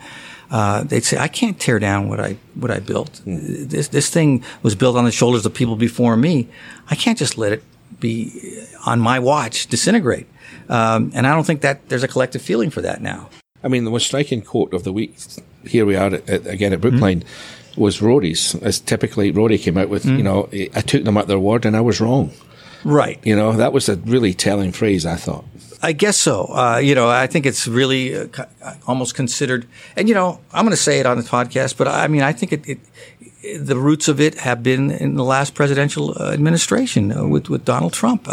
[0.51, 3.21] uh, they'd say, "I can't tear down what I what I built.
[3.27, 3.69] Mm.
[3.69, 6.49] This this thing was built on the shoulders of people before me.
[6.91, 7.63] I can't just let it
[8.01, 10.27] be on my watch disintegrate."
[10.69, 13.29] Um, and I don't think that there's a collective feeling for that now.
[13.65, 15.17] I mean, the most striking quote of the week.
[15.65, 17.21] Here we are at, at, again at Brookline.
[17.21, 18.55] Mm-hmm was Rory's.
[18.57, 20.19] As typically Rory came out with, mm.
[20.19, 22.33] you know, I took them at their word and I was wrong.
[22.85, 23.21] Right.
[23.25, 25.45] You know, that was a really telling phrase, I thought.
[25.83, 26.45] I guess so.
[26.45, 28.27] Uh, you know, I think it's really uh,
[28.87, 29.67] almost considered,
[29.97, 32.33] and you know, I'm going to say it on the podcast, but I mean, I
[32.33, 37.27] think it, it, the roots of it have been in the last presidential administration uh,
[37.27, 38.29] with with Donald Trump.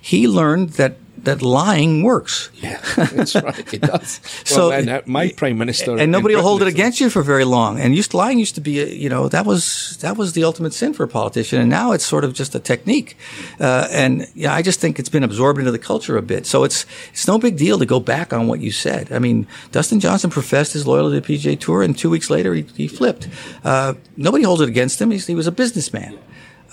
[0.00, 2.50] he learned that that lying works.
[2.54, 3.74] Yeah, that's right.
[3.74, 4.20] It does.
[4.44, 7.44] so well, uh, my prime minister, and nobody will hold it against you for very
[7.44, 7.80] long.
[7.80, 10.92] And used lying used to be, you know, that was that was the ultimate sin
[10.92, 13.16] for a politician, and now it's sort of just a technique.
[13.58, 16.46] Uh, and yeah, I just think it's been absorbed into the culture a bit.
[16.46, 19.12] So it's it's no big deal to go back on what you said.
[19.12, 22.54] I mean, Dustin Johnson professed his loyalty to the PGA Tour, and two weeks later
[22.54, 23.28] he, he flipped.
[23.64, 25.10] Uh, nobody holds it against him.
[25.10, 26.18] He's, he was a businessman.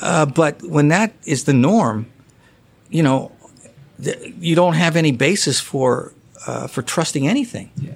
[0.01, 2.11] Uh, but when that is the norm,
[2.89, 3.31] you know,
[4.39, 6.13] you don't have any basis for
[6.47, 7.71] uh, for trusting anything.
[7.77, 7.93] Yeah.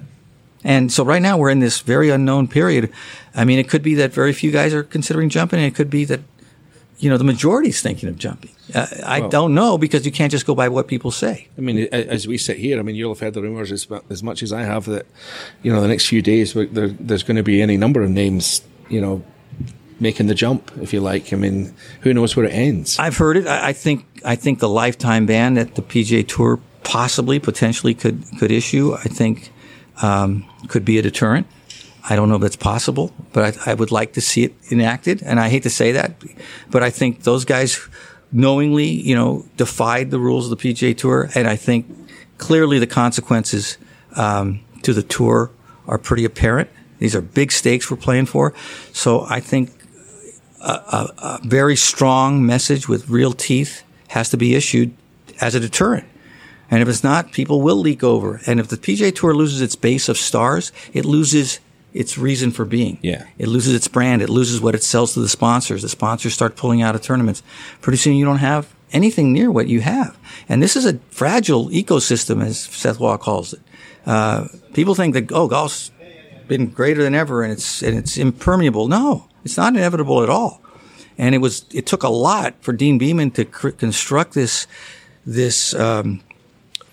[0.64, 2.92] And so right now we're in this very unknown period.
[3.34, 5.60] I mean, it could be that very few guys are considering jumping.
[5.60, 6.20] And it could be that
[6.98, 8.50] you know the majority is thinking of jumping.
[8.74, 11.48] Uh, I well, don't know because you can't just go by what people say.
[11.56, 14.22] I mean, as we sit here, I mean, you'll have heard the rumors as, as
[14.22, 15.06] much as I have that
[15.62, 18.62] you know the next few days there, there's going to be any number of names.
[18.88, 19.22] You know,
[20.00, 21.32] making the jump, if you like.
[21.32, 22.98] I mean, who knows where it ends?
[22.98, 23.46] I've heard it.
[23.46, 28.24] I, I think I think the lifetime ban that the PGA Tour possibly potentially could
[28.38, 29.50] could issue, I think,
[30.02, 31.46] um, could be a deterrent.
[32.08, 35.22] I don't know if that's possible, but I, I, would like to see it enacted.
[35.22, 36.22] And I hate to say that,
[36.70, 37.86] but I think those guys
[38.32, 41.86] knowingly, you know, defied the rules of the PGA Tour, and I think
[42.38, 43.76] clearly the consequences
[44.16, 45.50] um, to the tour
[45.86, 46.70] are pretty apparent.
[46.98, 48.54] These are big stakes we're playing for,
[48.92, 49.70] so I think
[50.60, 54.94] a, a, a very strong message with real teeth has to be issued
[55.40, 56.06] as a deterrent.
[56.70, 58.40] And if it's not, people will leak over.
[58.46, 61.60] And if the PGA Tour loses its base of stars, it loses
[61.94, 62.98] its reason for being.
[63.02, 63.26] Yeah.
[63.38, 64.20] It loses its brand.
[64.20, 65.82] It loses what it sells to the sponsors.
[65.82, 67.42] The sponsors start pulling out of tournaments.
[67.80, 70.18] Pretty soon you don't have anything near what you have.
[70.48, 73.60] And this is a fragile ecosystem, as Seth Waugh calls it.
[74.06, 75.90] Uh, people think that, oh, golf's
[76.46, 78.88] been greater than ever and it's, and it's impermeable.
[78.88, 80.62] No, it's not inevitable at all.
[81.18, 84.66] And it was, it took a lot for Dean Beman to cr- construct this,
[85.26, 86.22] this, um,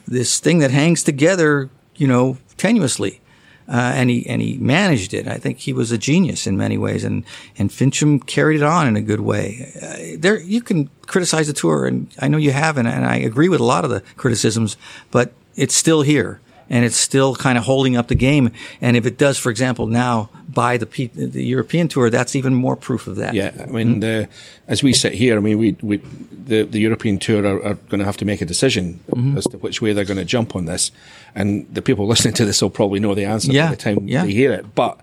[0.08, 3.20] this thing that hangs together, you know, tenuously.
[3.68, 5.28] Uh, and he and he managed it.
[5.28, 7.24] I think he was a genius in many ways, and
[7.58, 9.74] and Finchem carried it on in a good way.
[9.82, 13.16] Uh, there, you can criticize the tour, and I know you have, and, and I
[13.16, 14.78] agree with a lot of the criticisms,
[15.10, 16.40] but it's still here
[16.70, 18.52] and it's still kind of holding up the game.
[18.82, 22.54] And if it does, for example, now by the P- the European Tour, that's even
[22.54, 23.34] more proof of that.
[23.34, 24.00] Yeah, I mean, mm-hmm.
[24.00, 24.30] the,
[24.68, 28.00] as we sit here, I mean, we, we the the European Tour are, are going
[28.00, 29.38] to have to make a decision mm-hmm.
[29.38, 30.92] as to which way they're going to jump on this,
[31.36, 33.68] and the people listening to this will probably know the answer yeah.
[33.68, 34.26] by the time yeah.
[34.26, 35.00] they hear it, but.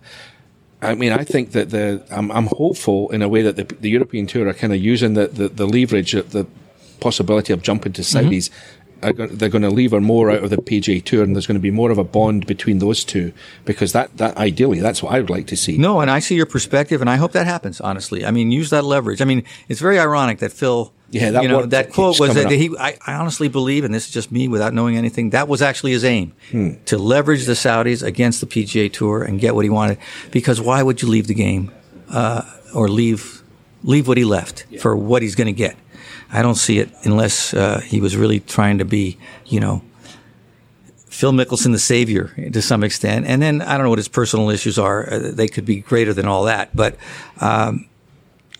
[0.84, 3.88] I mean, I think that the I'm, I'm hopeful in a way that the, the
[3.88, 6.44] European Tour are kind of using the, the, the leverage, the
[6.98, 10.56] possibility of jumping to Saudis mm-hmm they're going to leave her more out of the
[10.56, 13.32] PGA Tour, and there's going to be more of a bond between those two
[13.64, 15.76] because that that ideally that's what I would like to see.
[15.76, 17.80] No, and I see your perspective, and I hope that happens.
[17.80, 19.20] Honestly, I mean, use that leverage.
[19.20, 20.92] I mean, it's very ironic that Phil.
[21.10, 22.74] Yeah, that, you know, that quote was that he.
[22.78, 25.30] I, I, honestly believe, and this is just me without knowing anything.
[25.30, 26.74] That was actually his aim hmm.
[26.86, 29.98] to leverage the Saudis against the PGA Tour and get what he wanted.
[30.30, 31.70] Because why would you leave the game
[32.08, 32.42] uh,
[32.74, 33.42] or leave
[33.84, 34.80] leave what he left yeah.
[34.80, 35.76] for what he's going to get?
[36.32, 39.82] I don't see it unless uh, he was really trying to be, you know,
[41.06, 43.26] Phil Mickelson, the savior to some extent.
[43.26, 45.12] And then I don't know what his personal issues are.
[45.12, 46.74] Uh, they could be greater than all that.
[46.74, 46.96] But
[47.38, 47.86] um,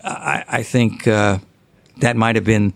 [0.03, 1.39] I, I, think uh,
[1.97, 2.73] that might have been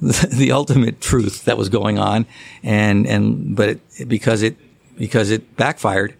[0.00, 2.24] the, the, ultimate truth that was going on.
[2.62, 4.56] And, and but it, because it
[4.96, 6.14] because it backfired,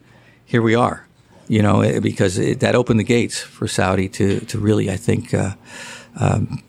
[0.44, 1.06] here we are.
[1.48, 5.32] You know, because it, that opened the gates for Saudi to to really, I think,
[5.32, 5.54] uh,
[6.20, 6.62] um,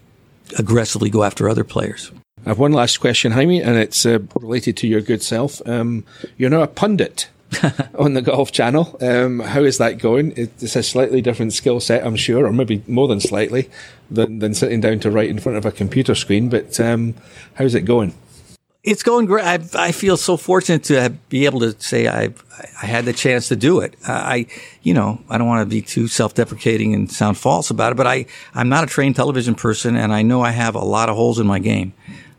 [0.57, 2.11] aggressively go after other players.
[2.45, 5.61] I have one last question, Jaime, and it's uh, related to your good self.
[5.67, 6.05] Um,
[6.37, 7.29] you're now a pundit
[7.97, 8.97] on the Golf Channel.
[9.01, 10.33] Um, how is that going?
[10.37, 13.69] It's a slightly different skill set, I'm sure, or maybe more than slightly,
[14.09, 16.49] than, than sitting down to write in front of a computer screen.
[16.49, 17.15] But um,
[17.55, 18.13] how's it going?
[18.81, 19.43] It's going great.
[19.43, 22.33] I, I feel so fortunate to have, be able to say I
[22.81, 23.95] I had the chance to do it.
[24.07, 24.47] I,
[24.83, 28.07] you know, I don't want to be too self-deprecating and sound false about it, but
[28.07, 31.15] I I'm not a trained television person, and I know I have a lot of
[31.15, 31.93] holes in my game,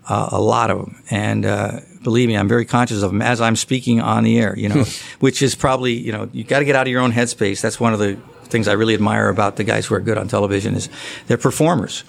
[0.09, 1.47] uh, a lot of them, and.
[1.47, 4.69] Uh, believe me, I'm very conscious of them as I'm speaking on the air, you
[4.69, 4.85] know,
[5.21, 7.61] which is probably, you know, you got to get out of your own headspace.
[7.61, 10.29] That's one of the things I really admire about the guys who are good on
[10.29, 10.89] television is
[11.27, 12.05] they're performers.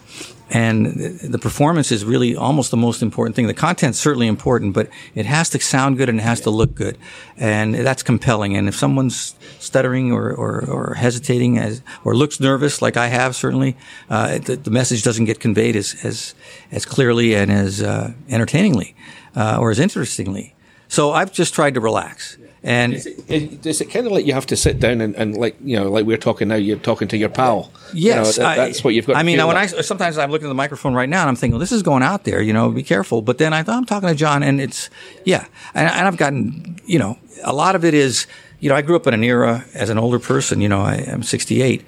[0.52, 0.88] And
[1.22, 3.48] the performance is really almost the most important thing.
[3.48, 6.76] The content's certainly important, but it has to sound good and it has to look
[6.76, 6.98] good.
[7.38, 8.58] And that's compelling.
[8.58, 13.34] And if someone's stuttering or, or, or hesitating as, or looks nervous, like I have
[13.34, 13.78] certainly,
[14.10, 16.36] uh, the, the, message doesn't get conveyed as, as,
[16.70, 18.94] as clearly and as uh, entertainingly
[19.38, 20.54] uh, or as interestingly.
[20.90, 22.38] So I've just tried to relax.
[22.64, 25.36] And is it, is it kind of like you have to sit down and, and,
[25.36, 27.72] like you know, like we're talking now, you're talking to your pal.
[27.92, 29.16] Yes, you know, that, that's what you've got.
[29.16, 29.74] I mean, when like.
[29.74, 31.82] I sometimes I'm looking at the microphone right now and I'm thinking, well, this is
[31.82, 32.40] going out there.
[32.40, 33.24] You know, be careful.
[33.24, 34.92] But then I thought I'm talking to John, and it's
[35.26, 38.28] yeah, and, and I've gotten you know a lot of it is
[38.60, 40.62] you know I grew up in an era as an older person.
[40.62, 41.84] You know, I, I'm 68.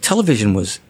[0.00, 0.80] Television was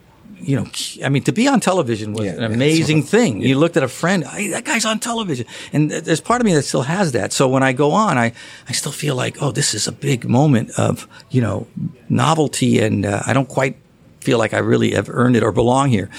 [0.44, 0.66] you know,
[1.04, 3.40] I mean, to be on television was yeah, an amazing yeah, thing.
[3.40, 3.48] Yeah.
[3.48, 5.46] You looked at a friend, hey, that guy's on television.
[5.72, 7.32] And there's part of me that still has that.
[7.32, 8.32] So when I go on, I,
[8.68, 11.66] I still feel like, oh, this is a big moment of, you know,
[12.08, 12.78] novelty.
[12.80, 13.76] And uh, I don't quite
[14.20, 16.10] feel like I really have earned it or belong here.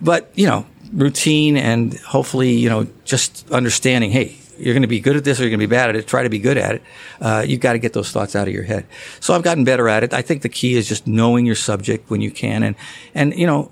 [0.00, 5.00] But, you know, routine and hopefully, you know, just understanding, hey, you're going to be
[5.00, 6.06] good at this or you're going to be bad at it.
[6.06, 6.82] Try to be good at it.
[7.20, 8.86] Uh, you've got to get those thoughts out of your head.
[9.20, 10.12] So I've gotten better at it.
[10.12, 12.62] I think the key is just knowing your subject when you can.
[12.62, 12.76] And,
[13.14, 13.70] and, you know,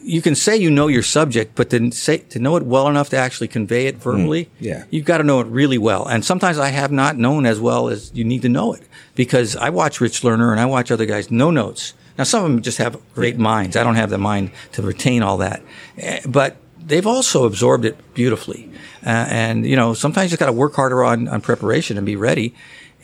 [0.00, 3.10] you can say you know your subject, but to say to know it well enough
[3.10, 4.84] to actually convey it verbally, mm, yeah.
[4.90, 6.06] you've got to know it really well.
[6.06, 8.82] And sometimes I have not known as well as you need to know it
[9.14, 11.92] because I watch Rich Lerner and I watch other guys no notes.
[12.16, 13.76] Now some of them just have great minds.
[13.76, 15.62] I don't have the mind to retain all that,
[15.98, 16.56] eh, but
[16.88, 18.70] they've also absorbed it beautifully.
[19.06, 22.04] Uh, and you know, sometimes you just got to work harder on on preparation and
[22.04, 22.54] be ready.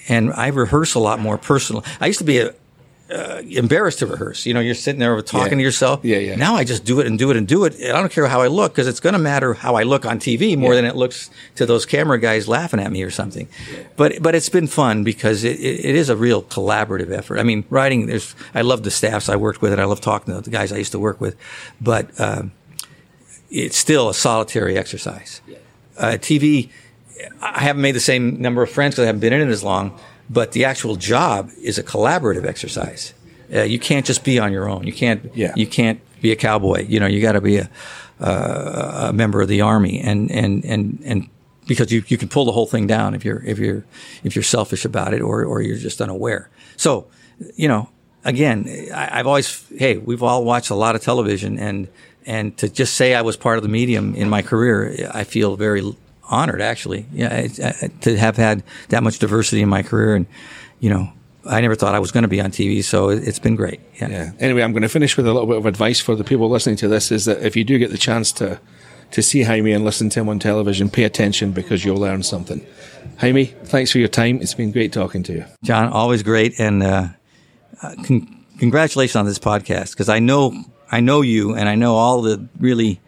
[0.09, 1.83] And I rehearse a lot more personally.
[1.99, 2.55] I used to be a,
[3.11, 4.47] uh, embarrassed to rehearse.
[4.47, 5.57] You know, you're sitting there talking yeah.
[5.59, 6.01] to yourself.
[6.05, 6.37] Yeah, yeah.
[6.37, 7.79] Now I just do it and do it and do it.
[7.79, 10.07] And I don't care how I look because it's going to matter how I look
[10.07, 10.81] on TV more yeah.
[10.81, 13.49] than it looks to those camera guys laughing at me or something.
[13.97, 17.39] But but it's been fun because it, it, it is a real collaborative effort.
[17.39, 18.07] I mean, writing.
[18.07, 20.73] There's I love the staffs I worked with and I love talking to the guys
[20.73, 21.37] I used to work with,
[21.81, 22.45] but uh,
[23.55, 25.41] it's still a solitary exercise.
[25.97, 26.71] Uh, TV.
[27.41, 29.63] I haven't made the same number of friends because I haven't been in it as
[29.63, 29.99] long
[30.29, 33.15] but the actual job is a collaborative exercise.
[33.55, 34.87] Uh, you can't just be on your own.
[34.87, 35.31] You can't.
[35.35, 35.53] Yeah.
[35.55, 36.87] You can't be a cowboy.
[36.89, 37.71] You know, you got to be a,
[38.21, 41.29] uh, a member of the army, and and and and
[41.67, 43.85] because you, you can pull the whole thing down if you're if you're
[44.23, 46.49] if you're selfish about it or or you're just unaware.
[46.77, 47.07] So,
[47.55, 47.91] you know,
[48.25, 51.89] again, I, I've always hey, we've all watched a lot of television, and
[52.27, 55.57] and to just say I was part of the medium in my career, I feel
[55.57, 55.83] very
[56.25, 57.07] honored actually.
[57.13, 57.47] Yeah,
[58.03, 60.27] to have had that much diversity in my career, and
[60.81, 61.13] you know,
[61.47, 63.81] I never thought I was going to be on TV, so it's been great.
[64.01, 64.09] Yeah.
[64.09, 64.33] yeah.
[64.39, 66.77] Anyway, I'm going to finish with a little bit of advice for the people listening
[66.77, 68.61] to this: is that if you do get the chance to
[69.11, 72.67] to see Jaime and listen to him on television, pay attention because you'll learn something.
[73.19, 74.41] Jaime, thanks for your time.
[74.41, 75.89] It's been great talking to you, John.
[75.89, 77.09] Always great, and uh,
[77.83, 80.65] uh con- congratulations on this podcast because I know
[80.95, 83.01] I know you, and I know all the really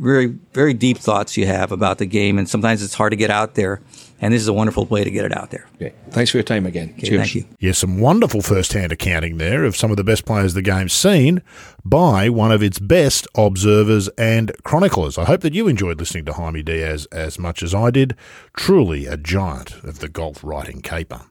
[0.00, 3.30] very, very deep thoughts you have about the game, and sometimes it's hard to get
[3.30, 3.80] out there.
[4.20, 5.68] And this is a wonderful way to get it out there.
[5.76, 5.94] Okay.
[6.10, 6.94] Thanks for your time again.
[6.98, 7.20] Okay, Cheers.
[7.20, 7.44] Thank you.
[7.60, 11.40] Yes, some wonderful first-hand accounting there of some of the best players the game's seen
[11.84, 15.16] by one of its best observers and chroniclers.
[15.16, 18.16] I hope that you enjoyed listening to Jaime Diaz as much as I did.
[18.54, 21.22] Truly a giant of the golf writing caper.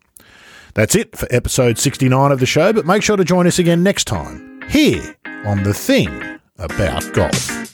[0.76, 3.84] That's it for episode 69 of the show, but make sure to join us again
[3.84, 7.70] next time here on the thing about golf.